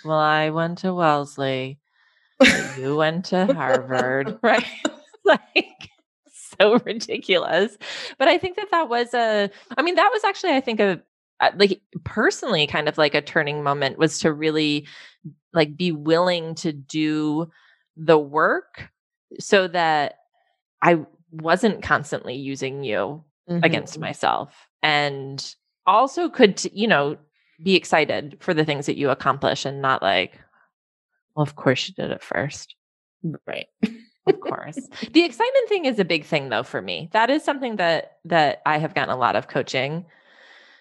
Well 0.05 0.19
i 0.19 0.51
went 0.51 0.79
to 0.79 0.95
wellesley 0.95 1.79
you 2.79 2.97
went 2.97 3.27
to 3.27 3.53
harvard 3.53 4.39
right? 4.43 4.65
Like 5.25 5.91
so 6.59 6.79
ridiculous. 6.85 7.77
But 8.19 8.29
i 8.29 8.39
think 8.39 8.57
that 8.57 8.71
that 8.71 8.89
was 8.89 9.15
a 9.15 9.51
i 9.77 9.83
mean 9.83 9.95
that 9.97 10.11
was 10.13 10.25
actually 10.25 10.53
i 10.53 10.61
think 10.61 10.81
a 10.81 11.01
uh, 11.41 11.51
like 11.57 11.81
personally 12.05 12.67
kind 12.67 12.89
of 12.89 12.97
like 12.97 13.15
a 13.15 13.21
turning 13.21 13.63
moment 13.63 13.99
was 13.99 14.21
to 14.21 14.33
really 14.33 14.87
like 15.53 15.77
be 15.77 15.91
willing 15.91 16.55
to 16.55 16.73
do 16.73 17.51
the 17.97 18.19
work 18.19 18.91
so 19.39 19.69
that 19.69 20.19
I 20.81 21.01
wasn't 21.31 21.83
constantly 21.83 22.35
using 22.35 22.85
you 22.85 23.25
mm-hmm. 23.49 23.65
against 23.65 23.99
myself 23.99 24.55
and 24.83 25.55
also 25.87 26.29
could, 26.29 26.63
you 26.73 26.87
know, 26.87 27.17
be 27.63 27.77
excited 27.77 28.37
for 28.41 28.55
the 28.55 28.65
things 28.65 28.87
that 28.87 28.97
you 28.97 29.11
accomplish 29.11 29.65
and 29.65 29.81
not 29.81 30.03
like, 30.03 30.39
well, 31.35 31.43
of 31.43 31.57
course 31.57 31.89
you 31.89 31.95
did 31.95 32.11
it 32.11 32.23
first. 32.23 32.75
Right. 33.47 33.67
of 34.27 34.41
course. 34.41 34.79
The 35.13 35.25
excitement 35.25 35.69
thing 35.69 35.85
is 35.85 35.99
a 35.99 36.05
big 36.05 36.25
thing 36.25 36.49
though 36.49 36.63
for 36.63 36.83
me. 36.83 37.09
That 37.13 37.31
is 37.31 37.45
something 37.45 37.77
that 37.77 38.19
that 38.25 38.63
I 38.67 38.79
have 38.79 38.95
gotten 38.95 39.15
a 39.15 39.19
lot 39.19 39.37
of 39.37 39.49
coaching 39.49 40.05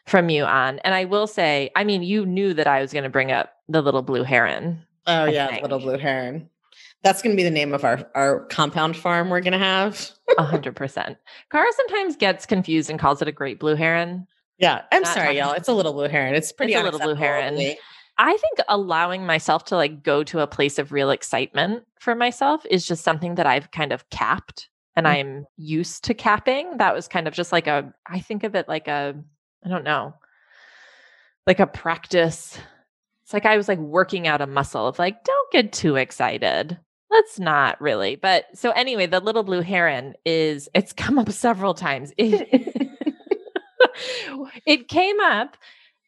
from 0.07 0.29
you 0.29 0.43
on. 0.43 0.79
And 0.79 0.93
I 0.93 1.05
will 1.05 1.27
say, 1.27 1.71
I 1.75 1.83
mean, 1.83 2.03
you 2.03 2.25
knew 2.25 2.53
that 2.55 2.67
I 2.67 2.81
was 2.81 2.91
going 2.91 3.03
to 3.03 3.09
bring 3.09 3.31
up 3.31 3.53
the 3.69 3.81
little 3.81 4.01
blue 4.01 4.23
heron. 4.23 4.85
Oh 5.07 5.25
I 5.25 5.29
yeah, 5.29 5.47
think. 5.47 5.63
little 5.63 5.79
blue 5.79 5.97
heron. 5.97 6.49
That's 7.03 7.21
going 7.21 7.35
to 7.35 7.37
be 7.37 7.43
the 7.43 7.51
name 7.51 7.73
of 7.73 7.83
our 7.83 8.09
our 8.15 8.45
compound 8.45 8.95
farm 8.95 9.29
we're 9.29 9.41
going 9.41 9.53
to 9.53 9.59
have. 9.59 10.11
A 10.37 10.43
hundred 10.43 10.75
percent. 10.75 11.17
Kara 11.51 11.67
sometimes 11.75 12.15
gets 12.15 12.45
confused 12.45 12.89
and 12.89 12.99
calls 12.99 13.21
it 13.21 13.27
a 13.27 13.31
great 13.31 13.59
blue 13.59 13.75
heron. 13.75 14.27
Yeah, 14.57 14.83
I'm 14.91 15.01
Not 15.01 15.13
sorry, 15.13 15.37
y'all. 15.37 15.53
It's 15.53 15.67
a 15.67 15.73
little 15.73 15.93
blue 15.93 16.07
heron. 16.07 16.35
It's 16.35 16.51
pretty 16.51 16.73
it's 16.73 16.81
a 16.81 16.83
little 16.83 16.99
blue 16.99 17.15
heron. 17.15 17.55
I 18.17 18.37
think 18.37 18.59
allowing 18.69 19.25
myself 19.25 19.65
to 19.65 19.75
like 19.75 20.03
go 20.03 20.23
to 20.25 20.41
a 20.41 20.47
place 20.47 20.77
of 20.77 20.91
real 20.91 21.09
excitement 21.09 21.83
for 21.99 22.13
myself 22.13 22.63
is 22.69 22.85
just 22.85 23.03
something 23.03 23.35
that 23.35 23.47
I've 23.47 23.71
kind 23.71 23.91
of 23.91 24.07
capped 24.11 24.69
and 24.95 25.07
mm-hmm. 25.07 25.15
I'm 25.15 25.45
used 25.57 26.03
to 26.05 26.13
capping. 26.13 26.77
That 26.77 26.93
was 26.93 27.07
kind 27.07 27.27
of 27.27 27.33
just 27.33 27.51
like 27.51 27.67
a 27.67 27.91
I 28.05 28.19
think 28.19 28.43
of 28.43 28.53
it 28.53 28.67
like 28.67 28.87
a 28.87 29.15
I 29.65 29.69
don't 29.69 29.83
know, 29.83 30.13
like 31.47 31.59
a 31.59 31.67
practice. 31.67 32.57
It's 33.23 33.33
like 33.33 33.45
I 33.45 33.57
was 33.57 33.67
like 33.67 33.79
working 33.79 34.27
out 34.27 34.41
a 34.41 34.47
muscle 34.47 34.87
of 34.87 34.99
like, 34.99 35.23
don't 35.23 35.51
get 35.51 35.73
too 35.73 35.95
excited. 35.95 36.77
Let's 37.11 37.39
not 37.39 37.79
really. 37.81 38.15
But 38.15 38.45
so 38.53 38.71
anyway, 38.71 39.05
the 39.05 39.19
little 39.19 39.43
blue 39.43 39.61
heron 39.61 40.13
is, 40.25 40.69
it's 40.73 40.93
come 40.93 41.19
up 41.19 41.31
several 41.31 41.73
times. 41.73 42.13
It, 44.03 44.61
it 44.65 44.87
came 44.87 45.19
up. 45.19 45.57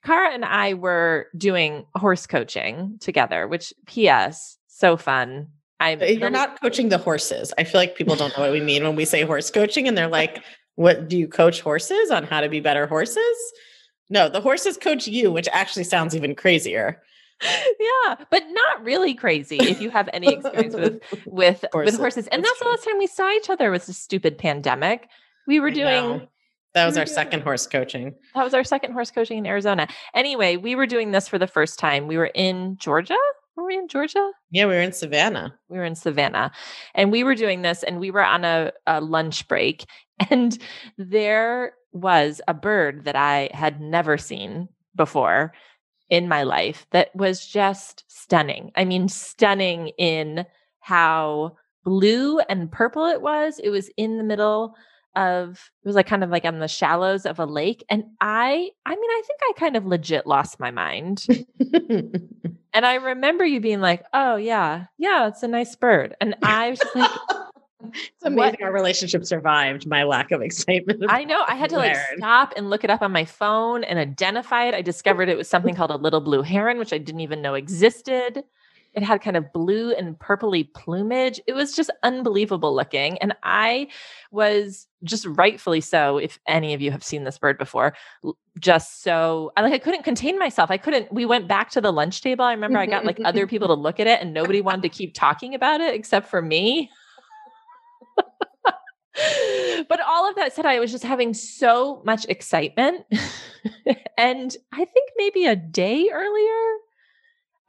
Kara 0.06 0.34
and 0.34 0.46
I 0.46 0.74
were 0.74 1.28
doing 1.38 1.86
horse 1.96 2.26
coaching 2.26 2.98
together, 3.00 3.48
which 3.48 3.74
P.S. 3.86 4.58
so 4.68 4.98
fun. 4.98 5.48
I'm 5.80 6.02
You're 6.02 6.30
not 6.30 6.62
coaching 6.62 6.90
the 6.90 6.98
horses. 6.98 7.54
I 7.58 7.64
feel 7.64 7.82
like 7.82 7.96
people 7.96 8.16
don't 8.16 8.36
know 8.38 8.44
what 8.44 8.52
we 8.52 8.62
mean 8.62 8.84
when 8.84 8.96
we 8.96 9.06
say 9.06 9.24
horse 9.24 9.50
coaching, 9.50 9.88
and 9.88 9.98
they're 9.98 10.08
like, 10.22 10.44
what 10.76 11.08
do 11.08 11.18
you 11.18 11.28
coach 11.28 11.62
horses 11.62 12.10
on 12.10 12.24
how 12.24 12.42
to 12.42 12.50
be 12.50 12.60
better 12.60 12.88
horses? 12.88 13.54
No, 14.10 14.30
the 14.30 14.42
horses 14.42 14.78
coach 14.78 15.08
you, 15.08 15.32
which 15.32 15.48
actually 15.52 15.84
sounds 15.84 16.16
even 16.16 16.36
crazier. 16.36 17.02
Yeah, 17.80 18.16
but 18.30 18.44
not 18.50 18.84
really 18.84 19.14
crazy 19.14 19.58
if 19.58 19.82
you 19.82 19.90
have 19.90 20.10
any 20.14 20.34
experience 20.34 20.76
with 20.76 21.02
with 21.26 21.66
horses. 21.72 21.94
with 21.94 22.00
horses. 22.00 22.28
And 22.28 22.44
that's, 22.44 22.52
that's 22.52 22.64
the 22.64 22.70
last 22.70 22.86
time 22.86 22.98
we 22.98 23.08
saw 23.08 23.30
each 23.32 23.50
other 23.50 23.72
was 23.72 23.86
the 23.86 23.94
stupid 23.94 24.38
pandemic. 24.38 25.08
We 25.48 25.60
were 25.60 25.72
doing 25.72 26.28
that 26.74 26.86
was 26.86 26.98
our 26.98 27.06
second 27.06 27.42
horse 27.42 27.68
coaching. 27.68 28.16
That 28.34 28.44
was 28.44 28.54
our 28.54 28.64
second 28.64 28.94
horse 28.94 29.12
coaching 29.12 29.38
in 29.38 29.46
Arizona. 29.46 29.88
Anyway, 30.16 30.58
we 30.58 30.76
were 30.76 30.88
doing 30.88 31.12
this 31.12 31.28
for 31.28 31.38
the 31.38 31.48
first 31.48 31.78
time. 31.78 32.08
We 32.08 32.18
were 32.18 32.32
in 32.34 32.78
Georgia. 32.78 33.18
Were 33.56 33.66
we 33.66 33.78
in 33.78 33.88
Georgia? 33.88 34.32
Yeah, 34.50 34.66
we 34.66 34.74
were 34.74 34.82
in 34.82 34.94
Savannah. 34.94 35.54
We 35.70 35.78
were 35.78 35.84
in 35.84 35.94
Savannah. 35.94 36.52
And 36.96 37.12
we 37.12 37.24
were 37.24 37.36
doing 37.36 37.62
this 37.62 37.84
and 37.84 38.00
we 38.00 38.10
were 38.10 38.26
on 38.26 38.44
a, 38.44 38.72
a 38.88 39.00
lunch 39.00 39.48
break 39.48 39.86
And 40.30 40.58
there 40.98 41.74
was 41.92 42.42
a 42.48 42.54
bird 42.54 43.06
that 43.06 43.16
I 43.16 43.50
had 43.54 43.82
never 43.82 44.18
seen 44.18 44.70
before 44.96 45.54
in 46.14 46.28
my 46.28 46.44
life 46.44 46.86
that 46.92 47.10
was 47.16 47.44
just 47.44 48.04
stunning. 48.08 48.72
I 48.76 48.86
mean, 48.86 49.08
stunning 49.08 49.88
in 49.98 50.46
how 50.80 51.58
blue 51.84 52.38
and 52.42 52.72
purple 52.72 53.08
it 53.08 53.24
was. 53.24 53.58
It 53.58 53.72
was 53.72 53.90
in 53.98 54.20
the 54.20 54.24
middle 54.24 54.76
of 55.16 55.72
it 55.84 55.88
was 55.88 55.96
like 55.96 56.06
kind 56.06 56.24
of 56.24 56.30
like 56.30 56.46
on 56.46 56.60
the 56.60 56.68
shallows 56.68 57.28
of 57.28 57.38
a 57.38 57.46
lake 57.46 57.84
and 57.88 58.04
i 58.20 58.68
i 58.84 58.96
mean 58.96 59.10
i 59.12 59.22
think 59.28 59.40
i 59.44 59.54
kind 59.60 59.78
of 59.78 59.86
legit 59.86 60.26
lost 60.26 60.60
my 60.60 60.72
mind 60.72 61.28
and 62.74 62.84
i 62.84 62.96
remember 62.96 63.46
you 63.46 63.60
being 63.60 63.80
like 63.80 64.04
oh 64.14 64.38
yeah 64.38 64.86
yeah 64.98 65.28
it's 65.28 65.44
a 65.44 65.48
nice 65.48 65.76
bird 65.76 66.16
and 66.20 66.34
i 66.42 66.72
was 66.72 66.80
just 66.80 66.96
like 66.96 67.12
It's 67.84 68.12
amazing 68.24 68.36
what? 68.36 68.62
our 68.62 68.72
relationship 68.72 69.26
survived 69.26 69.88
my 69.88 70.04
lack 70.04 70.32
of 70.32 70.42
excitement. 70.42 71.04
I 71.10 71.24
know. 71.24 71.44
I 71.48 71.56
had 71.56 71.70
to 71.72 71.78
like 71.78 71.98
stop 72.18 72.54
and 72.56 72.70
look 72.70 72.84
it 72.84 72.90
up 72.90 73.02
on 73.02 73.12
my 73.12 73.26
phone 73.26 73.84
and 73.84 74.00
identify 74.00 74.66
it. 74.66 74.74
I 74.74 74.82
discovered 74.82 75.30
it 75.30 75.38
was 75.38 75.50
something 75.50 75.76
called 75.76 75.92
a 75.92 75.98
little 75.98 76.22
blue 76.22 76.42
heron, 76.42 76.78
which 76.78 76.94
I 76.94 76.98
didn't 76.98 77.22
even 77.22 77.42
know 77.42 77.56
existed. 77.56 78.44
It 78.94 79.02
had 79.02 79.22
kind 79.22 79.36
of 79.36 79.52
blue 79.52 79.92
and 79.92 80.18
purpley 80.18 80.72
plumage. 80.72 81.40
It 81.48 81.54
was 81.54 81.76
just 81.76 81.90
unbelievable 82.04 82.76
looking. 82.76 83.18
And 83.20 83.36
I 83.42 83.88
was 84.32 84.88
just 85.04 85.26
rightfully 85.26 85.82
so, 85.82 86.18
if 86.18 86.40
any 86.48 86.76
of 86.76 86.82
you 86.82 86.92
have 86.92 87.04
seen 87.04 87.24
this 87.24 87.40
bird 87.40 87.58
before, 87.58 87.96
just 88.60 89.02
so 89.02 89.52
I 89.58 89.62
like 89.62 89.74
I 89.74 89.80
couldn't 89.80 90.04
contain 90.04 90.38
myself. 90.38 90.70
I 90.70 90.78
couldn't. 90.78 91.12
We 91.12 91.26
went 91.26 91.48
back 91.48 91.72
to 91.72 91.82
the 91.82 91.92
lunch 91.92 92.22
table. 92.22 92.46
I 92.46 92.54
remember 92.54 92.78
I 92.78 92.86
got 92.86 93.04
like 93.04 93.20
other 93.26 93.48
people 93.54 93.68
to 93.70 93.74
look 93.74 94.00
at 94.00 94.06
it 94.06 94.22
and 94.22 94.32
nobody 94.32 94.62
wanted 94.62 94.84
to 94.84 94.90
keep 94.90 95.16
talking 95.16 95.56
about 95.56 95.82
it 95.82 95.96
except 95.96 96.28
for 96.28 96.42
me. 96.42 96.92
but 99.90 100.00
all 100.02 100.30
of 100.30 100.36
that 100.36 100.54
said, 100.54 100.66
I 100.66 100.80
was 100.80 100.92
just 100.92 101.04
having 101.04 101.34
so 101.34 102.02
much 102.06 102.26
excitement. 102.26 103.06
and 104.18 104.56
I 104.72 104.86
think 104.86 105.12
maybe 105.18 105.46
a 105.46 105.56
day 105.56 106.10
earlier, 106.12 106.78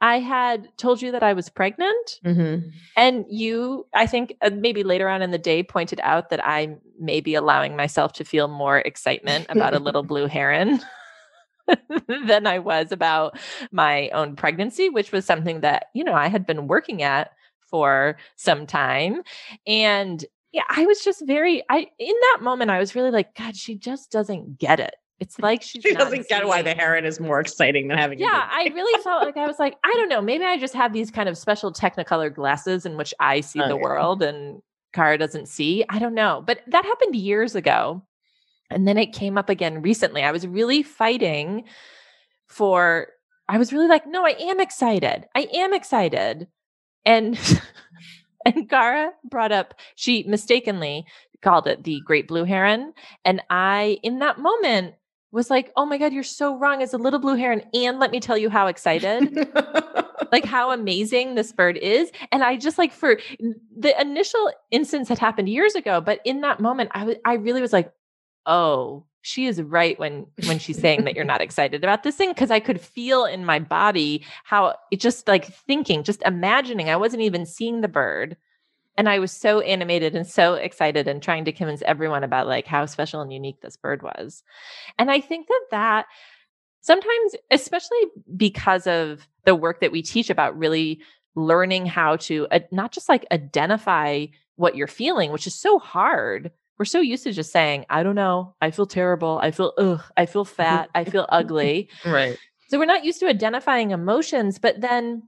I 0.01 0.19
had 0.19 0.69
told 0.77 1.01
you 1.01 1.11
that 1.11 1.23
I 1.23 1.33
was 1.33 1.49
pregnant. 1.49 2.19
Mm-hmm. 2.25 2.69
And 2.97 3.25
you, 3.29 3.85
I 3.93 4.07
think 4.07 4.35
uh, 4.41 4.49
maybe 4.49 4.83
later 4.83 5.07
on 5.07 5.21
in 5.21 5.31
the 5.31 5.37
day, 5.37 5.63
pointed 5.63 5.99
out 6.03 6.29
that 6.29 6.45
I 6.45 6.77
may 6.99 7.21
be 7.21 7.35
allowing 7.35 7.75
myself 7.75 8.13
to 8.13 8.25
feel 8.25 8.47
more 8.47 8.79
excitement 8.79 9.45
about 9.49 9.73
a 9.73 9.79
little 9.79 10.03
blue 10.03 10.27
heron. 10.27 10.81
than 12.27 12.45
I 12.45 12.59
was 12.59 12.91
about 12.91 13.39
my 13.71 14.09
own 14.09 14.35
pregnancy, 14.35 14.87
which 14.87 15.11
was 15.11 15.25
something 15.25 15.61
that, 15.61 15.85
you 15.95 16.03
know, 16.03 16.13
I 16.13 16.27
had 16.27 16.45
been 16.45 16.67
working 16.67 17.01
at 17.01 17.31
for 17.67 18.17
some 18.35 18.67
time. 18.67 19.23
And 19.65 20.23
yeah, 20.55 20.63
I 20.69 20.85
was 20.85 21.01
just 21.01 21.21
very 21.27 21.63
I 21.69 21.85
in 21.99 22.15
that 22.21 22.37
moment 22.41 22.71
I 22.71 22.79
was 22.79 22.95
really 22.95 23.11
like, 23.11 23.35
God, 23.35 23.57
she 23.57 23.75
just 23.75 24.09
doesn't 24.09 24.57
get 24.57 24.79
it. 24.79 24.95
It's 25.19 25.37
like 25.37 25.61
she 25.61 25.79
doesn't 25.79 26.29
get 26.29 26.47
why 26.47 26.61
the 26.61 26.73
heron 26.73 27.03
is 27.03 27.19
more 27.19 27.41
exciting 27.41 27.89
than 27.89 27.97
having. 27.97 28.19
Yeah, 28.19 28.47
I 28.49 28.71
really 28.73 29.03
felt 29.03 29.23
like 29.25 29.35
I 29.35 29.47
was 29.47 29.59
like, 29.59 29.75
I 29.83 29.93
don't 29.97 30.07
know, 30.07 30.21
maybe 30.21 30.45
I 30.45 30.57
just 30.57 30.73
have 30.73 30.93
these 30.93 31.11
kind 31.11 31.27
of 31.27 31.37
special 31.37 31.73
Technicolor 31.73 32.33
glasses 32.33 32.85
in 32.85 32.95
which 32.95 33.13
I 33.19 33.41
see 33.41 33.59
oh, 33.61 33.67
the 33.67 33.75
yeah. 33.75 33.81
world 33.81 34.23
and 34.23 34.61
Kara 34.93 35.17
doesn't 35.17 35.49
see. 35.49 35.83
I 35.89 35.99
don't 35.99 36.13
know, 36.13 36.41
but 36.47 36.61
that 36.67 36.85
happened 36.85 37.17
years 37.17 37.53
ago, 37.53 38.01
and 38.69 38.87
then 38.87 38.97
it 38.97 39.07
came 39.07 39.37
up 39.37 39.49
again 39.49 39.81
recently. 39.81 40.23
I 40.23 40.31
was 40.31 40.47
really 40.47 40.83
fighting 40.83 41.65
for. 42.47 43.07
I 43.49 43.57
was 43.57 43.73
really 43.73 43.87
like, 43.87 44.07
no, 44.07 44.25
I 44.25 44.35
am 44.39 44.61
excited. 44.61 45.27
I 45.35 45.49
am 45.53 45.73
excited, 45.73 46.47
and. 47.05 47.37
and 48.45 48.69
Kara 48.69 49.11
brought 49.23 49.51
up, 49.51 49.75
she 49.95 50.23
mistakenly 50.23 51.05
called 51.41 51.67
it 51.67 51.83
the 51.83 52.01
great 52.05 52.27
blue 52.27 52.43
heron. 52.43 52.93
And 53.23 53.41
I, 53.49 53.99
in 54.03 54.19
that 54.19 54.39
moment, 54.39 54.95
was 55.31 55.49
like, 55.49 55.71
oh 55.75 55.85
my 55.85 55.97
God, 55.97 56.13
you're 56.13 56.23
so 56.23 56.57
wrong. 56.57 56.81
It's 56.81 56.93
a 56.93 56.97
little 56.97 57.19
blue 57.19 57.35
heron. 57.35 57.61
And 57.73 57.99
let 57.99 58.09
me 58.09 58.21
tell 58.21 58.37
you 58.37 58.49
how 58.49 58.67
excited, 58.67 59.49
like 60.31 60.45
how 60.45 60.71
amazing 60.71 61.35
this 61.35 61.51
bird 61.51 61.77
is. 61.77 62.09
And 62.31 62.41
I 62.41 62.55
just 62.55 62.77
like 62.77 62.93
for 62.93 63.19
the 63.77 63.99
initial 63.99 64.49
instance 64.71 65.09
had 65.09 65.19
happened 65.19 65.49
years 65.49 65.75
ago, 65.75 65.99
but 65.99 66.21
in 66.23 66.39
that 66.41 66.61
moment, 66.61 66.91
I 66.93 67.03
was 67.03 67.15
I 67.25 67.33
really 67.33 67.61
was 67.61 67.73
like, 67.73 67.91
oh, 68.45 69.05
she 69.25 69.47
is 69.47 69.59
right 69.59 69.97
when 69.97 70.27
when 70.45 70.59
she's 70.59 70.79
saying 70.79 71.03
that 71.03 71.15
you're 71.15 71.25
not 71.25 71.41
excited 71.47 71.83
about 71.83 72.03
this 72.03 72.15
thing 72.15 72.29
because 72.29 72.51
I 72.51 72.59
could 72.59 72.79
feel 72.79 73.25
in 73.25 73.43
my 73.43 73.57
body 73.57 74.23
how 74.43 74.75
it 74.91 74.99
just 74.99 75.27
like 75.27 75.45
thinking, 75.45 76.03
just 76.03 76.21
imagining. 76.23 76.89
I 76.89 76.95
wasn't 76.95 77.23
even 77.23 77.47
seeing 77.47 77.81
the 77.81 77.87
bird, 77.87 78.37
and 78.97 79.09
I 79.09 79.17
was 79.17 79.31
so 79.31 79.61
animated 79.61 80.15
and 80.15 80.27
so 80.27 80.53
excited 80.53 81.07
and 81.07 81.23
trying 81.23 81.43
to 81.45 81.51
convince 81.51 81.81
everyone 81.81 82.23
about 82.23 82.45
like 82.45 82.67
how 82.67 82.85
special 82.85 83.21
and 83.21 83.33
unique 83.33 83.61
this 83.61 83.77
bird 83.77 84.03
was. 84.03 84.43
And 84.99 85.09
I 85.09 85.21
think 85.21 85.47
that 85.47 85.61
that 85.71 86.05
sometimes, 86.81 87.35
especially 87.49 87.97
because 88.37 88.85
of 88.85 89.27
the 89.45 89.55
work 89.55 89.81
that 89.81 89.91
we 89.91 90.03
teach 90.03 90.29
about 90.29 90.55
really 90.55 91.01
learning 91.35 91.87
how 91.87 92.17
to 92.17 92.47
uh, 92.51 92.59
not 92.71 92.91
just 92.91 93.09
like 93.09 93.25
identify 93.31 94.27
what 94.55 94.75
you're 94.75 94.87
feeling, 94.87 95.31
which 95.31 95.47
is 95.47 95.55
so 95.55 95.79
hard. 95.79 96.51
We're 96.77 96.85
so 96.85 96.99
used 96.99 97.23
to 97.23 97.31
just 97.31 97.51
saying, 97.51 97.85
I 97.89 98.03
don't 98.03 98.15
know, 98.15 98.55
I 98.61 98.71
feel 98.71 98.85
terrible, 98.85 99.39
I 99.41 99.51
feel 99.51 99.73
ugh, 99.77 100.01
I 100.17 100.25
feel 100.25 100.45
fat, 100.45 100.89
I 100.93 101.05
feel 101.05 101.25
ugly. 101.29 101.89
Right. 102.05 102.37
So 102.67 102.79
we're 102.79 102.85
not 102.85 103.05
used 103.05 103.19
to 103.19 103.27
identifying 103.27 103.91
emotions, 103.91 104.57
but 104.57 104.81
then 104.81 105.23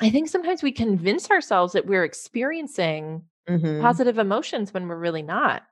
I 0.00 0.10
think 0.10 0.28
sometimes 0.28 0.62
we 0.62 0.72
convince 0.72 1.30
ourselves 1.30 1.74
that 1.74 1.86
we're 1.86 2.02
experiencing 2.02 3.22
mm-hmm. 3.48 3.80
positive 3.80 4.18
emotions 4.18 4.74
when 4.74 4.88
we're 4.88 4.98
really 4.98 5.22
not. 5.22 5.62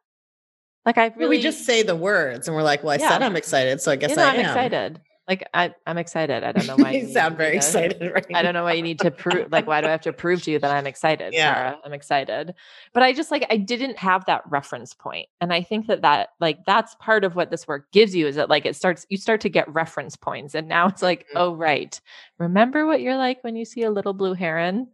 Like 0.86 0.98
I 0.98 1.12
really, 1.16 1.36
we 1.36 1.42
just 1.42 1.66
say 1.66 1.82
the 1.82 1.96
words 1.96 2.48
and 2.48 2.56
we're 2.56 2.62
like, 2.62 2.82
well, 2.82 2.92
I 2.92 3.02
yeah. 3.02 3.10
said 3.10 3.22
I'm 3.22 3.36
excited, 3.36 3.80
so 3.80 3.90
I 3.90 3.96
guess 3.96 4.10
you 4.10 4.16
know, 4.16 4.22
I 4.22 4.34
am 4.34 4.40
excited. 4.40 5.00
Like 5.30 5.48
I, 5.54 5.72
I'm 5.86 5.96
excited. 5.96 6.42
I 6.42 6.50
don't 6.50 6.66
know 6.66 6.74
why 6.84 6.90
you, 6.90 7.06
you 7.06 7.12
sound 7.12 7.36
very 7.36 7.52
to, 7.52 7.56
excited. 7.58 8.00
Right 8.12 8.26
I 8.34 8.42
don't 8.42 8.52
know 8.52 8.64
why 8.64 8.72
you 8.72 8.82
need 8.82 8.98
to 8.98 9.12
prove. 9.12 9.52
Like, 9.52 9.68
why 9.68 9.80
do 9.80 9.86
I 9.86 9.90
have 9.90 10.00
to 10.00 10.12
prove 10.24 10.42
to 10.42 10.50
you 10.50 10.58
that 10.58 10.72
I'm 10.72 10.88
excited, 10.88 11.32
yeah. 11.32 11.54
Sarah? 11.54 11.78
I'm 11.84 11.92
excited. 11.92 12.52
But 12.92 13.04
I 13.04 13.12
just 13.12 13.30
like 13.30 13.46
I 13.48 13.56
didn't 13.56 13.96
have 13.96 14.24
that 14.24 14.42
reference 14.50 14.92
point, 14.92 15.28
and 15.40 15.52
I 15.52 15.62
think 15.62 15.86
that 15.86 16.02
that 16.02 16.30
like 16.40 16.64
that's 16.66 16.96
part 16.96 17.22
of 17.22 17.36
what 17.36 17.48
this 17.52 17.68
work 17.68 17.92
gives 17.92 18.12
you 18.12 18.26
is 18.26 18.34
that 18.34 18.50
like 18.50 18.66
it 18.66 18.74
starts 18.74 19.06
you 19.08 19.16
start 19.18 19.40
to 19.42 19.48
get 19.48 19.72
reference 19.72 20.16
points, 20.16 20.56
and 20.56 20.66
now 20.66 20.88
it's 20.88 21.00
like, 21.00 21.20
mm-hmm. 21.28 21.38
oh 21.38 21.54
right, 21.54 22.00
remember 22.38 22.84
what 22.84 23.00
you're 23.00 23.16
like 23.16 23.44
when 23.44 23.54
you 23.54 23.64
see 23.64 23.84
a 23.84 23.90
little 23.90 24.12
blue 24.12 24.34
heron. 24.34 24.88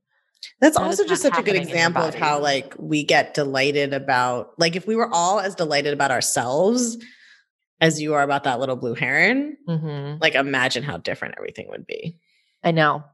That's 0.61 0.77
that 0.77 0.85
also 0.85 1.07
just 1.07 1.23
such 1.23 1.39
a 1.39 1.43
good 1.43 1.57
example 1.57 2.03
of 2.03 2.15
how 2.15 2.39
like 2.41 2.75
we 2.79 3.05
get 3.05 3.33
delighted 3.33 3.95
about 3.95 4.53
like 4.59 4.77
if 4.77 4.87
we 4.87 4.97
were 4.97 5.09
all 5.11 5.41
as 5.41 5.55
delighted 5.55 5.95
about 5.95 6.11
ourselves 6.11 6.99
as 7.81 8.01
you 8.01 8.15
are 8.15 8.23
about 8.23 8.45
that 8.45 8.61
little 8.61 8.77
blue 8.77 8.95
heron, 8.95 9.57
mm-hmm. 9.69 10.19
like 10.21 10.35
imagine 10.35 10.83
how 10.83 10.97
different 10.97 11.35
everything 11.37 11.69
would 11.69 11.87
be. 11.87 12.19
I 12.65 12.71
know. 12.71 13.05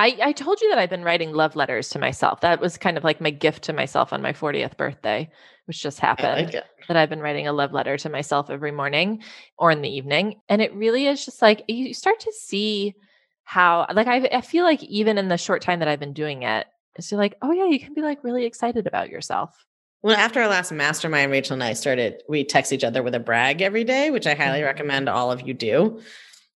I, 0.00 0.16
I 0.22 0.32
told 0.32 0.60
you 0.60 0.70
that 0.70 0.78
I've 0.78 0.90
been 0.90 1.02
writing 1.02 1.32
love 1.32 1.56
letters 1.56 1.88
to 1.90 1.98
myself. 1.98 2.40
That 2.42 2.60
was 2.60 2.78
kind 2.78 2.96
of 2.96 3.02
like 3.02 3.20
my 3.20 3.30
gift 3.30 3.64
to 3.64 3.72
myself 3.72 4.12
on 4.12 4.22
my 4.22 4.32
40th 4.32 4.76
birthday, 4.76 5.28
which 5.64 5.82
just 5.82 5.98
happened. 5.98 6.54
Like 6.54 6.64
that 6.86 6.96
I've 6.96 7.10
been 7.10 7.20
writing 7.20 7.48
a 7.48 7.52
love 7.52 7.72
letter 7.72 7.96
to 7.98 8.08
myself 8.08 8.48
every 8.48 8.70
morning 8.70 9.22
or 9.58 9.72
in 9.72 9.82
the 9.82 9.88
evening. 9.88 10.40
And 10.48 10.62
it 10.62 10.72
really 10.72 11.06
is 11.06 11.24
just 11.24 11.42
like 11.42 11.64
you 11.66 11.92
start 11.94 12.20
to 12.20 12.32
see 12.32 12.94
how, 13.42 13.86
like, 13.92 14.06
I, 14.06 14.28
I 14.32 14.40
feel 14.40 14.64
like 14.64 14.84
even 14.84 15.18
in 15.18 15.28
the 15.28 15.36
short 15.36 15.62
time 15.62 15.80
that 15.80 15.88
I've 15.88 15.98
been 15.98 16.12
doing 16.12 16.42
it, 16.44 16.66
it's 16.94 17.10
like, 17.10 17.34
oh, 17.42 17.50
yeah, 17.50 17.66
you 17.66 17.80
can 17.80 17.94
be 17.94 18.02
like 18.02 18.22
really 18.22 18.44
excited 18.44 18.86
about 18.86 19.08
yourself. 19.08 19.66
Well, 20.02 20.16
after 20.16 20.40
our 20.40 20.48
last 20.48 20.70
mastermind, 20.70 21.32
Rachel 21.32 21.54
and 21.54 21.64
I 21.64 21.72
started, 21.72 22.22
we 22.28 22.44
text 22.44 22.72
each 22.72 22.84
other 22.84 23.02
with 23.02 23.14
a 23.14 23.20
brag 23.20 23.60
every 23.60 23.82
day, 23.82 24.10
which 24.10 24.26
I 24.26 24.34
highly 24.34 24.58
mm-hmm. 24.58 24.66
recommend 24.66 25.08
all 25.08 25.32
of 25.32 25.46
you 25.46 25.54
do. 25.54 26.00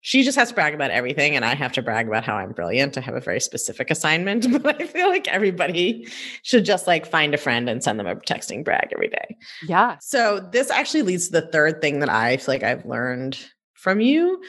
She 0.01 0.25
just 0.25 0.37
has 0.37 0.49
to 0.49 0.55
brag 0.55 0.75
about 0.75 0.91
everything, 0.91 1.37
and 1.37 1.45
I 1.45 1.55
have 1.55 1.73
to 1.73 1.83
brag 1.83 2.09
about 2.09 2.25
how 2.25 2.35
I'm 2.35 2.53
brilliant. 2.53 2.99
I 2.99 3.01
have 3.01 3.15
a 3.15 3.21
very 3.21 3.41
specific 3.41 3.91
assignment, 3.91 4.47
but 4.63 4.81
I 4.81 4.87
feel 4.87 5.09
like 5.09 5.29
everybody 5.29 6.09
should 6.43 6.65
just 6.65 6.87
like 6.87 7.07
find 7.07 7.35
a 7.35 7.39
friend 7.39 7.69
and 7.69 7.83
send 7.83 7.99
them 7.99 8.07
a 8.07 8.17
texting 8.17 8.65
brag 8.65 8.89
every 8.93 9.09
day. 9.09 9.37
Yeah. 9.67 9.97
So 10.01 10.41
this 10.53 10.71
actually 10.71 11.03
leads 11.03 11.29
to 11.29 11.41
the 11.41 11.47
third 11.49 11.81
thing 11.81 12.01
that 12.01 12.09
I 12.09 12.37
feel 12.37 12.55
like 12.55 12.63
I've 12.65 12.85
learned 12.85 13.39
from 13.75 14.01
you, 14.01 14.41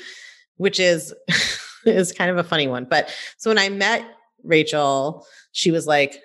which 0.57 0.79
is 0.79 1.13
is 1.85 2.11
kind 2.11 2.31
of 2.31 2.37
a 2.37 2.43
funny 2.43 2.67
one. 2.67 2.85
But 2.85 3.13
so 3.37 3.49
when 3.49 3.59
I 3.59 3.69
met 3.69 4.03
Rachel, 4.43 5.25
she 5.51 5.71
was 5.71 5.87
like, 5.87 6.19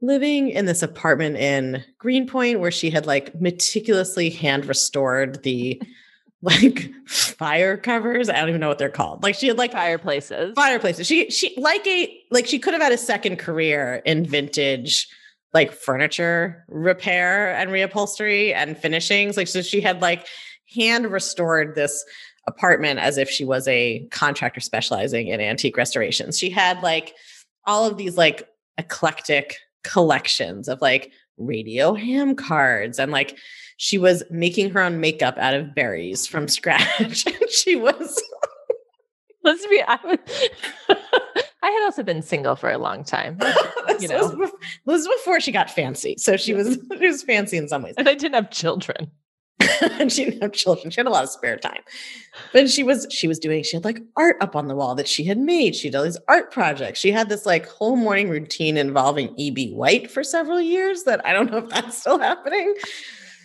living 0.00 0.50
in 0.50 0.66
this 0.66 0.82
apartment 0.82 1.36
in 1.36 1.84
Greenpoint 1.98 2.60
where 2.60 2.70
she 2.70 2.90
had 2.90 3.06
like 3.06 3.38
meticulously 3.40 4.30
hand 4.30 4.66
restored 4.66 5.42
the 5.42 5.80
like 6.42 6.88
fire 7.06 7.76
covers. 7.76 8.28
I 8.28 8.38
don't 8.38 8.48
even 8.48 8.60
know 8.60 8.68
what 8.68 8.78
they're 8.78 8.88
called. 8.88 9.24
Like 9.24 9.34
she 9.34 9.48
had 9.48 9.58
like 9.58 9.72
fireplaces. 9.72 10.52
Fireplaces. 10.54 11.06
She 11.06 11.30
she 11.30 11.52
like 11.56 11.84
a 11.86 12.16
like 12.30 12.46
she 12.46 12.60
could 12.60 12.74
have 12.74 12.82
had 12.82 12.92
a 12.92 12.98
second 12.98 13.38
career 13.38 14.02
in 14.04 14.24
vintage 14.24 15.08
like 15.52 15.72
furniture 15.72 16.64
repair 16.68 17.54
and 17.56 17.70
reupholstery 17.70 18.54
and 18.54 18.78
finishings. 18.78 19.36
Like 19.36 19.48
so 19.48 19.62
she 19.62 19.80
had 19.80 20.00
like 20.00 20.26
hand 20.72 21.10
restored 21.10 21.74
this 21.74 22.04
apartment 22.46 23.00
as 23.00 23.18
if 23.18 23.28
she 23.28 23.44
was 23.44 23.66
a 23.66 24.06
contractor 24.10 24.60
specializing 24.60 25.28
in 25.28 25.40
antique 25.40 25.76
restorations. 25.76 26.38
She 26.38 26.50
had 26.50 26.80
like 26.82 27.14
all 27.66 27.84
of 27.84 27.96
these 27.96 28.16
like 28.16 28.48
eclectic 28.78 29.56
collections 29.88 30.68
of 30.68 30.80
like 30.82 31.10
radio 31.38 31.94
ham 31.94 32.34
cards 32.34 32.98
and 32.98 33.10
like 33.10 33.38
she 33.78 33.96
was 33.96 34.22
making 34.28 34.70
her 34.70 34.82
own 34.82 35.00
makeup 35.00 35.36
out 35.38 35.54
of 35.54 35.74
berries 35.74 36.26
from 36.26 36.46
scratch 36.46 37.26
and 37.26 37.50
she 37.50 37.74
was 37.74 38.22
let's 39.44 39.66
be 39.66 39.82
I, 39.86 40.18
I 41.62 41.70
had 41.70 41.84
also 41.84 42.02
been 42.02 42.20
single 42.20 42.54
for 42.54 42.70
a 42.70 42.76
long 42.78 43.02
time 43.02 43.38
you 43.98 44.08
know 44.08 44.28
this 44.28 44.34
was, 44.34 44.34
before, 44.34 44.58
this 44.86 45.06
was 45.06 45.08
before 45.08 45.40
she 45.40 45.52
got 45.52 45.70
fancy 45.70 46.16
so 46.18 46.36
she 46.36 46.52
was 46.52 46.78
she 46.98 47.06
was 47.06 47.22
fancy 47.22 47.56
in 47.56 47.68
some 47.68 47.82
ways. 47.82 47.94
And 47.96 48.08
i 48.08 48.14
didn't 48.14 48.34
have 48.34 48.50
children 48.50 49.10
she 50.08 50.24
didn't 50.24 50.42
have 50.42 50.52
children. 50.52 50.90
She 50.90 51.00
had 51.00 51.06
a 51.06 51.10
lot 51.10 51.24
of 51.24 51.30
spare 51.30 51.56
time. 51.56 51.82
But 52.52 52.70
she 52.70 52.82
was 52.82 53.06
she 53.10 53.26
was 53.26 53.38
doing, 53.38 53.62
she 53.62 53.76
had 53.76 53.84
like 53.84 54.00
art 54.16 54.36
up 54.40 54.54
on 54.54 54.68
the 54.68 54.74
wall 54.74 54.94
that 54.94 55.08
she 55.08 55.24
had 55.24 55.38
made. 55.38 55.74
She 55.74 55.90
did 55.90 55.96
all 55.96 56.04
these 56.04 56.18
art 56.28 56.50
projects. 56.52 57.00
She 57.00 57.10
had 57.10 57.28
this 57.28 57.44
like 57.44 57.66
whole 57.66 57.96
morning 57.96 58.28
routine 58.28 58.76
involving 58.76 59.34
E.B. 59.36 59.72
White 59.72 60.10
for 60.10 60.22
several 60.22 60.60
years 60.60 61.04
that 61.04 61.24
I 61.26 61.32
don't 61.32 61.50
know 61.50 61.58
if 61.58 61.68
that's 61.68 61.98
still 61.98 62.18
happening. 62.18 62.74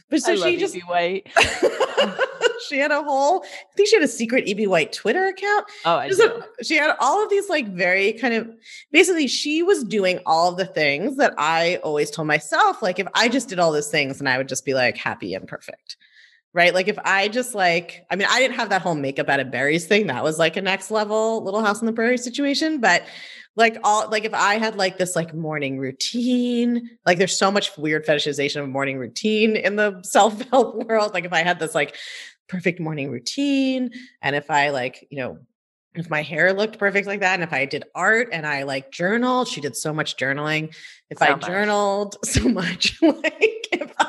But 0.10 0.22
so 0.22 0.36
she 0.36 0.58
just 0.58 0.76
E.B. 0.76 0.86
White. 0.88 1.28
she 2.70 2.78
had 2.78 2.92
a 2.92 3.04
whole, 3.04 3.44
I 3.44 3.76
think 3.76 3.90
she 3.90 3.96
had 3.96 4.04
a 4.04 4.08
secret 4.08 4.44
EB 4.48 4.68
White 4.68 4.94
Twitter 4.94 5.28
account. 5.28 5.66
Oh, 5.86 5.96
I 5.96 6.06
a- 6.06 6.64
she 6.64 6.76
had 6.76 6.96
all 7.00 7.24
of 7.24 7.30
these 7.30 7.50
like 7.50 7.68
very 7.68 8.14
kind 8.14 8.34
of 8.34 8.50
basically 8.92 9.28
she 9.28 9.64
was 9.64 9.84
doing 9.84 10.20
all 10.26 10.52
of 10.52 10.58
the 10.58 10.66
things 10.66 11.18
that 11.18 11.34
I 11.38 11.80
always 11.84 12.12
told 12.12 12.28
myself. 12.28 12.82
Like 12.82 13.00
if 13.00 13.08
I 13.14 13.30
just 13.30 13.50
did 13.50 13.60
all 13.60 13.72
those 13.72 13.90
things 13.90 14.20
and 14.20 14.30
I 14.30 14.38
would 14.38 14.48
just 14.48 14.66
be 14.66 14.74
like 14.74 14.98
happy 14.98 15.34
and 15.34 15.48
perfect. 15.48 15.98
Right. 16.56 16.72
Like 16.74 16.88
if 16.88 17.00
I 17.04 17.30
just 17.30 17.56
like, 17.56 18.06
I 18.12 18.16
mean, 18.16 18.28
I 18.30 18.40
didn't 18.40 18.58
have 18.58 18.70
that 18.70 18.84
whole 18.84 18.94
makeup 18.94 19.28
out 19.28 19.40
of 19.40 19.50
berries 19.50 19.88
thing. 19.88 20.06
That 20.08 20.24
was 20.24 20.38
like 20.38 20.56
a 20.56 20.62
next 20.62 20.92
level 20.92 21.44
little 21.44 21.62
house 21.62 21.80
on 21.80 21.88
the 21.88 21.94
prairie 21.94 22.20
situation. 22.20 22.80
But 22.80 23.04
like 23.56 23.78
all 23.84 24.10
like 24.10 24.24
if 24.26 24.34
I 24.34 24.56
had 24.56 24.76
like 24.76 24.98
this 24.98 25.16
like 25.16 25.34
morning 25.34 25.80
routine, 25.80 26.92
like 27.06 27.18
there's 27.18 27.38
so 27.38 27.52
much 27.52 27.76
weird 27.78 28.06
fetishization 28.06 28.62
of 28.62 28.70
morning 28.70 28.98
routine 28.98 29.56
in 29.56 29.76
the 29.76 30.02
self-help 30.04 30.76
world. 30.88 31.14
Like 31.14 31.26
if 31.26 31.34
I 31.34 31.44
had 31.44 31.60
this 31.60 31.74
like 31.76 31.96
perfect 32.48 32.80
morning 32.80 33.10
routine 33.10 33.92
and 34.22 34.36
if 34.36 34.52
I 34.52 34.70
like, 34.70 35.08
you 35.10 35.18
know, 35.18 35.40
if 35.96 36.10
my 36.10 36.24
hair 36.24 36.54
looked 36.54 36.80
perfect 36.80 37.08
like 37.08 37.20
that 37.20 37.36
and 37.36 37.44
if 37.44 37.54
I 37.54 37.66
did 37.66 37.84
art 37.94 38.30
and 38.32 38.48
I 38.48 38.64
like 38.64 38.92
journaled, 38.92 39.48
she 39.48 39.62
did 39.62 39.76
so 39.76 39.94
much 39.94 40.18
journaling. 40.18 40.76
If 41.10 41.20
So 41.20 41.26
I 41.26 41.36
much. 41.36 41.46
journaled 41.46 42.16
so 42.26 42.48
much, 42.50 43.00
like 43.02 43.68
if 43.72 43.94
I 44.00 44.03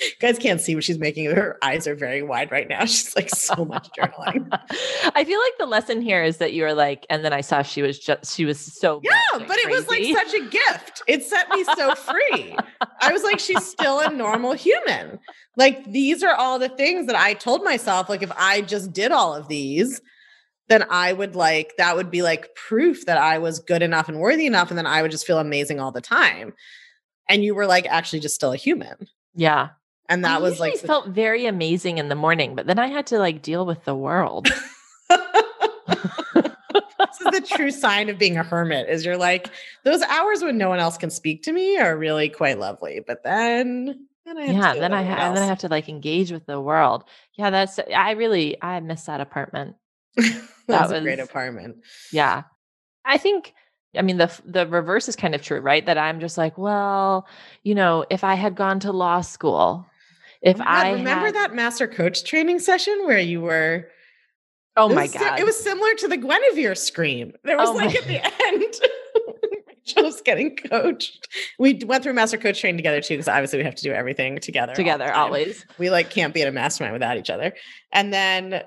you 0.00 0.10
guys 0.20 0.38
can't 0.38 0.60
see 0.60 0.74
what 0.74 0.84
she's 0.84 0.98
making. 0.98 1.26
Her 1.26 1.58
eyes 1.62 1.86
are 1.86 1.94
very 1.94 2.22
wide 2.22 2.50
right 2.50 2.68
now. 2.68 2.84
She's 2.86 3.14
like 3.16 3.30
so 3.30 3.64
much 3.64 3.88
journaling. 3.98 4.48
I 5.14 5.24
feel 5.24 5.40
like 5.40 5.58
the 5.58 5.66
lesson 5.66 6.00
here 6.00 6.22
is 6.22 6.38
that 6.38 6.52
you 6.52 6.62
were 6.62 6.74
like, 6.74 7.06
and 7.10 7.24
then 7.24 7.32
I 7.32 7.40
saw 7.40 7.62
she 7.62 7.82
was 7.82 7.98
just 7.98 8.34
she 8.34 8.44
was 8.44 8.58
so 8.58 9.00
Yeah, 9.02 9.20
but 9.38 9.58
it 9.58 9.70
was 9.70 9.88
like 9.88 10.04
such 10.04 10.34
a 10.34 10.44
gift. 10.44 11.02
It 11.06 11.22
set 11.24 11.48
me 11.50 11.64
so 11.64 11.94
free. 11.94 12.56
I 13.00 13.12
was 13.12 13.22
like, 13.22 13.38
she's 13.38 13.64
still 13.64 14.00
a 14.00 14.10
normal 14.10 14.52
human. 14.52 15.18
Like, 15.56 15.90
these 15.90 16.22
are 16.22 16.34
all 16.34 16.58
the 16.58 16.68
things 16.68 17.06
that 17.06 17.16
I 17.16 17.34
told 17.34 17.64
myself. 17.64 18.08
Like, 18.08 18.22
if 18.22 18.32
I 18.36 18.60
just 18.60 18.92
did 18.92 19.10
all 19.12 19.34
of 19.34 19.48
these, 19.48 20.00
then 20.68 20.84
I 20.90 21.12
would 21.12 21.34
like, 21.34 21.72
that 21.78 21.96
would 21.96 22.10
be 22.10 22.22
like 22.22 22.54
proof 22.54 23.06
that 23.06 23.18
I 23.18 23.38
was 23.38 23.60
good 23.60 23.82
enough 23.82 24.08
and 24.08 24.18
worthy 24.18 24.46
enough. 24.46 24.68
And 24.70 24.76
then 24.76 24.86
I 24.86 25.00
would 25.00 25.10
just 25.10 25.26
feel 25.26 25.38
amazing 25.38 25.80
all 25.80 25.92
the 25.92 26.00
time. 26.00 26.52
And 27.28 27.42
you 27.42 27.54
were 27.54 27.66
like, 27.66 27.86
actually, 27.86 28.20
just 28.20 28.34
still 28.34 28.52
a 28.52 28.56
human. 28.56 29.06
yeah. 29.34 29.68
And 30.08 30.24
that 30.24 30.36
I 30.36 30.38
was 30.38 30.60
like, 30.60 30.78
felt 30.78 31.08
very 31.08 31.46
amazing 31.46 31.98
in 31.98 32.08
the 32.08 32.14
morning, 32.14 32.54
but 32.54 32.66
then 32.66 32.78
I 32.78 32.86
had 32.86 33.06
to 33.08 33.18
like 33.18 33.42
deal 33.42 33.66
with 33.66 33.84
the 33.84 33.94
world. 33.94 34.48
this 35.08 35.20
is 37.20 37.26
the 37.32 37.46
true 37.56 37.70
sign 37.70 38.08
of 38.08 38.18
being 38.18 38.36
a 38.36 38.42
hermit 38.42 38.88
is 38.88 39.04
you're 39.04 39.16
like 39.16 39.48
those 39.84 40.02
hours 40.02 40.42
when 40.42 40.58
no 40.58 40.68
one 40.68 40.78
else 40.78 40.98
can 40.98 41.10
speak 41.10 41.42
to 41.42 41.52
me 41.52 41.78
are 41.78 41.96
really 41.96 42.28
quite 42.28 42.58
lovely 42.58 43.00
but 43.06 43.22
then 43.22 44.06
then 44.26 44.38
I 44.38 44.44
yeah, 44.46 44.74
then 44.74 44.92
I 44.92 45.04
ha- 45.04 45.28
and 45.28 45.36
then 45.36 45.44
I 45.44 45.46
have 45.46 45.60
to 45.60 45.68
like 45.68 45.88
engage 45.88 46.32
with 46.32 46.46
the 46.46 46.60
world. 46.60 47.04
Yeah, 47.34 47.50
that's 47.50 47.78
I 47.78 48.10
really 48.12 48.60
I 48.60 48.80
miss 48.80 49.04
that 49.04 49.20
apartment. 49.20 49.76
that 50.16 50.42
was 50.66 50.90
a 50.90 51.00
great 51.00 51.20
apartment 51.20 51.76
Yeah. 52.10 52.42
I 53.04 53.18
think 53.18 53.54
I 53.96 54.02
mean 54.02 54.16
the 54.16 54.36
the 54.44 54.66
reverse 54.66 55.08
is 55.08 55.14
kind 55.14 55.36
of 55.36 55.42
true, 55.42 55.60
right? 55.60 55.86
That 55.86 55.96
I'm 55.96 56.18
just 56.18 56.36
like, 56.36 56.58
well, 56.58 57.28
you 57.62 57.76
know, 57.76 58.04
if 58.10 58.24
I 58.24 58.34
had 58.34 58.56
gone 58.56 58.80
to 58.80 58.90
law 58.90 59.20
school, 59.20 59.86
Oh 60.44 60.50
if 60.50 60.56
Oh 60.56 60.58
my 60.60 60.64
God, 60.64 60.86
I 60.86 60.92
remember 60.92 61.26
had- 61.26 61.34
that 61.36 61.54
master 61.54 61.86
coach 61.88 62.24
training 62.24 62.58
session 62.58 63.02
where 63.04 63.18
you 63.20 63.40
were 63.40 63.88
Oh 64.76 64.90
it 64.90 64.94
my 64.94 65.02
was 65.02 65.12
si- 65.12 65.18
god. 65.18 65.40
it 65.40 65.44
was 65.44 65.56
similar 65.58 65.94
to 65.94 66.08
the 66.08 66.16
Guinevere 66.16 66.74
scream 66.76 67.32
there 67.44 67.56
was 67.56 67.68
Oh 67.70 67.72
like 67.74 67.94
my- 67.94 67.96
at 67.96 68.06
the 68.06 68.44
end 68.46 68.74
Rachel 69.86 70.02
was 70.04 70.20
getting 70.20 70.56
coached 70.56 71.28
we 71.58 71.80
went 71.86 72.02
through 72.04 72.12
master 72.14 72.36
coach 72.36 72.60
training 72.60 72.76
together 72.76 73.00
too 73.00 73.14
because 73.14 73.28
obviously 73.28 73.58
we 73.58 73.64
have 73.64 73.74
to 73.76 73.82
do 73.82 73.92
everything 73.92 74.38
together 74.38 74.74
together 74.74 75.12
always. 75.14 75.64
we 75.78 75.90
like 75.90 76.10
can't 76.10 76.34
be 76.34 76.42
in 76.42 76.48
a 76.48 76.52
mastermind 76.52 76.92
without 76.92 77.16
each 77.16 77.30
other. 77.30 77.54
And 77.92 78.12
then, 78.12 78.62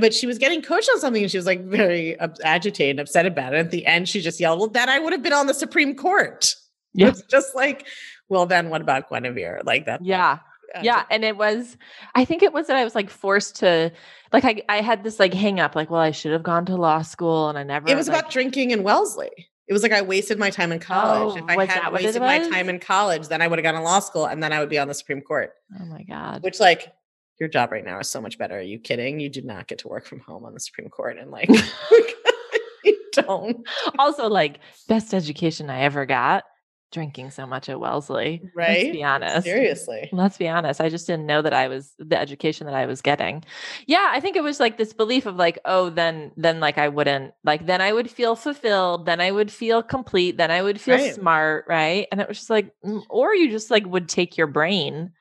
but 0.00 0.14
she 0.14 0.26
was 0.26 0.38
getting 0.38 0.62
coached 0.62 0.88
on 0.94 1.00
something 1.00 1.20
and 1.22 1.30
she 1.30 1.36
was 1.36 1.44
like 1.46 1.60
very 1.64 2.16
agitated 2.44 2.92
and 2.92 3.00
upset 3.00 3.26
about 3.26 3.52
it. 3.52 3.58
At 3.58 3.70
the 3.70 3.84
end, 3.84 4.08
she 4.08 4.20
just 4.22 4.40
yelled, 4.40 4.58
Well, 4.60 4.68
then 4.68 4.88
I 4.88 4.98
would 4.98 5.12
have 5.12 5.22
been 5.22 5.32
on 5.34 5.46
the 5.48 5.54
Supreme 5.54 5.94
Court. 5.94 6.54
Yeah. 6.94 7.08
It's 7.08 7.22
just 7.22 7.54
like, 7.54 7.86
well, 8.28 8.44
then 8.44 8.68
what 8.68 8.82
about 8.82 9.08
Guinevere? 9.08 9.62
Like 9.64 9.86
that. 9.86 10.04
Yeah. 10.04 10.40
Yeah 10.82 11.04
and 11.10 11.24
it 11.24 11.36
was 11.36 11.76
i 12.14 12.24
think 12.24 12.42
it 12.42 12.52
was 12.52 12.66
that 12.68 12.76
i 12.76 12.84
was 12.84 12.94
like 12.94 13.10
forced 13.10 13.56
to 13.56 13.92
like 14.32 14.44
i, 14.44 14.62
I 14.68 14.80
had 14.80 15.04
this 15.04 15.20
like 15.20 15.34
hang 15.34 15.60
up 15.60 15.76
like 15.76 15.90
well 15.90 16.00
i 16.00 16.10
should 16.10 16.32
have 16.32 16.42
gone 16.42 16.64
to 16.66 16.76
law 16.76 17.02
school 17.02 17.48
and 17.48 17.58
i 17.58 17.62
never 17.62 17.88
It 17.88 17.96
was 17.96 18.08
like, 18.08 18.18
about 18.20 18.30
drinking 18.30 18.70
in 18.70 18.82
Wellesley. 18.82 19.30
It 19.68 19.72
was 19.72 19.82
like 19.82 19.92
I 19.92 20.02
wasted 20.02 20.38
my 20.38 20.50
time 20.50 20.72
in 20.72 20.80
college. 20.80 21.34
Oh, 21.34 21.44
if 21.44 21.44
I 21.48 21.64
had 21.64 21.82
that 21.82 21.92
what 21.92 22.00
it 22.02 22.04
wasted 22.06 22.22
my 22.22 22.38
time 22.50 22.68
in 22.68 22.78
college, 22.78 23.28
then 23.28 23.40
I 23.40 23.46
would 23.46 23.58
have 23.58 23.64
gone 23.64 23.74
to 23.74 23.80
law 23.80 24.00
school 24.00 24.26
and 24.26 24.42
then 24.42 24.52
I 24.52 24.58
would 24.60 24.68
be 24.68 24.78
on 24.78 24.88
the 24.88 24.92
Supreme 24.94 25.22
Court. 25.22 25.52
oh 25.80 25.84
my 25.86 26.02
god 26.02 26.42
Which, 26.42 26.60
like, 26.60 26.92
your 27.38 27.48
job 27.48 27.72
right 27.72 27.84
now 27.84 27.98
is 28.00 28.10
so 28.10 28.20
much 28.20 28.38
better. 28.38 28.58
Are 28.58 28.60
you 28.60 28.78
kidding? 28.78 29.18
You 29.18 29.30
do 29.30 29.40
not 29.42 29.68
get 29.68 29.78
to 29.78 29.88
work 29.88 30.04
from 30.04 30.20
home 30.20 30.44
on 30.44 30.52
the 30.52 30.60
Supreme 30.60 30.88
Court 30.90 31.16
and 31.18 31.30
like 31.30 31.48
you 32.84 32.98
don't. 33.12 33.66
also 33.98 34.28
like 34.28 34.58
best 34.88 35.14
education 35.14 35.70
i 35.70 35.80
ever 35.82 36.06
got 36.06 36.44
drinking 36.92 37.30
so 37.30 37.46
much 37.46 37.68
at 37.68 37.80
wellesley 37.80 38.42
Right? 38.54 38.84
let's 38.84 38.92
be 38.92 39.02
honest 39.04 39.44
Seriously. 39.46 40.08
Let's 40.12 40.36
be 40.36 40.46
honest. 40.48 40.80
I 40.80 40.88
just 40.90 41.06
didn't 41.06 41.26
know 41.26 41.40
that 41.42 41.54
I 41.54 41.66
was 41.68 41.94
the 41.98 42.18
education 42.20 42.66
that 42.66 42.74
I 42.76 42.84
was 42.86 43.00
getting. 43.00 43.44
Yeah, 43.86 44.10
I 44.12 44.20
think 44.20 44.36
it 44.36 44.42
was 44.42 44.60
like 44.60 44.76
this 44.76 44.92
belief 44.92 45.24
of 45.26 45.36
like, 45.36 45.58
oh, 45.64 45.88
then 45.90 46.32
then 46.36 46.60
like 46.60 46.76
I 46.76 46.88
wouldn't 46.88 47.32
like 47.44 47.64
then 47.66 47.80
I 47.80 47.92
would 47.92 48.10
feel 48.10 48.36
fulfilled, 48.36 49.06
then 49.06 49.20
I 49.20 49.30
would 49.30 49.50
feel 49.50 49.82
complete, 49.82 50.36
then 50.36 50.50
I 50.50 50.60
would 50.62 50.78
feel 50.80 50.96
Right. 50.96 51.14
smart, 51.14 51.64
right? 51.68 52.06
And 52.12 52.20
it 52.20 52.28
was 52.28 52.36
just 52.38 52.50
like, 52.50 52.72
mm, 52.84 53.02
or 53.08 53.34
you 53.34 53.50
just 53.50 53.70
like 53.70 53.86
would 53.86 54.08
take 54.08 54.36
your 54.36 54.46
brain 54.46 55.12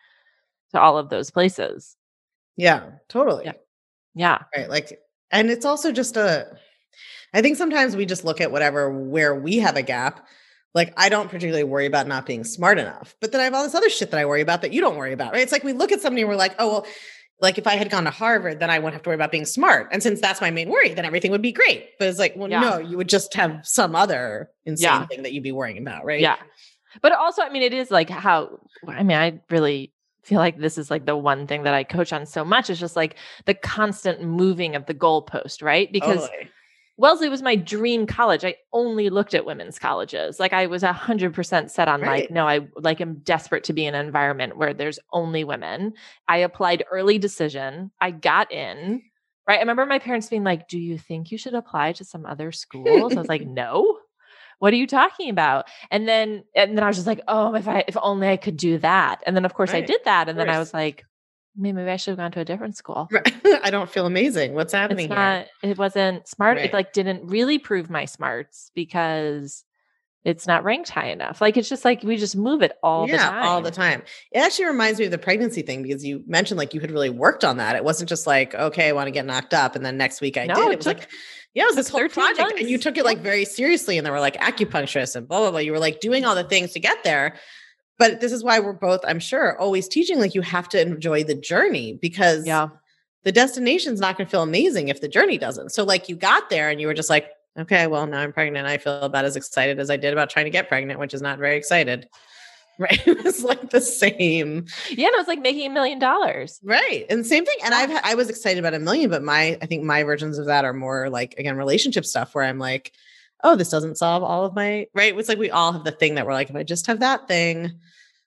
to 0.73 0.79
all 0.81 0.97
of 0.97 1.09
those 1.09 1.31
places. 1.31 1.95
Yeah, 2.57 2.91
totally. 3.07 3.45
Yeah. 3.45 3.53
Yeah. 4.13 4.37
Right. 4.55 4.69
Like, 4.69 4.99
and 5.31 5.49
it's 5.49 5.65
also 5.65 5.91
just 5.93 6.17
a, 6.17 6.47
I 7.33 7.41
think 7.41 7.55
sometimes 7.55 7.95
we 7.95 8.05
just 8.05 8.25
look 8.25 8.41
at 8.41 8.51
whatever 8.51 8.91
where 8.91 9.33
we 9.35 9.57
have 9.59 9.77
a 9.77 9.81
gap. 9.83 10.27
Like, 10.73 10.93
I 10.95 11.09
don't 11.09 11.27
particularly 11.29 11.63
worry 11.65 11.85
about 11.85 12.07
not 12.07 12.25
being 12.25 12.43
smart 12.43 12.79
enough, 12.79 13.15
but 13.19 13.31
then 13.31 13.41
I 13.41 13.43
have 13.45 13.53
all 13.53 13.63
this 13.63 13.75
other 13.75 13.89
shit 13.89 14.11
that 14.11 14.19
I 14.19 14.25
worry 14.25 14.41
about 14.41 14.61
that 14.61 14.71
you 14.71 14.79
don't 14.79 14.95
worry 14.95 15.11
about, 15.11 15.33
right? 15.33 15.41
It's 15.41 15.51
like 15.51 15.63
we 15.65 15.73
look 15.73 15.91
at 15.91 15.99
somebody 16.01 16.21
and 16.21 16.29
we're 16.29 16.37
like, 16.37 16.55
oh, 16.59 16.67
well, 16.67 16.87
like 17.41 17.57
if 17.57 17.67
I 17.67 17.75
had 17.75 17.89
gone 17.89 18.05
to 18.05 18.09
Harvard, 18.11 18.59
then 18.59 18.69
I 18.69 18.77
wouldn't 18.79 18.93
have 18.93 19.01
to 19.03 19.09
worry 19.09 19.15
about 19.15 19.31
being 19.31 19.45
smart. 19.45 19.89
And 19.91 20.01
since 20.01 20.21
that's 20.21 20.39
my 20.39 20.51
main 20.51 20.69
worry, 20.69 20.93
then 20.93 21.03
everything 21.05 21.31
would 21.31 21.41
be 21.41 21.51
great. 21.51 21.89
But 21.99 22.07
it's 22.07 22.19
like, 22.19 22.35
well, 22.37 22.49
Yeah. 22.49 22.59
no, 22.61 22.77
you 22.77 22.95
would 22.97 23.09
just 23.09 23.33
have 23.33 23.59
some 23.63 23.95
other 23.95 24.49
insane 24.65 24.85
Yeah. 24.85 25.05
thing 25.07 25.23
that 25.23 25.33
you'd 25.33 25.43
be 25.43 25.51
worrying 25.51 25.77
about, 25.79 26.05
right? 26.05 26.21
Yeah. 26.21 26.37
But 27.01 27.13
also, 27.13 27.41
I 27.41 27.49
mean, 27.49 27.63
it 27.63 27.73
is 27.73 27.89
like 27.91 28.09
how, 28.09 28.59
I 28.87 29.03
mean, 29.03 29.17
I 29.17 29.41
really 29.49 29.91
feel 30.23 30.37
like 30.39 30.57
this 30.59 30.77
is 30.77 30.91
like 30.91 31.05
the 31.05 31.17
one 31.17 31.47
thing 31.47 31.63
that 31.63 31.73
I 31.73 31.83
coach 31.83 32.13
on 32.13 32.25
so 32.27 32.45
much 32.45 32.69
is 32.69 32.79
just 32.79 32.95
like 32.95 33.15
the 33.45 33.55
constant 33.55 34.21
moving 34.21 34.75
of 34.75 34.85
the 34.85 34.93
goalpost, 34.93 35.63
right? 35.63 35.91
Because 35.91 36.21
Totally. 36.27 36.49
Wellesley 36.97 37.29
was 37.29 37.41
my 37.41 37.55
dream 37.55 38.05
college. 38.05 38.43
I 38.45 38.55
only 38.73 39.09
looked 39.09 39.33
at 39.33 39.45
women's 39.45 39.79
colleges. 39.79 40.39
Like 40.39 40.53
I 40.53 40.67
was 40.67 40.83
a 40.83 40.93
hundred 40.93 41.33
percent 41.33 41.71
set 41.71 41.87
on 41.87 42.01
Right. 42.01 42.23
like, 42.23 42.31
no, 42.31 42.47
I 42.47 42.67
like 42.75 43.01
am 43.01 43.19
desperate 43.23 43.63
to 43.65 43.73
be 43.73 43.85
in 43.85 43.95
an 43.95 44.05
environment 44.05 44.57
where 44.57 44.73
there's 44.73 44.99
only 45.11 45.43
women. 45.43 45.93
I 46.27 46.37
applied 46.37 46.83
early 46.91 47.17
decision. 47.17 47.91
I 47.99 48.11
got 48.11 48.51
in. 48.51 49.01
Right. 49.47 49.57
I 49.57 49.61
remember 49.61 49.85
my 49.87 49.99
parents 49.99 50.29
being 50.29 50.43
like, 50.43 50.67
Do 50.67 50.77
you 50.77 50.97
think 50.97 51.31
you 51.31 51.37
should 51.37 51.55
apply 51.55 51.93
to 51.93 52.05
some 52.05 52.25
other 52.25 52.51
schools? 52.51 53.13
I 53.15 53.19
was 53.19 53.29
like, 53.29 53.41
No. 53.47 53.97
What 54.59 54.71
are 54.73 54.77
you 54.77 54.85
talking 54.85 55.31
about? 55.31 55.65
And 55.89 56.07
then 56.07 56.43
and 56.55 56.77
then 56.77 56.83
I 56.83 56.87
was 56.87 56.97
just 56.97 57.07
like, 57.07 57.21
oh, 57.27 57.55
if 57.55 57.67
I 57.67 57.83
if 57.87 57.97
only 57.99 58.27
I 58.27 58.37
could 58.37 58.57
do 58.57 58.77
that. 58.77 59.23
And 59.25 59.35
then 59.35 59.43
of 59.43 59.55
course 59.55 59.71
I 59.73 59.81
did 59.81 60.01
that. 60.05 60.29
And 60.29 60.37
then 60.37 60.49
I 60.51 60.59
was 60.59 60.71
like, 60.71 61.03
maybe, 61.55 61.73
maybe 61.73 61.89
I 61.91 61.97
should 61.97 62.11
have 62.11 62.17
gone 62.19 62.31
to 62.33 62.39
a 62.41 62.45
different 62.45 62.75
school 62.77 63.07
Right. 63.11 63.33
I 63.63 63.69
don't 63.69 63.89
feel 63.89 64.05
amazing. 64.05 64.53
What's 64.53 64.73
happening 64.73 65.09
not 65.09 65.47
it 65.63 65.77
wasn't 65.77 66.27
smart 66.27 66.57
Right. 66.57 66.65
it 66.67 66.73
like 66.73 66.93
didn't 66.93 67.27
really 67.27 67.59
prove 67.59 67.89
my 67.89 68.05
smarts 68.05 68.71
because 68.75 69.63
it's 70.23 70.45
not 70.45 70.63
ranked 70.63 70.89
high 70.89 71.09
enough 71.09 71.41
like 71.41 71.57
it's 71.57 71.67
just 71.67 71.83
like 71.83 72.03
we 72.03 72.15
just 72.15 72.35
move 72.35 72.61
it 72.61 72.73
all 72.83 73.07
the 73.07 73.17
time 73.17 73.43
all 73.43 73.61
the 73.61 73.71
time. 73.71 74.03
It 74.31 74.39
actually 74.39 74.65
reminds 74.65 74.99
me 74.99 75.05
of 75.05 75.11
the 75.11 75.17
pregnancy 75.17 75.63
thing 75.63 75.81
because 75.81 76.05
you 76.05 76.23
mentioned 76.27 76.57
like 76.59 76.73
you 76.75 76.79
had 76.79 76.91
really 76.91 77.09
worked 77.09 77.43
on 77.43 77.57
that. 77.57 77.75
It 77.75 77.83
wasn't 77.83 78.07
just 78.07 78.27
like, 78.27 78.53
okay, 78.53 78.89
I 78.89 78.91
want 78.91 79.07
to 79.07 79.11
get 79.11 79.25
knocked 79.25 79.53
up, 79.55 79.75
and 79.75 79.83
then 79.83 79.97
next 79.97 80.21
week 80.21 80.37
I 80.37 80.45
No, 80.45 80.53
did. 80.55 80.67
it 80.67 80.71
It 80.73 80.77
was 80.77 80.85
took- 80.85 80.97
like, 80.99 81.09
yeah, 81.55 81.63
it 81.63 81.65
was 81.65 81.75
this 81.75 81.89
whole 81.89 82.01
13 82.01 82.13
project, 82.35 82.59
and 82.59 82.69
you 82.69 82.77
took 82.77 82.97
it 82.99 83.03
like 83.03 83.17
very 83.17 83.45
seriously, 83.45 83.97
and 83.97 84.05
there 84.05 84.13
were 84.13 84.19
like 84.19 84.37
acupuncturists 84.37 85.15
and 85.15 85.27
blah 85.27 85.39
blah 85.39 85.49
blah. 85.51 85.59
You 85.59 85.71
were 85.71 85.79
like 85.79 85.99
doing 86.01 86.23
all 86.23 86.35
the 86.35 86.43
things 86.43 86.71
to 86.73 86.79
get 86.79 87.03
there. 87.03 87.35
But 88.01 88.19
this 88.19 88.31
is 88.31 88.43
why 88.43 88.59
we're 88.59 88.73
both, 88.73 89.01
I'm 89.07 89.19
sure, 89.19 89.55
always 89.59 89.87
teaching 89.87 90.19
like 90.19 90.33
you 90.33 90.41
have 90.41 90.67
to 90.69 90.81
enjoy 90.81 91.23
the 91.23 91.35
journey 91.35 91.99
because 92.01 92.47
yeah 92.47 92.69
the 93.23 93.31
destination's 93.31 93.99
not 93.99 94.17
going 94.17 94.25
to 94.25 94.31
feel 94.31 94.41
amazing 94.41 94.87
if 94.87 95.01
the 95.01 95.07
journey 95.07 95.37
doesn't. 95.37 95.69
So 95.69 95.83
like 95.83 96.09
you 96.09 96.15
got 96.15 96.49
there 96.49 96.71
and 96.71 96.81
you 96.81 96.87
were 96.87 96.95
just 96.95 97.11
like, 97.11 97.29
okay, 97.59 97.85
well 97.85 98.07
now 98.07 98.19
I'm 98.19 98.33
pregnant. 98.33 98.67
I 98.67 98.79
feel 98.79 99.01
about 99.01 99.25
as 99.25 99.35
excited 99.35 99.79
as 99.79 99.91
I 99.91 99.97
did 99.97 100.13
about 100.13 100.31
trying 100.31 100.45
to 100.45 100.49
get 100.49 100.67
pregnant, 100.67 100.99
which 100.99 101.13
is 101.13 101.21
not 101.21 101.37
very 101.37 101.55
excited. 101.57 102.09
right? 102.79 103.07
It 103.07 103.23
was 103.23 103.43
like 103.43 103.69
the 103.69 103.81
same. 103.81 104.65
Yeah, 104.89 105.07
and 105.07 105.13
it 105.13 105.19
was 105.19 105.27
like 105.27 105.39
making 105.39 105.67
a 105.67 105.73
million 105.73 105.99
dollars. 105.99 106.59
Right. 106.63 107.05
And 107.11 107.23
same 107.27 107.45
thing. 107.45 107.57
And 107.63 107.75
I've 107.75 107.91
I 108.03 108.15
was 108.15 108.27
excited 108.27 108.57
about 108.57 108.73
a 108.73 108.79
million, 108.79 109.11
but 109.11 109.21
my 109.21 109.59
I 109.61 109.67
think 109.67 109.83
my 109.83 110.01
versions 110.01 110.39
of 110.39 110.47
that 110.47 110.65
are 110.65 110.73
more 110.73 111.07
like 111.11 111.35
again 111.37 111.57
relationship 111.57 112.05
stuff 112.05 112.33
where 112.33 112.45
I'm 112.45 112.57
like, 112.57 112.93
oh, 113.43 113.55
this 113.55 113.69
doesn't 113.69 113.97
solve 113.97 114.23
all 114.23 114.45
of 114.45 114.55
my 114.55 114.87
right. 114.93 115.17
It's 115.17 115.29
like 115.29 115.37
we 115.37 115.51
all 115.51 115.73
have 115.73 115.83
the 115.83 115.91
thing 115.91 116.15
that 116.15 116.25
we're 116.25 116.33
like, 116.33 116.49
if 116.49 116.55
I 116.55 116.63
just 116.63 116.87
have 116.87 116.99
that 116.99 117.27
thing, 117.27 117.71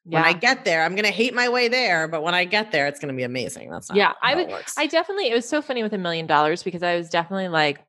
yeah. 0.05 0.21
when 0.21 0.25
I 0.25 0.33
get 0.33 0.65
there, 0.65 0.85
I'm 0.85 0.95
gonna 0.95 1.09
hate 1.09 1.35
my 1.35 1.49
way 1.49 1.69
there, 1.69 2.09
but 2.09 2.23
when 2.23 2.35
I 2.35 2.45
get 2.45 2.73
there, 2.73 2.87
it's 2.87 3.01
gonna 3.01 3.15
be 3.15 3.23
amazing. 3.23 3.71
That's 3.71 3.91
yeah. 3.95 4.13
I 4.23 4.35
would. 4.35 4.53
I 4.77 4.87
definitely. 4.87 5.31
It 5.31 5.35
was 5.35 5.49
so 5.49 5.63
funny 5.63 5.83
with 5.83 5.93
a 5.93 5.99
million 5.99 6.27
dollars 6.27 6.63
because 6.63 6.83
I 6.83 6.97
was 6.97 7.09
definitely 7.09 7.49
like, 7.49 7.85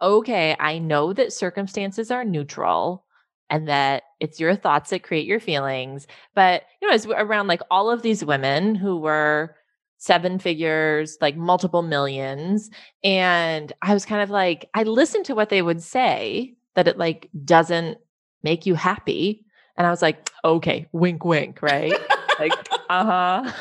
okay, 0.00 0.56
I 0.58 0.78
know 0.78 1.12
that 1.12 1.32
circumstances 1.32 2.10
are 2.10 2.24
neutral 2.24 3.04
and 3.48 3.68
that 3.68 4.02
it's 4.20 4.40
your 4.40 4.56
thoughts 4.56 4.90
that 4.90 5.02
create 5.02 5.26
your 5.26 5.40
feelings. 5.40 6.06
But 6.34 6.64
you 6.80 6.88
know, 6.88 6.94
it's 6.94 7.06
around 7.06 7.46
like 7.46 7.62
all 7.70 7.90
of 7.90 8.02
these 8.02 8.24
women 8.24 8.74
who 8.74 8.96
were 8.98 9.56
seven 9.98 10.38
figures, 10.38 11.16
like 11.20 11.36
multiple 11.36 11.82
millions, 11.82 12.70
and 13.02 13.72
I 13.82 13.94
was 13.94 14.04
kind 14.04 14.22
of 14.22 14.30
like, 14.30 14.68
I 14.74 14.82
listened 14.82 15.24
to 15.26 15.34
what 15.34 15.48
they 15.48 15.62
would 15.62 15.82
say 15.82 16.54
that 16.76 16.86
it 16.86 16.96
like 16.96 17.28
doesn't 17.44 17.98
make 18.42 18.64
you 18.66 18.74
happy 18.74 19.46
and 19.76 19.86
I 19.86 19.90
was 19.90 20.02
like, 20.02 20.30
okay, 20.44 20.88
wink, 20.92 21.24
wink, 21.24 21.60
right? 21.62 21.92
like, 22.38 22.52
uh 22.88 23.04
huh. 23.04 23.52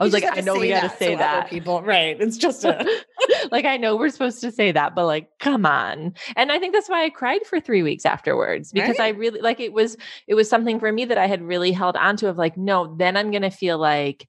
I 0.00 0.04
was 0.04 0.12
like, 0.12 0.24
I 0.24 0.40
know 0.40 0.56
we 0.56 0.68
got 0.68 0.82
to 0.82 0.96
say 0.96 1.16
that. 1.16 1.50
People, 1.50 1.82
right? 1.82 2.16
It's 2.20 2.36
just 2.36 2.64
a 2.64 2.86
like 3.50 3.64
I 3.64 3.76
know 3.76 3.96
we're 3.96 4.10
supposed 4.10 4.40
to 4.42 4.52
say 4.52 4.70
that, 4.70 4.94
but 4.94 5.06
like, 5.06 5.30
come 5.40 5.66
on. 5.66 6.14
And 6.36 6.52
I 6.52 6.58
think 6.58 6.74
that's 6.74 6.88
why 6.88 7.04
I 7.04 7.10
cried 7.10 7.44
for 7.44 7.58
three 7.58 7.82
weeks 7.82 8.06
afterwards 8.06 8.70
because 8.70 8.98
right? 8.98 9.14
I 9.14 9.18
really 9.18 9.40
like 9.40 9.58
it 9.58 9.72
was 9.72 9.96
it 10.28 10.34
was 10.34 10.48
something 10.48 10.78
for 10.78 10.92
me 10.92 11.04
that 11.06 11.18
I 11.18 11.26
had 11.26 11.42
really 11.42 11.72
held 11.72 11.96
onto 11.96 12.28
of 12.28 12.38
like, 12.38 12.56
no, 12.56 12.94
then 12.96 13.16
I'm 13.16 13.32
gonna 13.32 13.50
feel 13.50 13.78
like 13.78 14.28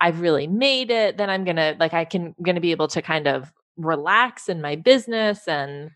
I've 0.00 0.20
really 0.20 0.46
made 0.46 0.90
it. 0.90 1.16
Then 1.16 1.30
I'm 1.30 1.44
gonna 1.44 1.76
like 1.80 1.94
I 1.94 2.04
can 2.04 2.34
gonna 2.42 2.60
be 2.60 2.72
able 2.72 2.88
to 2.88 3.00
kind 3.00 3.26
of 3.26 3.50
relax 3.78 4.48
in 4.48 4.60
my 4.60 4.76
business 4.76 5.48
and 5.48 5.90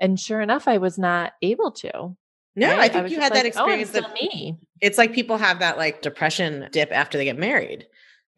and 0.00 0.18
sure 0.18 0.40
enough, 0.40 0.68
I 0.68 0.78
was 0.78 0.98
not 0.98 1.32
able 1.42 1.70
to. 1.72 2.16
No, 2.54 2.68
right? 2.68 2.80
I 2.80 2.88
think 2.88 3.06
I 3.06 3.08
you 3.08 3.20
had 3.20 3.32
like, 3.32 3.42
that 3.42 3.44
oh, 3.44 3.48
experience 3.48 3.90
oh, 3.94 4.00
that 4.00 4.14
me. 4.14 4.58
It's 4.80 4.98
like 4.98 5.12
people 5.12 5.36
have 5.36 5.58
that 5.58 5.76
like 5.76 6.02
depression 6.02 6.68
dip 6.72 6.90
after 6.90 7.18
they 7.18 7.24
get 7.24 7.38
married, 7.38 7.86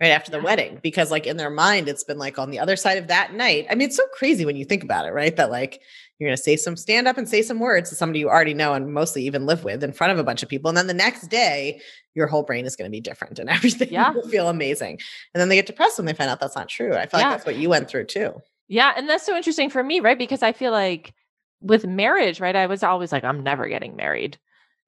right 0.01 0.09
after 0.09 0.31
the 0.31 0.39
yeah. 0.39 0.45
wedding, 0.45 0.81
because 0.83 1.11
like 1.11 1.27
in 1.27 1.37
their 1.37 1.51
mind, 1.51 1.89
it's 1.89 2.05
been 2.05 2.19
like 2.19 2.39
on 2.39 2.51
the 2.51 2.59
other 2.59 2.77
side 2.77 2.99
of 2.99 3.07
that 3.09 3.35
night. 3.35 3.67
I 3.71 3.75
mean, 3.75 3.89
it's 3.89 3.97
so 3.97 4.07
crazy 4.13 4.45
when 4.45 4.57
you 4.57 4.65
think 4.65 4.83
about 4.83 5.07
it, 5.07 5.11
right? 5.11 5.35
That 5.37 5.51
like 5.51 5.81
you're 6.19 6.29
going 6.29 6.37
to 6.37 6.43
say 6.43 6.57
some 6.57 6.77
stand 6.77 7.07
up 7.07 7.17
and 7.17 7.29
say 7.29 7.43
some 7.43 7.61
words 7.61 7.91
to 7.91 7.97
somebody 7.97 8.19
you 8.19 8.29
already 8.29 8.55
know 8.55 8.75
and 8.75 8.93
mostly 8.93 9.25
even 9.25 9.47
live 9.47 9.63
with 9.63 9.85
in 9.85 9.93
front 9.93 10.13
of 10.13 10.19
a 10.19 10.25
bunch 10.25 10.43
of 10.43 10.49
people. 10.49 10.69
And 10.69 10.77
then 10.77 10.89
the 10.89 10.95
next 10.95 11.29
day, 11.29 11.81
your 12.15 12.27
whole 12.27 12.43
brain 12.43 12.67
is 12.67 12.75
going 12.75 12.91
to 12.91 12.95
be 12.95 13.01
different 13.01 13.39
and 13.39 13.49
everything 13.51 13.89
yeah. 13.91 14.11
will 14.11 14.29
feel 14.29 14.49
amazing. 14.49 14.99
And 15.33 15.41
then 15.41 15.49
they 15.49 15.55
get 15.55 15.67
depressed 15.67 15.97
when 15.97 16.07
they 16.07 16.15
find 16.15 16.29
out 16.29 16.41
that's 16.41 16.57
not 16.57 16.69
true. 16.69 16.95
I 16.95 17.07
feel 17.07 17.21
yeah. 17.21 17.29
like 17.29 17.37
that's 17.37 17.47
what 17.47 17.57
you 17.57 17.69
went 17.69 17.89
through 17.89 18.07
too. 18.07 18.35
Yeah. 18.67 18.93
And 18.97 19.09
that's 19.09 19.25
so 19.25 19.37
interesting 19.37 19.71
for 19.71 19.83
me, 19.83 20.01
right? 20.01 20.19
Because 20.19 20.43
I 20.43 20.53
feel 20.53 20.73
like 20.73 21.15
with 21.61 21.87
marriage, 21.87 22.41
right? 22.41 22.57
I 22.57 22.67
was 22.67 22.83
always 22.83 23.13
like, 23.13 23.25
I'm 23.25 23.43
never 23.43 23.69
getting 23.69 23.97
married. 23.97 24.39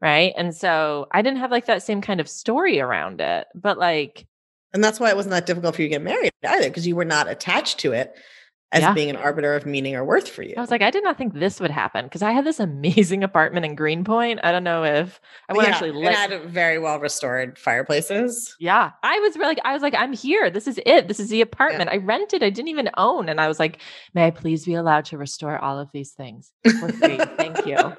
Right. 0.01 0.33
And 0.37 0.55
so 0.55 1.09
I 1.13 1.21
didn't 1.21 1.41
have 1.41 1.51
like 1.51 1.67
that 1.67 1.83
same 1.83 2.01
kind 2.01 2.21
of 2.21 2.29
story 2.29 2.81
around 2.81 3.21
it. 3.21 3.47
But 3.55 3.77
like, 3.79 4.27
and 4.73 4.83
that's 4.83 4.99
why 4.99 5.11
it 5.11 5.17
wasn't 5.17 5.33
that 5.33 5.47
difficult 5.47 5.75
for 5.75 5.83
you 5.83 5.89
to 5.89 5.95
get 5.95 6.03
married 6.03 6.33
either, 6.43 6.69
because 6.69 6.87
you 6.87 6.97
were 6.97 7.05
not 7.05 7.29
attached 7.29 7.81
to 7.81 7.93
it 7.93 8.15
as 8.73 8.83
yeah. 8.83 8.93
being 8.93 9.11
an 9.11 9.17
arbiter 9.17 9.55
of 9.55 9.67
meaning 9.67 9.97
or 9.97 10.05
worth 10.05 10.29
for 10.29 10.43
you. 10.43 10.55
I 10.57 10.61
was 10.61 10.71
like, 10.71 10.83
I 10.83 10.91
did 10.91 11.03
not 11.03 11.19
think 11.19 11.35
this 11.35 11.61
would 11.61 11.73
happen 11.73 12.05
because 12.05 12.23
I 12.23 12.31
had 12.31 12.45
this 12.45 12.61
amazing 12.61 13.25
apartment 13.25 13.67
in 13.67 13.75
Greenpoint. 13.75 14.41
I 14.45 14.53
don't 14.53 14.65
know 14.65 14.85
if 14.85 15.21
I 15.49 15.55
would 15.55 15.65
yeah, 15.65 15.71
actually 15.71 15.93
live. 15.93 16.13
It 16.13 16.15
had 16.15 16.45
very 16.45 16.79
well 16.79 17.01
restored 17.01 17.59
fireplaces. 17.59 18.55
Yeah. 18.61 18.93
I 19.03 19.19
was 19.21 19.37
really, 19.37 19.61
I 19.65 19.73
was 19.73 19.83
like, 19.83 19.95
I'm 19.95 20.13
here. 20.13 20.51
This 20.51 20.69
is 20.69 20.79
it. 20.87 21.09
This 21.09 21.19
is 21.19 21.31
the 21.31 21.41
apartment. 21.41 21.91
Yeah. 21.91 21.97
I 21.97 22.05
rented. 22.05 22.43
I 22.43 22.51
didn't 22.51 22.69
even 22.69 22.91
own. 22.97 23.29
And 23.29 23.41
I 23.41 23.49
was 23.49 23.59
like, 23.59 23.81
may 24.15 24.27
I 24.27 24.31
please 24.31 24.65
be 24.65 24.75
allowed 24.75 25.05
to 25.07 25.19
restore 25.19 25.59
all 25.59 25.79
of 25.79 25.91
these 25.93 26.13
things 26.13 26.53
for 26.79 26.93
free? 26.93 27.19
Thank 27.37 27.67
you. 27.67 27.77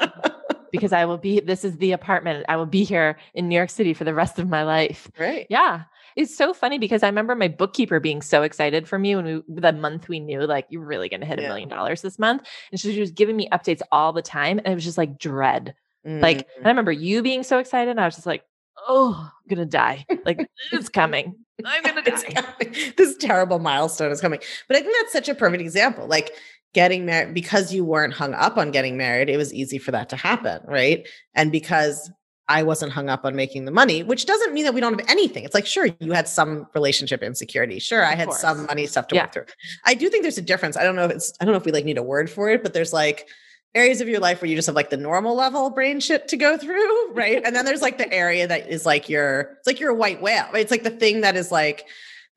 Because 0.71 0.93
I 0.93 1.03
will 1.03 1.17
be, 1.17 1.41
this 1.41 1.65
is 1.65 1.75
the 1.79 1.91
apartment. 1.91 2.45
I 2.47 2.55
will 2.55 2.65
be 2.65 2.85
here 2.85 3.17
in 3.33 3.49
New 3.49 3.57
York 3.57 3.69
City 3.69 3.93
for 3.93 4.05
the 4.05 4.13
rest 4.13 4.39
of 4.39 4.47
my 4.47 4.63
life. 4.63 5.11
Right. 5.19 5.45
Yeah. 5.49 5.81
It's 6.15 6.35
so 6.35 6.53
funny 6.53 6.77
because 6.77 7.03
I 7.03 7.07
remember 7.07 7.35
my 7.35 7.47
bookkeeper 7.47 7.99
being 7.99 8.21
so 8.21 8.43
excited 8.43 8.87
for 8.87 8.99
me 8.99 9.15
when 9.15 9.25
we 9.25 9.43
the 9.47 9.73
month 9.73 10.09
we 10.09 10.19
knew 10.19 10.41
like 10.41 10.67
you're 10.69 10.85
really 10.85 11.09
going 11.09 11.21
to 11.21 11.25
hit 11.25 11.39
a 11.39 11.43
million 11.43 11.69
dollars 11.69 12.01
this 12.01 12.19
month, 12.19 12.47
and 12.71 12.79
she 12.79 12.99
was 12.99 13.11
giving 13.11 13.35
me 13.35 13.49
updates 13.51 13.81
all 13.91 14.13
the 14.13 14.21
time, 14.21 14.59
and 14.59 14.67
it 14.67 14.75
was 14.75 14.83
just 14.83 14.97
like 14.97 15.17
dread. 15.17 15.73
Mm-hmm. 16.05 16.21
Like 16.21 16.47
I 16.63 16.67
remember 16.67 16.91
you 16.91 17.21
being 17.21 17.43
so 17.43 17.59
excited, 17.59 17.97
I 17.97 18.05
was 18.05 18.15
just 18.15 18.27
like, 18.27 18.43
oh, 18.87 19.15
I'm 19.17 19.55
gonna 19.55 19.65
die. 19.65 20.05
Like 20.25 20.47
it's 20.71 20.89
coming. 21.01 21.35
I'm 21.63 21.83
gonna 21.83 22.01
die. 22.03 22.93
this 22.97 23.17
terrible 23.17 23.59
milestone 23.59 24.11
is 24.11 24.21
coming. 24.21 24.39
But 24.67 24.77
I 24.77 24.81
think 24.81 24.95
that's 24.99 25.13
such 25.13 25.29
a 25.29 25.35
perfect 25.35 25.61
example. 25.61 26.07
Like 26.07 26.31
getting 26.73 27.05
married 27.05 27.33
because 27.33 27.73
you 27.73 27.83
weren't 27.83 28.13
hung 28.13 28.33
up 28.33 28.57
on 28.57 28.71
getting 28.71 28.97
married, 28.97 29.29
it 29.29 29.37
was 29.37 29.53
easy 29.53 29.77
for 29.77 29.91
that 29.91 30.09
to 30.09 30.15
happen, 30.15 30.61
right? 30.65 31.07
And 31.35 31.51
because 31.51 32.09
I 32.47 32.63
wasn't 32.63 32.91
hung 32.91 33.09
up 33.09 33.23
on 33.23 33.35
making 33.35 33.65
the 33.65 33.71
money, 33.71 34.03
which 34.03 34.25
doesn't 34.25 34.53
mean 34.53 34.65
that 34.65 34.73
we 34.73 34.81
don't 34.81 34.99
have 34.99 35.09
anything. 35.09 35.43
It's 35.43 35.53
like, 35.53 35.65
sure, 35.65 35.87
you 35.99 36.11
had 36.11 36.27
some 36.27 36.67
relationship 36.73 37.23
insecurity. 37.23 37.79
Sure, 37.79 38.03
I 38.03 38.15
had 38.15 38.33
some 38.33 38.65
money 38.65 38.87
stuff 38.87 39.07
to 39.07 39.15
yeah. 39.15 39.23
work 39.23 39.33
through. 39.33 39.45
I 39.85 39.93
do 39.93 40.09
think 40.09 40.23
there's 40.23 40.37
a 40.37 40.41
difference. 40.41 40.75
I 40.75 40.83
don't 40.83 40.95
know 40.95 41.05
if 41.05 41.11
it's, 41.11 41.33
I 41.39 41.45
don't 41.45 41.53
know 41.53 41.57
if 41.57 41.65
we 41.65 41.71
like 41.71 41.85
need 41.85 41.97
a 41.97 42.03
word 42.03 42.29
for 42.29 42.49
it, 42.49 42.63
but 42.63 42.73
there's 42.73 42.91
like 42.91 43.29
areas 43.73 44.01
of 44.01 44.09
your 44.09 44.19
life 44.19 44.41
where 44.41 44.49
you 44.49 44.55
just 44.55 44.65
have 44.65 44.75
like 44.75 44.89
the 44.89 44.97
normal 44.97 45.35
level 45.35 45.69
brain 45.69 45.99
shit 45.99 46.27
to 46.27 46.37
go 46.37 46.57
through, 46.57 47.11
right? 47.13 47.41
and 47.45 47.55
then 47.55 47.63
there's 47.63 47.81
like 47.81 47.97
the 47.97 48.11
area 48.11 48.47
that 48.47 48.69
is 48.69 48.85
like 48.85 49.07
your, 49.07 49.55
it's 49.59 49.67
like 49.67 49.79
you're 49.79 49.91
a 49.91 49.95
white 49.95 50.21
whale, 50.21 50.45
right? 50.51 50.61
It's 50.61 50.71
like 50.71 50.83
the 50.83 50.89
thing 50.89 51.21
that 51.21 51.35
is 51.35 51.51
like, 51.51 51.85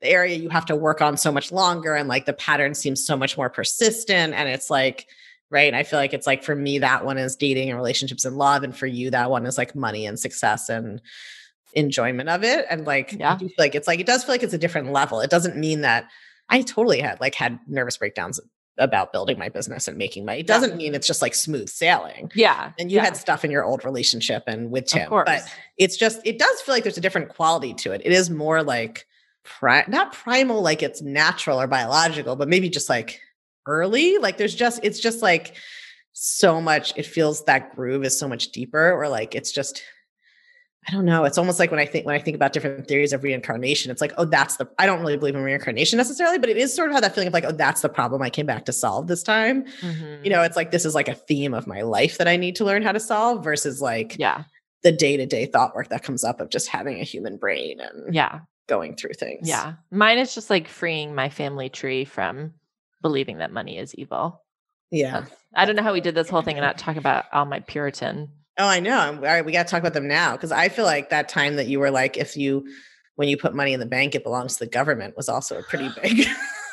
the 0.01 0.09
area 0.09 0.35
you 0.35 0.49
have 0.49 0.65
to 0.65 0.75
work 0.75 1.01
on 1.01 1.17
so 1.17 1.31
much 1.31 1.51
longer 1.51 1.95
and 1.95 2.09
like 2.09 2.25
the 2.25 2.33
pattern 2.33 2.73
seems 2.73 3.05
so 3.05 3.15
much 3.15 3.37
more 3.37 3.49
persistent 3.49 4.33
and 4.33 4.49
it's 4.49 4.69
like 4.69 5.07
right? 5.49 5.67
And 5.67 5.75
I 5.75 5.83
feel 5.83 5.99
like 5.99 6.13
it's 6.13 6.27
like 6.27 6.43
for 6.43 6.55
me, 6.55 6.79
that 6.79 7.05
one 7.05 7.17
is 7.17 7.35
dating 7.35 7.69
and 7.69 7.77
relationships 7.77 8.25
and 8.25 8.37
love. 8.37 8.63
And 8.63 8.75
for 8.75 8.87
you, 8.87 9.11
that 9.11 9.29
one 9.29 9.45
is 9.45 9.57
like 9.57 9.75
money 9.75 10.05
and 10.05 10.19
success 10.19 10.69
and 10.69 11.01
enjoyment 11.73 12.29
of 12.29 12.43
it. 12.43 12.65
And 12.69 12.85
like, 12.85 13.13
yeah. 13.13 13.37
like 13.57 13.75
it's 13.75 13.87
like, 13.87 13.99
it 13.99 14.07
does 14.07 14.23
feel 14.23 14.33
like 14.33 14.43
it's 14.43 14.53
a 14.53 14.57
different 14.57 14.91
level. 14.91 15.19
It 15.21 15.29
doesn't 15.29 15.57
mean 15.57 15.81
that 15.81 16.05
I 16.49 16.61
totally 16.61 16.99
had 16.99 17.19
like 17.19 17.35
had 17.35 17.59
nervous 17.67 17.97
breakdowns 17.97 18.39
about 18.77 19.13
building 19.13 19.39
my 19.39 19.49
business 19.49 19.87
and 19.87 19.97
making 19.97 20.25
money. 20.25 20.39
It 20.39 20.47
doesn't 20.47 20.71
yeah. 20.71 20.75
mean 20.75 20.95
it's 20.95 21.07
just 21.07 21.21
like 21.21 21.33
smooth 21.33 21.69
sailing. 21.69 22.31
Yeah. 22.35 22.71
And 22.77 22.91
you 22.91 22.97
yeah. 22.97 23.05
had 23.05 23.15
stuff 23.15 23.45
in 23.45 23.51
your 23.51 23.63
old 23.63 23.85
relationship 23.85 24.43
and 24.47 24.71
with 24.71 24.87
Tim, 24.87 25.09
but 25.09 25.43
it's 25.77 25.95
just, 25.95 26.19
it 26.25 26.39
does 26.39 26.61
feel 26.61 26.75
like 26.75 26.83
there's 26.83 26.97
a 26.97 27.01
different 27.01 27.29
quality 27.29 27.73
to 27.75 27.91
it. 27.93 28.01
It 28.03 28.11
is 28.11 28.29
more 28.29 28.63
like, 28.63 29.07
pri- 29.43 29.85
not 29.87 30.11
primal, 30.11 30.61
like 30.61 30.83
it's 30.83 31.01
natural 31.01 31.61
or 31.61 31.67
biological, 31.67 32.35
but 32.35 32.49
maybe 32.49 32.67
just 32.67 32.89
like 32.89 33.21
early. 33.65 34.17
Like 34.17 34.37
there's 34.37 34.55
just, 34.55 34.79
it's 34.83 34.99
just 34.99 35.21
like 35.21 35.55
so 36.13 36.61
much, 36.61 36.93
it 36.95 37.05
feels 37.05 37.43
that 37.45 37.75
groove 37.75 38.03
is 38.03 38.17
so 38.17 38.27
much 38.27 38.51
deeper, 38.51 38.91
or 38.91 39.07
like 39.09 39.35
it's 39.35 39.51
just, 39.51 39.83
I 40.87 40.91
don't 40.91 41.05
know. 41.05 41.23
It's 41.23 41.39
almost 41.39 41.57
like 41.57 41.71
when 41.71 41.79
I 41.79 41.85
think 41.87 42.05
when 42.05 42.13
I 42.13 42.19
think 42.19 42.35
about 42.35 42.53
different 42.53 42.87
theories 42.87 43.11
of 43.11 43.23
reincarnation, 43.23 43.89
it's 43.89 44.01
like, 44.01 44.13
oh, 44.19 44.25
that's 44.25 44.57
the 44.57 44.69
I 44.77 44.85
don't 44.85 44.99
really 44.99 45.17
believe 45.17 45.33
in 45.33 45.41
reincarnation 45.41 45.97
necessarily, 45.97 46.37
but 46.37 46.47
it 46.47 46.57
is 46.57 46.75
sort 46.75 46.89
of 46.89 46.93
how 46.93 46.99
that 46.99 47.15
feeling 47.15 47.27
of 47.27 47.33
like, 47.33 47.43
oh, 47.43 47.51
that's 47.51 47.81
the 47.81 47.89
problem 47.89 48.21
I 48.21 48.29
came 48.29 48.45
back 48.45 48.65
to 48.65 48.71
solve 48.71 49.07
this 49.07 49.23
time. 49.23 49.65
Mm-hmm. 49.81 50.23
You 50.23 50.29
know, 50.29 50.43
it's 50.43 50.55
like 50.55 50.69
this 50.69 50.85
is 50.85 50.93
like 50.93 51.07
a 51.07 51.15
theme 51.15 51.55
of 51.55 51.65
my 51.65 51.81
life 51.81 52.19
that 52.19 52.27
I 52.27 52.37
need 52.37 52.55
to 52.57 52.65
learn 52.65 52.83
how 52.83 52.91
to 52.91 52.99
solve 52.99 53.43
versus 53.43 53.81
like 53.81 54.15
yeah, 54.19 54.43
the 54.83 54.91
day-to-day 54.91 55.47
thought 55.47 55.75
work 55.75 55.89
that 55.89 56.03
comes 56.03 56.23
up 56.23 56.39
of 56.39 56.51
just 56.51 56.67
having 56.67 56.99
a 56.99 57.03
human 57.03 57.37
brain 57.37 57.79
and 57.79 58.13
yeah, 58.13 58.41
going 58.67 58.95
through 58.95 59.13
things. 59.13 59.49
Yeah. 59.49 59.73
Mine 59.89 60.19
is 60.19 60.35
just 60.35 60.51
like 60.51 60.67
freeing 60.67 61.15
my 61.15 61.29
family 61.29 61.67
tree 61.67 62.05
from 62.05 62.53
believing 63.05 63.37
that 63.37 63.53
money 63.53 63.77
is 63.77 63.93
evil. 63.93 64.41
Yeah. 64.89 65.25
I 65.53 65.65
don't 65.65 65.75
know 65.75 65.83
how 65.83 65.93
we 65.93 66.01
did 66.01 66.15
this 66.15 66.27
whole 66.27 66.41
thing 66.41 66.57
and 66.57 66.65
not 66.65 66.79
talk 66.79 66.95
about 66.97 67.25
all 67.31 67.45
my 67.45 67.59
Puritan. 67.59 68.31
Oh, 68.57 68.67
I 68.67 68.79
know. 68.79 69.13
All 69.13 69.21
right, 69.21 69.45
we 69.45 69.51
got 69.51 69.67
to 69.67 69.69
talk 69.69 69.79
about 69.79 69.93
them 69.93 70.07
now 70.07 70.31
because 70.31 70.51
I 70.51 70.69
feel 70.69 70.85
like 70.85 71.11
that 71.11 71.29
time 71.29 71.57
that 71.57 71.67
you 71.67 71.79
were 71.79 71.91
like, 71.91 72.17
if 72.17 72.35
you, 72.35 72.65
when 73.13 73.29
you 73.29 73.37
put 73.37 73.53
money 73.53 73.73
in 73.73 73.79
the 73.79 73.85
bank, 73.85 74.15
it 74.15 74.23
belongs 74.23 74.55
to 74.55 74.65
the 74.65 74.71
government 74.71 75.15
was 75.15 75.29
also 75.29 75.59
a 75.59 75.61
pretty 75.61 75.87
big. 76.01 76.25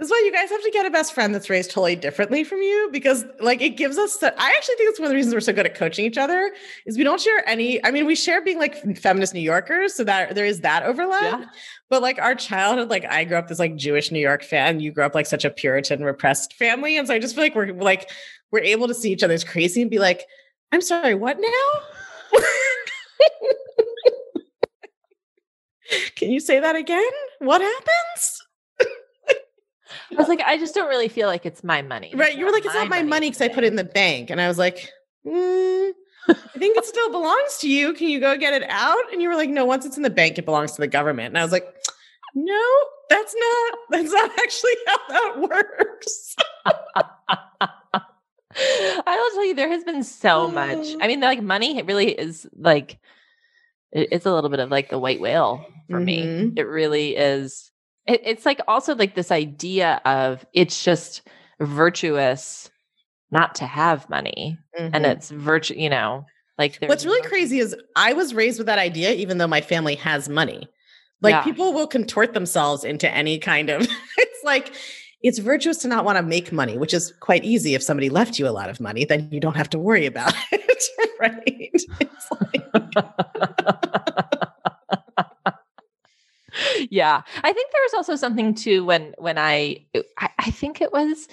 This 0.00 0.06
is 0.06 0.12
why 0.12 0.22
you 0.24 0.32
guys 0.32 0.48
have 0.48 0.62
to 0.62 0.70
get 0.70 0.86
a 0.86 0.90
best 0.90 1.12
friend 1.12 1.34
that's 1.34 1.50
raised 1.50 1.72
totally 1.72 1.94
differently 1.94 2.42
from 2.42 2.62
you 2.62 2.88
because 2.90 3.26
like 3.38 3.60
it 3.60 3.76
gives 3.76 3.98
us 3.98 4.22
I 4.22 4.28
actually 4.28 4.76
think 4.76 4.88
it's 4.88 4.98
one 4.98 5.04
of 5.04 5.10
the 5.10 5.14
reasons 5.14 5.34
we're 5.34 5.40
so 5.40 5.52
good 5.52 5.66
at 5.66 5.74
coaching 5.74 6.06
each 6.06 6.16
other 6.16 6.52
is 6.86 6.96
we 6.96 7.04
don't 7.04 7.20
share 7.20 7.46
any 7.46 7.84
I 7.84 7.90
mean 7.90 8.06
we 8.06 8.14
share 8.14 8.40
being 8.42 8.58
like 8.58 8.96
feminist 8.96 9.34
New 9.34 9.40
Yorkers 9.40 9.92
so 9.92 10.02
that 10.04 10.34
there 10.34 10.46
is 10.46 10.62
that 10.62 10.84
overlap. 10.84 11.40
Yeah. 11.40 11.46
But 11.90 12.00
like 12.00 12.18
our 12.18 12.34
childhood 12.34 12.88
like 12.88 13.04
I 13.04 13.24
grew 13.24 13.36
up 13.36 13.48
this 13.48 13.58
like 13.58 13.76
Jewish 13.76 14.10
New 14.10 14.20
York 14.20 14.42
fan, 14.42 14.80
you 14.80 14.90
grew 14.90 15.04
up 15.04 15.14
like 15.14 15.26
such 15.26 15.44
a 15.44 15.50
Puritan 15.50 16.02
repressed 16.02 16.54
family 16.54 16.96
and 16.96 17.06
so 17.06 17.12
I 17.12 17.18
just 17.18 17.34
feel 17.34 17.44
like 17.44 17.54
we're 17.54 17.74
like 17.74 18.08
we're 18.52 18.60
able 18.60 18.88
to 18.88 18.94
see 18.94 19.12
each 19.12 19.22
other's 19.22 19.44
crazy 19.44 19.82
and 19.82 19.90
be 19.90 19.98
like 19.98 20.24
I'm 20.72 20.80
sorry, 20.80 21.14
what 21.14 21.38
now? 21.38 22.40
Can 26.16 26.30
you 26.30 26.40
say 26.40 26.58
that 26.58 26.74
again? 26.74 27.10
What 27.40 27.60
happens? 27.60 28.46
I 30.10 30.14
was 30.14 30.28
like, 30.28 30.40
I 30.40 30.58
just 30.58 30.74
don't 30.74 30.88
really 30.88 31.08
feel 31.08 31.28
like 31.28 31.46
it's 31.46 31.64
my 31.64 31.82
money. 31.82 32.12
Right. 32.14 32.36
You 32.36 32.44
were 32.44 32.52
like, 32.52 32.64
it's 32.64 32.74
not 32.74 32.88
my 32.88 33.02
money 33.02 33.28
because 33.30 33.42
I 33.42 33.48
put 33.48 33.64
it 33.64 33.68
in 33.68 33.76
the 33.76 33.84
bank. 33.84 34.30
And 34.30 34.40
I 34.40 34.48
was 34.48 34.58
like, 34.58 34.90
mm, 35.26 35.92
I 36.28 36.34
think 36.58 36.76
it 36.76 36.84
still 36.84 37.10
belongs 37.10 37.58
to 37.60 37.68
you. 37.68 37.92
Can 37.94 38.08
you 38.08 38.20
go 38.20 38.36
get 38.36 38.54
it 38.54 38.64
out? 38.68 39.12
And 39.12 39.20
you 39.22 39.28
were 39.28 39.36
like, 39.36 39.50
no, 39.50 39.64
once 39.64 39.84
it's 39.86 39.96
in 39.96 40.02
the 40.02 40.10
bank, 40.10 40.38
it 40.38 40.44
belongs 40.44 40.72
to 40.72 40.80
the 40.80 40.88
government. 40.88 41.28
And 41.28 41.38
I 41.38 41.42
was 41.42 41.52
like, 41.52 41.66
no, 42.34 42.62
that's 43.08 43.34
not, 43.36 43.78
that's 43.90 44.12
not 44.12 44.30
actually 44.38 44.76
how 44.86 44.98
that 45.08 45.40
works. 45.40 46.36
I 49.06 49.16
will 49.16 49.30
tell 49.34 49.46
you, 49.46 49.54
there 49.54 49.68
has 49.68 49.84
been 49.84 50.02
so 50.02 50.48
much. 50.48 50.86
I 51.00 51.06
mean, 51.06 51.20
like 51.20 51.42
money 51.42 51.78
it 51.78 51.86
really 51.86 52.10
is 52.10 52.46
like 52.56 52.98
it's 53.92 54.26
a 54.26 54.32
little 54.32 54.50
bit 54.50 54.60
of 54.60 54.70
like 54.70 54.90
the 54.90 54.98
white 54.98 55.20
whale 55.20 55.66
for 55.88 55.98
mm-hmm. 55.98 56.04
me. 56.04 56.52
It 56.56 56.66
really 56.66 57.16
is. 57.16 57.70
It, 58.10 58.22
it's 58.24 58.44
like 58.44 58.60
also 58.66 58.96
like 58.96 59.14
this 59.14 59.30
idea 59.30 60.00
of 60.04 60.44
it's 60.52 60.82
just 60.82 61.22
virtuous 61.60 62.68
not 63.30 63.54
to 63.56 63.66
have 63.66 64.10
money, 64.10 64.58
mm-hmm. 64.76 64.92
and 64.92 65.06
it's 65.06 65.30
virtue. 65.30 65.74
You 65.76 65.90
know, 65.90 66.26
like 66.58 66.78
what's 66.86 67.06
really 67.06 67.26
crazy 67.28 67.60
is 67.60 67.76
I 67.94 68.14
was 68.14 68.34
raised 68.34 68.58
with 68.58 68.66
that 68.66 68.80
idea, 68.80 69.12
even 69.12 69.38
though 69.38 69.46
my 69.46 69.60
family 69.60 69.94
has 69.96 70.28
money. 70.28 70.68
Like 71.22 71.32
yeah. 71.34 71.42
people 71.42 71.72
will 71.72 71.86
contort 71.86 72.34
themselves 72.34 72.82
into 72.82 73.08
any 73.08 73.38
kind 73.38 73.70
of. 73.70 73.82
it's 74.18 74.44
like 74.44 74.74
it's 75.22 75.38
virtuous 75.38 75.78
to 75.78 75.88
not 75.88 76.04
want 76.04 76.16
to 76.18 76.22
make 76.22 76.50
money, 76.50 76.78
which 76.78 76.94
is 76.94 77.12
quite 77.20 77.44
easy. 77.44 77.74
If 77.74 77.82
somebody 77.82 78.08
left 78.08 78.40
you 78.40 78.48
a 78.48 78.50
lot 78.50 78.70
of 78.70 78.80
money, 78.80 79.04
then 79.04 79.28
you 79.30 79.38
don't 79.38 79.56
have 79.56 79.70
to 79.70 79.78
worry 79.78 80.06
about 80.06 80.34
it, 80.52 80.82
right? 81.20 81.72
Like... 82.40 83.04
yeah, 86.90 87.22
I 87.42 87.52
think 87.52 87.72
there 87.72 87.82
was 87.82 87.94
also 87.94 88.16
something 88.16 88.54
too 88.54 88.84
when 88.84 89.14
when 89.18 89.38
I, 89.38 89.86
I 90.18 90.30
I 90.38 90.50
think 90.50 90.80
it 90.80 90.92
was 90.92 91.28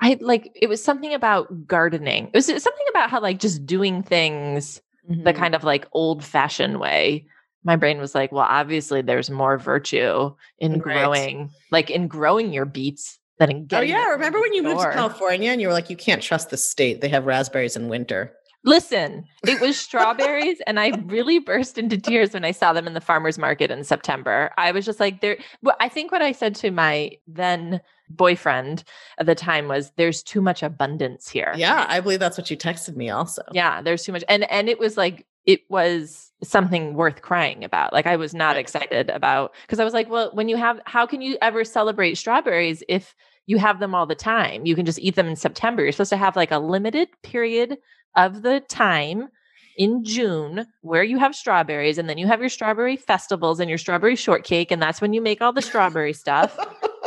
I 0.00 0.18
like 0.20 0.50
it 0.54 0.68
was 0.68 0.82
something 0.82 1.14
about 1.14 1.66
gardening. 1.66 2.30
It 2.32 2.36
was 2.36 2.46
something 2.46 2.86
about 2.90 3.10
how 3.10 3.20
like 3.20 3.38
just 3.38 3.66
doing 3.66 4.02
things 4.02 4.80
mm-hmm. 5.10 5.24
the 5.24 5.32
kind 5.32 5.54
of 5.54 5.64
like 5.64 5.86
old 5.92 6.24
fashioned 6.24 6.80
way 6.80 7.26
my 7.64 7.76
brain 7.76 7.98
was 7.98 8.14
like, 8.14 8.32
well, 8.32 8.46
obviously 8.48 9.02
there's 9.02 9.30
more 9.30 9.58
virtue 9.58 10.34
in 10.58 10.72
right. 10.72 10.82
growing, 10.82 11.50
like 11.70 11.90
in 11.90 12.08
growing 12.08 12.52
your 12.52 12.64
beets 12.64 13.18
than 13.38 13.50
in 13.50 13.56
oh, 13.58 13.64
getting. 13.66 13.92
Oh 13.92 13.98
yeah, 13.98 14.06
remember 14.06 14.40
when 14.40 14.54
you 14.54 14.62
moved 14.62 14.80
to 14.80 14.90
California 14.92 15.50
and 15.50 15.60
you 15.60 15.68
were 15.68 15.72
like, 15.72 15.90
you 15.90 15.96
can't 15.96 16.22
trust 16.22 16.50
the 16.50 16.56
state; 16.56 17.00
they 17.00 17.08
have 17.08 17.26
raspberries 17.26 17.76
in 17.76 17.88
winter. 17.88 18.32
Listen, 18.64 19.24
it 19.46 19.60
was 19.60 19.78
strawberries, 19.80 20.60
and 20.66 20.80
I 20.80 20.90
really 21.06 21.38
burst 21.38 21.78
into 21.78 21.98
tears 21.98 22.32
when 22.32 22.44
I 22.44 22.50
saw 22.50 22.72
them 22.72 22.86
in 22.86 22.94
the 22.94 23.00
farmers 23.00 23.38
market 23.38 23.70
in 23.70 23.84
September. 23.84 24.50
I 24.58 24.72
was 24.72 24.84
just 24.84 25.00
like, 25.00 25.20
there. 25.20 25.38
Well, 25.62 25.76
I 25.80 25.88
think 25.88 26.12
what 26.12 26.22
I 26.22 26.32
said 26.32 26.54
to 26.56 26.70
my 26.70 27.12
then 27.26 27.80
boyfriend 28.10 28.84
at 29.18 29.26
the 29.26 29.34
time 29.34 29.68
was, 29.68 29.92
"There's 29.96 30.22
too 30.22 30.40
much 30.40 30.62
abundance 30.62 31.28
here." 31.28 31.52
Yeah, 31.56 31.86
I 31.88 32.00
believe 32.00 32.20
that's 32.20 32.38
what 32.38 32.50
you 32.50 32.56
texted 32.56 32.96
me 32.96 33.10
also. 33.10 33.42
Yeah, 33.52 33.80
there's 33.82 34.04
too 34.04 34.12
much, 34.12 34.24
and 34.28 34.50
and 34.50 34.68
it 34.68 34.78
was 34.78 34.96
like 34.96 35.26
it 35.48 35.62
was 35.70 36.30
something 36.42 36.92
worth 36.92 37.22
crying 37.22 37.64
about. 37.64 37.92
Like 37.92 38.06
I 38.06 38.16
was 38.16 38.34
not 38.34 38.58
excited 38.58 39.08
about 39.08 39.54
because 39.62 39.80
I 39.80 39.84
was 39.84 39.94
like, 39.94 40.10
well, 40.10 40.30
when 40.34 40.48
you 40.48 40.58
have, 40.58 40.78
how 40.84 41.06
can 41.06 41.22
you 41.22 41.38
ever 41.40 41.64
celebrate 41.64 42.18
strawberries 42.18 42.82
if 42.86 43.14
you 43.46 43.56
have 43.56 43.80
them 43.80 43.94
all 43.94 44.04
the 44.04 44.14
time? 44.14 44.66
You 44.66 44.74
can 44.74 44.84
just 44.84 44.98
eat 44.98 45.14
them 45.14 45.26
in 45.26 45.36
September. 45.36 45.82
You're 45.82 45.92
supposed 45.92 46.10
to 46.10 46.18
have 46.18 46.36
like 46.36 46.50
a 46.50 46.58
limited 46.58 47.08
period 47.22 47.78
of 48.16 48.42
the 48.42 48.60
time 48.60 49.28
in 49.76 50.04
June 50.04 50.66
where 50.82 51.04
you 51.04 51.18
have 51.18 51.34
strawberries 51.34 51.98
and 51.98 52.08
then 52.08 52.18
you 52.18 52.26
have 52.26 52.40
your 52.40 52.48
strawberry 52.48 52.96
festivals 52.96 53.60
and 53.60 53.68
your 53.68 53.78
strawberry 53.78 54.16
shortcake 54.16 54.70
and 54.70 54.82
that's 54.82 55.00
when 55.00 55.12
you 55.12 55.20
make 55.20 55.40
all 55.40 55.52
the 55.52 55.62
strawberry 55.62 56.12
stuff. 56.12 56.58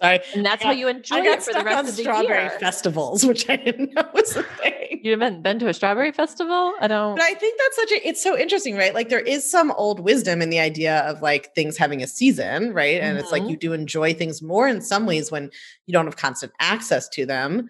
Sorry. 0.00 0.20
And 0.34 0.46
that's 0.46 0.62
got, 0.62 0.68
how 0.68 0.72
you 0.72 0.88
enjoy 0.88 1.18
it 1.18 1.42
for 1.42 1.52
the 1.52 1.62
rest 1.62 1.90
of 1.90 1.96
the 1.96 2.02
strawberry 2.02 2.44
year. 2.44 2.58
festivals, 2.58 3.26
which 3.26 3.48
I 3.50 3.56
didn't 3.56 3.92
know 3.94 4.08
was 4.14 4.34
a 4.36 4.42
thing. 4.42 5.00
You 5.02 5.10
haven't 5.12 5.42
been 5.42 5.58
to 5.58 5.68
a 5.68 5.74
strawberry 5.74 6.12
festival? 6.12 6.72
I 6.80 6.86
don't. 6.86 7.16
But 7.16 7.24
I 7.24 7.34
think 7.34 7.58
that's 7.58 7.76
such 7.76 7.92
a. 7.92 8.08
It's 8.08 8.22
so 8.22 8.36
interesting, 8.36 8.76
right? 8.76 8.94
Like 8.94 9.08
there 9.08 9.20
is 9.20 9.50
some 9.50 9.72
old 9.72 10.00
wisdom 10.00 10.40
in 10.42 10.50
the 10.50 10.58
idea 10.58 11.00
of 11.00 11.22
like 11.22 11.54
things 11.54 11.76
having 11.76 12.02
a 12.02 12.06
season, 12.06 12.72
right? 12.72 13.00
And 13.00 13.16
mm-hmm. 13.16 13.18
it's 13.18 13.32
like 13.32 13.42
mm-hmm. 13.42 13.50
you 13.50 13.56
do 13.56 13.72
enjoy 13.72 14.14
things 14.14 14.42
more 14.42 14.68
in 14.68 14.80
some 14.80 15.06
ways 15.06 15.30
when 15.30 15.50
you 15.86 15.92
don't 15.92 16.06
have 16.06 16.16
constant 16.16 16.52
access 16.60 17.08
to 17.10 17.26
them, 17.26 17.68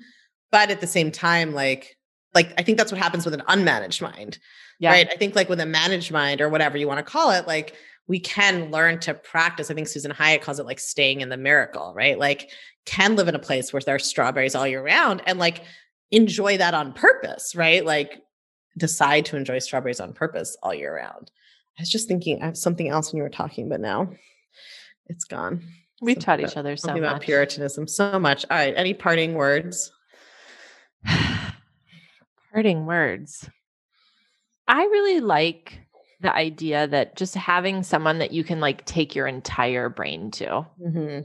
but 0.52 0.70
at 0.70 0.80
the 0.80 0.86
same 0.86 1.10
time, 1.10 1.52
like 1.52 1.96
like 2.34 2.52
I 2.58 2.62
think 2.62 2.78
that's 2.78 2.92
what 2.92 3.00
happens 3.00 3.24
with 3.24 3.34
an 3.34 3.42
unmanaged 3.48 4.02
mind, 4.02 4.38
yeah. 4.78 4.90
right? 4.90 5.08
I 5.10 5.16
think 5.16 5.34
like 5.34 5.48
with 5.48 5.60
a 5.60 5.66
managed 5.66 6.12
mind 6.12 6.40
or 6.40 6.48
whatever 6.48 6.78
you 6.78 6.86
want 6.86 6.98
to 6.98 7.10
call 7.10 7.30
it, 7.32 7.46
like 7.46 7.74
we 8.06 8.20
can 8.20 8.70
learn 8.70 8.98
to 9.00 9.14
practice. 9.14 9.70
I 9.70 9.74
think 9.74 9.88
Susan 9.88 10.10
Hyatt 10.10 10.42
calls 10.42 10.58
it 10.58 10.66
like 10.66 10.80
staying 10.80 11.20
in 11.20 11.28
the 11.28 11.36
miracle, 11.36 11.92
right? 11.94 12.18
Like 12.18 12.50
can 12.86 13.16
live 13.16 13.28
in 13.28 13.34
a 13.34 13.40
place 13.40 13.72
where 13.72 13.82
there's 13.82 14.06
strawberries 14.06 14.54
all 14.54 14.66
year 14.66 14.82
round 14.82 15.22
and 15.26 15.38
like 15.38 15.62
enjoy 16.10 16.58
that 16.58 16.74
on 16.74 16.92
purpose, 16.92 17.54
right? 17.54 17.84
Like 17.84 18.22
decide 18.76 19.26
to 19.26 19.36
enjoy 19.36 19.58
strawberries 19.58 20.00
on 20.00 20.12
purpose 20.12 20.56
all 20.62 20.74
year 20.74 20.94
round. 20.94 21.30
I 21.78 21.82
was 21.82 21.90
just 21.90 22.08
thinking 22.08 22.42
I 22.42 22.46
have 22.46 22.56
something 22.56 22.88
else 22.88 23.12
when 23.12 23.18
you 23.18 23.22
were 23.22 23.28
talking, 23.28 23.68
but 23.68 23.80
now 23.80 24.12
it's 25.06 25.24
gone. 25.24 25.64
We 26.00 26.14
taught 26.14 26.40
each 26.40 26.56
other 26.56 26.76
so 26.76 26.92
much. 26.92 26.98
about 26.98 27.20
Puritanism 27.20 27.86
so 27.86 28.18
much. 28.18 28.46
All 28.50 28.56
right. 28.56 28.72
Any 28.74 28.94
parting 28.94 29.34
words? 29.34 29.92
parting 32.52 32.86
words. 32.86 33.48
I 34.68 34.82
really 34.82 35.20
like 35.20 35.80
the 36.20 36.34
idea 36.34 36.86
that 36.86 37.16
just 37.16 37.34
having 37.34 37.82
someone 37.82 38.18
that 38.18 38.32
you 38.32 38.44
can 38.44 38.60
like 38.60 38.84
take 38.84 39.14
your 39.14 39.26
entire 39.26 39.88
brain 39.88 40.30
to. 40.32 40.66
Mm-hmm. 40.80 41.20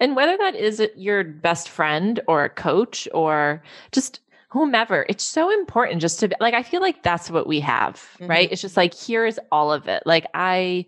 And 0.00 0.16
whether 0.16 0.36
that 0.36 0.54
is 0.54 0.82
your 0.96 1.24
best 1.24 1.68
friend 1.68 2.20
or 2.28 2.44
a 2.44 2.50
coach 2.50 3.08
or 3.14 3.62
just 3.92 4.20
whomever, 4.50 5.06
it's 5.08 5.24
so 5.24 5.50
important 5.50 6.00
just 6.00 6.20
to 6.20 6.30
like, 6.40 6.54
I 6.54 6.62
feel 6.62 6.80
like 6.80 7.02
that's 7.02 7.30
what 7.30 7.46
we 7.46 7.60
have, 7.60 7.96
mm-hmm. 7.96 8.26
right? 8.26 8.52
It's 8.52 8.60
just 8.60 8.76
like, 8.76 8.94
here's 8.94 9.38
all 9.50 9.72
of 9.72 9.88
it. 9.88 10.02
Like, 10.04 10.26
I, 10.34 10.86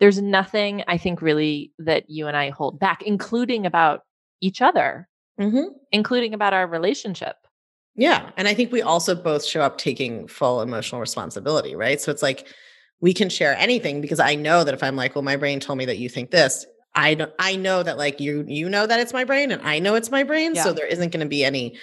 there's 0.00 0.20
nothing 0.20 0.82
I 0.88 0.98
think 0.98 1.22
really 1.22 1.72
that 1.78 2.10
you 2.10 2.26
and 2.26 2.36
I 2.36 2.50
hold 2.50 2.80
back, 2.80 3.02
including 3.02 3.66
about 3.66 4.02
each 4.40 4.60
other, 4.60 5.08
mm-hmm. 5.38 5.68
including 5.92 6.34
about 6.34 6.52
our 6.52 6.66
relationship. 6.66 7.36
Yeah. 8.00 8.30
And 8.38 8.48
I 8.48 8.54
think 8.54 8.72
we 8.72 8.80
also 8.80 9.14
both 9.14 9.44
show 9.44 9.60
up 9.60 9.76
taking 9.76 10.26
full 10.26 10.62
emotional 10.62 11.02
responsibility, 11.02 11.76
right? 11.76 12.00
So 12.00 12.10
it's 12.10 12.22
like 12.22 12.48
we 13.02 13.12
can 13.12 13.28
share 13.28 13.54
anything 13.58 14.00
because 14.00 14.18
I 14.18 14.36
know 14.36 14.64
that 14.64 14.72
if 14.72 14.82
I'm 14.82 14.96
like, 14.96 15.14
well, 15.14 15.22
my 15.22 15.36
brain 15.36 15.60
told 15.60 15.76
me 15.76 15.84
that 15.84 15.98
you 15.98 16.08
think 16.08 16.30
this, 16.30 16.64
I 16.94 17.12
don't 17.12 17.32
I 17.38 17.56
know 17.56 17.82
that 17.82 17.98
like 17.98 18.18
you 18.18 18.42
you 18.48 18.70
know 18.70 18.86
that 18.86 19.00
it's 19.00 19.12
my 19.12 19.24
brain 19.24 19.52
and 19.52 19.60
I 19.60 19.80
know 19.80 19.96
it's 19.96 20.10
my 20.10 20.22
brain. 20.22 20.54
Yeah. 20.54 20.64
So 20.64 20.72
there 20.72 20.86
isn't 20.86 21.12
going 21.12 21.20
to 21.20 21.28
be 21.28 21.44
any 21.44 21.76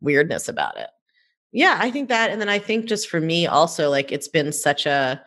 weirdness 0.00 0.48
about 0.48 0.78
it. 0.78 0.90
Yeah, 1.50 1.76
I 1.80 1.90
think 1.90 2.08
that. 2.08 2.30
And 2.30 2.40
then 2.40 2.48
I 2.48 2.60
think 2.60 2.86
just 2.86 3.08
for 3.08 3.20
me 3.20 3.48
also, 3.48 3.90
like 3.90 4.12
it's 4.12 4.28
been 4.28 4.52
such 4.52 4.86
a 4.86 5.20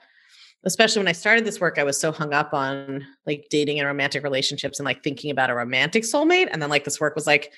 especially 0.64 1.02
when 1.02 1.10
I 1.10 1.14
started 1.14 1.44
this 1.44 1.60
work, 1.60 1.78
I 1.78 1.84
was 1.84 2.00
so 2.00 2.14
hung 2.14 2.34
up 2.34 2.54
on 2.54 3.06
like 3.26 3.48
dating 3.50 3.80
and 3.80 3.88
romantic 3.88 4.24
relationships 4.24 4.80
and 4.80 4.86
like 4.86 5.04
thinking 5.04 5.30
about 5.30 5.50
a 5.50 5.56
romantic 5.56 6.04
soulmate. 6.04 6.48
And 6.52 6.62
then 6.62 6.70
like 6.70 6.86
this 6.86 7.02
work 7.02 7.16
was 7.16 7.28
like, 7.28 7.52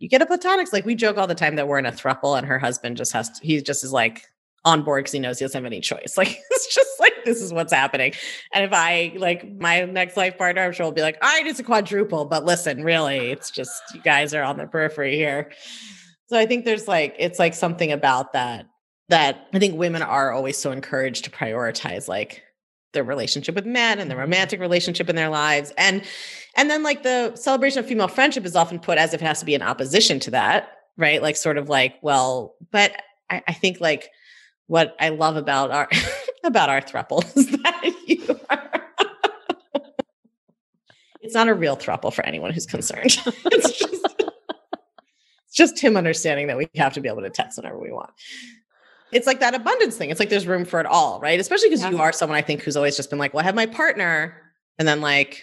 you 0.00 0.08
get 0.08 0.22
a 0.22 0.26
platonics. 0.26 0.72
Like 0.72 0.84
we 0.84 0.96
joke 0.96 1.18
all 1.18 1.26
the 1.26 1.34
time 1.34 1.54
that 1.56 1.68
we're 1.68 1.78
in 1.78 1.86
a 1.86 1.92
thruple 1.92 2.36
and 2.36 2.46
her 2.46 2.58
husband 2.58 2.96
just 2.96 3.12
has 3.12 3.30
to, 3.30 3.46
he 3.46 3.60
just 3.62 3.84
is 3.84 3.92
like 3.92 4.26
on 4.64 4.82
board 4.82 5.04
because 5.04 5.12
he 5.12 5.18
knows 5.18 5.38
he 5.38 5.44
doesn't 5.44 5.58
have 5.58 5.66
any 5.70 5.80
choice. 5.80 6.14
Like 6.16 6.38
it's 6.50 6.74
just 6.74 6.98
like 6.98 7.24
this 7.24 7.40
is 7.40 7.52
what's 7.52 7.72
happening. 7.72 8.14
And 8.52 8.64
if 8.64 8.72
I 8.72 9.12
like 9.16 9.48
my 9.58 9.84
next 9.84 10.16
life 10.16 10.36
partner, 10.36 10.62
I'm 10.62 10.72
sure 10.72 10.86
will 10.86 10.92
be 10.92 11.02
like, 11.02 11.18
all 11.22 11.28
right, 11.28 11.46
it's 11.46 11.60
a 11.60 11.62
quadruple, 11.62 12.24
but 12.24 12.44
listen, 12.44 12.82
really, 12.82 13.30
it's 13.30 13.50
just 13.50 13.82
you 13.94 14.00
guys 14.00 14.34
are 14.34 14.42
on 14.42 14.56
the 14.56 14.66
periphery 14.66 15.16
here. 15.16 15.52
So 16.26 16.38
I 16.38 16.46
think 16.46 16.64
there's 16.64 16.88
like 16.88 17.14
it's 17.18 17.38
like 17.38 17.54
something 17.54 17.92
about 17.92 18.32
that 18.32 18.66
that 19.08 19.48
I 19.52 19.58
think 19.58 19.78
women 19.78 20.02
are 20.02 20.32
always 20.32 20.56
so 20.56 20.72
encouraged 20.72 21.24
to 21.24 21.30
prioritize 21.30 22.08
like 22.08 22.42
their 22.92 23.04
relationship 23.04 23.54
with 23.54 23.66
men 23.66 23.98
and 23.98 24.10
the 24.10 24.14
mm-hmm. 24.14 24.22
romantic 24.22 24.60
relationship 24.60 25.08
in 25.08 25.16
their 25.16 25.28
lives. 25.28 25.72
And 25.78 26.02
and 26.56 26.68
then 26.70 26.82
like 26.82 27.02
the 27.02 27.34
celebration 27.36 27.78
of 27.78 27.86
female 27.86 28.08
friendship 28.08 28.44
is 28.44 28.56
often 28.56 28.78
put 28.78 28.98
as 28.98 29.14
if 29.14 29.22
it 29.22 29.24
has 29.24 29.40
to 29.40 29.46
be 29.46 29.54
in 29.54 29.62
opposition 29.62 30.18
to 30.20 30.30
that 30.32 30.76
right? 31.00 31.22
Like 31.22 31.36
sort 31.36 31.58
of 31.58 31.68
like 31.68 31.96
well 32.02 32.54
but 32.70 32.92
i, 33.30 33.42
I 33.48 33.52
think 33.52 33.80
like 33.80 34.10
what 34.66 34.94
i 35.00 35.08
love 35.08 35.36
about 35.36 35.70
our 35.70 35.88
about 36.44 36.68
our 36.68 36.80
thruple 36.80 37.24
is 37.36 37.50
that 37.50 37.94
you 38.06 38.38
are 38.50 38.82
it's 41.20 41.34
not 41.34 41.48
a 41.48 41.54
real 41.54 41.76
thruple 41.76 42.12
for 42.12 42.24
anyone 42.24 42.52
who's 42.52 42.66
concerned. 42.66 43.16
It's 43.52 43.78
just 43.78 44.06
it's 45.46 45.56
just 45.56 45.80
him 45.80 45.96
understanding 45.96 46.46
that 46.46 46.56
we 46.56 46.68
have 46.76 46.92
to 46.94 47.00
be 47.00 47.08
able 47.08 47.22
to 47.22 47.30
text 47.30 47.58
whenever 47.58 47.78
we 47.78 47.90
want 47.90 48.10
it's 49.12 49.26
like 49.26 49.40
that 49.40 49.54
abundance 49.54 49.96
thing. 49.96 50.10
It's 50.10 50.20
like 50.20 50.30
there's 50.30 50.46
room 50.46 50.64
for 50.64 50.80
it 50.80 50.86
all, 50.86 51.20
right? 51.20 51.38
Especially 51.38 51.68
because 51.68 51.82
yeah. 51.82 51.90
you 51.90 51.98
are 51.98 52.12
someone 52.12 52.38
I 52.38 52.42
think 52.42 52.62
who's 52.62 52.76
always 52.76 52.96
just 52.96 53.10
been 53.10 53.18
like, 53.18 53.34
well, 53.34 53.42
I 53.42 53.44
have 53.44 53.54
my 53.54 53.66
partner, 53.66 54.36
and 54.78 54.86
then 54.86 55.00
like 55.00 55.42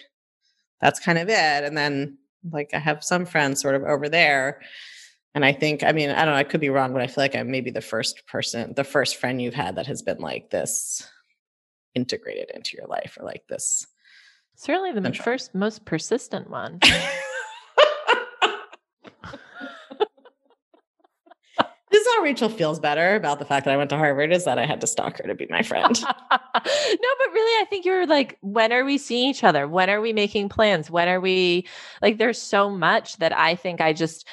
that's 0.81 0.99
kind 0.99 1.17
of 1.17 1.29
it. 1.29 1.63
And 1.63 1.77
then 1.77 2.17
like 2.51 2.69
I 2.73 2.79
have 2.79 3.03
some 3.03 3.25
friends 3.25 3.61
sort 3.61 3.75
of 3.75 3.83
over 3.83 4.09
there. 4.09 4.61
And 5.35 5.45
I 5.45 5.53
think, 5.53 5.83
I 5.83 5.91
mean, 5.91 6.09
I 6.09 6.25
don't 6.25 6.33
know, 6.33 6.39
I 6.39 6.43
could 6.43 6.61
be 6.61 6.69
wrong, 6.69 6.93
but 6.93 7.01
I 7.01 7.07
feel 7.07 7.23
like 7.23 7.35
I'm 7.35 7.51
maybe 7.51 7.69
the 7.69 7.81
first 7.81 8.25
person, 8.27 8.73
the 8.75 8.83
first 8.83 9.17
friend 9.17 9.41
you've 9.41 9.53
had 9.53 9.75
that 9.75 9.87
has 9.87 10.01
been 10.01 10.19
like 10.19 10.49
this 10.49 11.07
integrated 11.93 12.49
into 12.53 12.75
your 12.77 12.87
life 12.87 13.17
or 13.19 13.25
like 13.25 13.43
this. 13.47 13.85
Certainly 14.55 14.93
the 14.93 15.01
control. 15.01 15.23
first 15.23 15.53
most 15.53 15.85
persistent 15.85 16.49
one. 16.49 16.79
Rachel 22.23 22.49
feels 22.49 22.79
better 22.79 23.15
about 23.15 23.39
the 23.39 23.45
fact 23.45 23.65
that 23.65 23.73
I 23.73 23.77
went 23.77 23.89
to 23.91 23.97
Harvard 23.97 24.31
is 24.31 24.45
that 24.45 24.59
I 24.59 24.65
had 24.65 24.81
to 24.81 24.87
stalk 24.87 25.17
her 25.17 25.27
to 25.27 25.35
be 25.35 25.47
my 25.49 25.61
friend. 25.61 25.99
no, 26.01 26.09
but 26.31 27.31
really, 27.33 27.61
I 27.61 27.65
think 27.69 27.85
you're 27.85 28.05
like, 28.05 28.37
when 28.41 28.71
are 28.71 28.85
we 28.85 28.97
seeing 28.97 29.29
each 29.29 29.43
other? 29.43 29.67
When 29.67 29.89
are 29.89 30.01
we 30.01 30.13
making 30.13 30.49
plans? 30.49 30.91
When 30.91 31.07
are 31.07 31.19
we 31.19 31.67
like, 32.01 32.17
there's 32.17 32.41
so 32.41 32.69
much 32.69 33.17
that 33.17 33.37
I 33.37 33.55
think 33.55 33.81
I 33.81 33.93
just, 33.93 34.27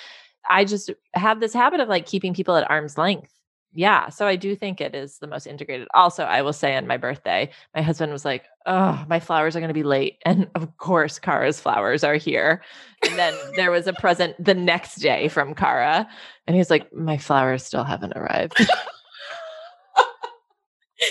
I 0.49 0.65
just 0.65 0.91
have 1.15 1.41
this 1.41 1.53
habit 1.53 1.81
of 1.81 1.89
like 1.89 2.07
keeping 2.07 2.35
people 2.35 2.57
at 2.57 2.71
arm's 2.71 2.99
length. 2.99 3.31
Yeah. 3.73 4.09
So 4.09 4.27
I 4.27 4.37
do 4.37 4.55
think 4.55 4.81
it 4.81 4.95
is 4.95 5.19
the 5.19 5.27
most 5.27 5.47
integrated. 5.47 5.89
Also, 5.95 6.25
I 6.25 6.43
will 6.43 6.53
say 6.53 6.77
on 6.77 6.87
my 6.87 6.97
birthday, 6.97 7.51
my 7.75 7.83
husband 7.83 8.13
was 8.13 8.25
like, 8.25 8.45
Oh, 8.67 9.05
my 9.09 9.21
flowers 9.21 9.55
are 9.57 9.61
going 9.61 9.69
to 9.69 9.75
be 9.75 9.83
late. 9.83 10.17
And 10.25 10.49
of 10.55 10.77
course, 10.79 11.19
Kara's 11.19 11.61
flowers 11.61 12.03
are 12.03 12.15
here. 12.15 12.63
And 13.07 13.19
then 13.19 13.35
there 13.57 13.71
was 13.71 13.87
a 13.87 13.93
present 13.93 14.43
the 14.43 14.55
next 14.55 14.97
day 14.97 15.29
from 15.29 15.55
Kara. 15.55 16.09
And 16.47 16.57
he's 16.57 16.71
like, 16.71 16.93
My 16.93 17.19
flowers 17.19 17.65
still 17.65 17.85
haven't 17.85 18.15
arrived. 18.17 18.57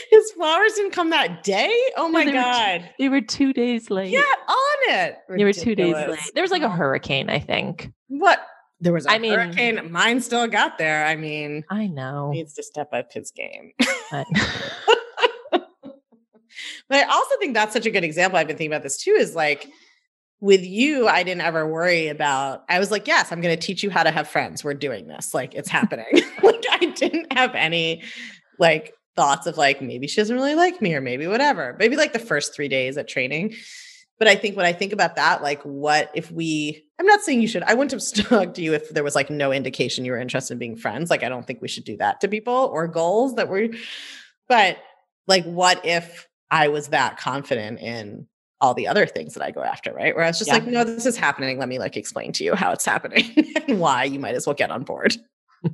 His 0.10 0.32
flowers 0.32 0.74
didn't 0.74 0.92
come 0.92 1.10
that 1.12 1.44
day. 1.44 1.72
Oh 1.98 2.08
my 2.08 2.26
they 2.26 2.32
god! 2.32 2.82
Were 2.82 2.88
they 2.98 3.10
were 3.10 3.22
two 3.22 3.54
days 3.54 3.92
late. 3.92 4.10
Yeah, 4.12 4.22
on 4.22 4.78
it. 4.96 5.18
They 5.30 5.44
were 5.44 5.54
two 5.54 5.76
days 5.76 5.94
late. 5.94 6.20
There 6.34 6.42
was 6.42 6.52
like 6.52 6.62
a 6.64 6.70
hurricane, 6.70 7.30
I 7.30 7.40
think. 7.40 7.92
What? 8.08 8.40
There 8.80 8.94
was 8.94 9.06
a 9.06 9.12
I 9.12 9.20
mean- 9.20 9.34
hurricane. 9.34 9.92
Mine 9.92 10.22
still 10.22 10.48
got 10.48 10.78
there. 10.78 11.06
I 11.06 11.16
mean, 11.16 11.64
I 11.70 11.88
know. 11.88 12.32
needs 12.32 12.54
to 12.56 12.64
step 12.64 12.90
up 12.94 13.12
his 13.12 13.32
game. 13.32 13.74
But 16.90 17.00
I 17.00 17.12
also 17.12 17.36
think 17.40 17.54
that's 17.54 17.74
such 17.74 17.86
a 17.86 17.92
good 17.92 18.04
example. 18.04 18.38
I've 18.38 18.48
been 18.48 18.58
thinking 18.58 18.72
about 18.74 18.84
this 18.84 18.98
too. 18.98 19.12
Is 19.12 19.36
like 19.36 19.68
with 20.44 20.66
you, 20.66 21.08
I 21.08 21.24
didn't 21.24 21.42
ever 21.42 21.66
worry 21.66 22.10
about. 22.10 22.64
I 22.68 22.78
was 22.80 22.92
like, 22.92 23.08
yes, 23.08 23.32
I'm 23.32 23.40
going 23.40 23.58
to 23.58 23.66
teach 23.66 23.82
you 23.82 23.90
how 23.90 24.04
to 24.04 24.12
have 24.12 24.28
friends. 24.28 24.62
We're 24.62 24.74
doing 24.74 25.08
this. 25.08 25.34
Like 25.34 25.54
it's 25.56 25.70
happening. 25.70 26.06
like 26.44 26.66
I 26.70 26.86
didn't 26.96 27.32
have 27.32 27.56
any 27.56 28.04
like 28.60 28.94
thoughts 29.16 29.48
of 29.48 29.58
like 29.58 29.82
maybe 29.82 30.08
she 30.08 30.20
doesn't 30.20 30.36
really 30.36 30.56
like 30.56 30.82
me 30.82 30.96
or 30.96 31.02
maybe 31.02 31.28
whatever. 31.28 31.76
Maybe 31.80 31.96
like 31.96 32.14
the 32.14 32.20
first 32.20 32.54
three 32.54 32.68
days 32.68 32.98
at 32.98 33.08
training. 33.08 33.56
But 34.20 34.28
I 34.28 34.36
think 34.36 34.56
when 34.56 34.66
I 34.66 34.74
think 34.74 34.94
about 34.94 35.16
that, 35.16 35.42
like 35.42 35.62
what 35.64 36.12
if 36.14 36.32
we? 36.32 36.84
I'm 37.00 37.06
not 37.06 37.22
saying 37.22 37.42
you 37.42 37.48
should. 37.48 37.64
I 37.64 37.74
wouldn't 37.74 37.92
have 37.92 38.04
stuck 38.04 38.54
to 38.56 38.62
you 38.62 38.74
if 38.74 38.90
there 38.90 39.04
was 39.04 39.16
like 39.16 39.30
no 39.30 39.52
indication 39.52 40.06
you 40.06 40.12
were 40.12 40.20
interested 40.20 40.54
in 40.54 40.60
being 40.60 40.76
friends. 40.76 41.10
Like 41.10 41.24
I 41.24 41.30
don't 41.30 41.48
think 41.48 41.62
we 41.62 41.68
should 41.68 41.86
do 41.86 41.98
that 41.98 42.22
to 42.22 42.28
people 42.28 42.70
or 42.74 42.88
goals 42.88 43.36
that 43.36 43.50
we're. 43.50 43.70
But 44.48 44.78
like, 45.28 45.46
what 45.46 45.86
if 45.86 46.28
I 46.54 46.68
was 46.68 46.90
that 46.90 47.18
confident 47.18 47.80
in 47.80 48.28
all 48.62 48.74
the 48.74 48.88
other 48.88 49.06
things 49.06 49.34
that 49.34 49.44
I 49.44 49.52
go 49.52 49.62
after, 49.62 49.92
right? 49.94 50.16
Where 50.16 50.24
I 50.24 50.28
was 50.28 50.38
just 50.38 50.48
Yeah. 50.50 50.54
like, 50.56 50.68
no, 50.68 50.84
this 50.84 51.06
is 51.06 51.18
happening. 51.18 51.58
Let 51.60 51.68
me 51.68 51.80
like 51.80 51.98
explain 51.98 52.32
to 52.34 52.44
you 52.44 52.56
how 52.56 52.72
it's 52.72 52.86
happening 52.86 53.26
and 53.68 53.80
why 53.80 54.04
you 54.06 54.20
might 54.20 54.36
as 54.36 54.46
well 54.48 54.54
get 54.54 54.72
on 54.72 54.84
board. 54.84 55.18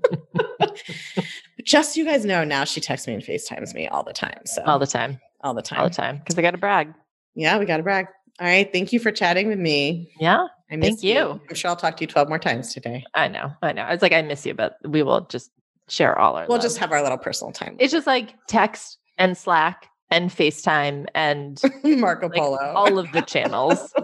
just 1.63 1.93
so 1.93 1.99
you 1.99 2.05
guys 2.05 2.25
know, 2.25 2.43
now 2.43 2.63
she 2.63 2.81
texts 2.81 3.07
me 3.07 3.13
and 3.13 3.23
FaceTimes 3.23 3.73
me 3.73 3.87
all 3.87 4.03
the 4.03 4.13
time. 4.13 4.39
So 4.45 4.63
all 4.63 4.79
the 4.79 4.87
time. 4.87 5.19
all 5.41 5.53
the 5.53 5.61
time. 5.61 5.79
All 5.79 5.89
the 5.89 5.93
time. 5.95 6.17
Because 6.17 6.37
I 6.37 6.41
got 6.41 6.51
to 6.51 6.57
brag. 6.57 6.93
Yeah, 7.35 7.57
we 7.59 7.65
got 7.65 7.77
to 7.77 7.83
brag. 7.83 8.07
All 8.39 8.47
right. 8.47 8.71
Thank 8.71 8.93
you 8.93 8.99
for 8.99 9.11
chatting 9.11 9.47
with 9.47 9.59
me. 9.59 10.11
Yeah. 10.19 10.47
I 10.71 10.75
miss 10.77 10.89
Thank 10.89 11.03
you. 11.03 11.41
I'm 11.49 11.55
sure 11.55 11.69
I'll 11.69 11.75
talk 11.75 11.97
to 11.97 12.03
you 12.03 12.07
12 12.07 12.29
more 12.29 12.39
times 12.39 12.73
today. 12.73 13.03
I 13.13 13.27
know. 13.27 13.51
I 13.61 13.73
know. 13.73 13.85
It's 13.87 14.01
like 14.01 14.13
I 14.13 14.21
miss 14.21 14.45
you, 14.45 14.53
but 14.53 14.77
we 14.85 15.03
will 15.03 15.21
just 15.27 15.51
share 15.89 16.17
all 16.17 16.35
our 16.35 16.45
We'll 16.47 16.57
love. 16.57 16.63
just 16.63 16.77
have 16.77 16.91
our 16.91 17.01
little 17.01 17.17
personal 17.17 17.51
time. 17.51 17.75
it's 17.79 17.91
just 17.91 18.07
like 18.07 18.35
text 18.47 18.97
and 19.17 19.35
Slack 19.37 19.87
and 20.11 20.29
FaceTime 20.29 21.05
and 21.15 21.61
Marco 21.83 22.27
like 22.27 22.37
Polo. 22.39 22.57
all 22.75 22.97
of 22.99 23.11
the 23.11 23.21
channels. 23.21 23.93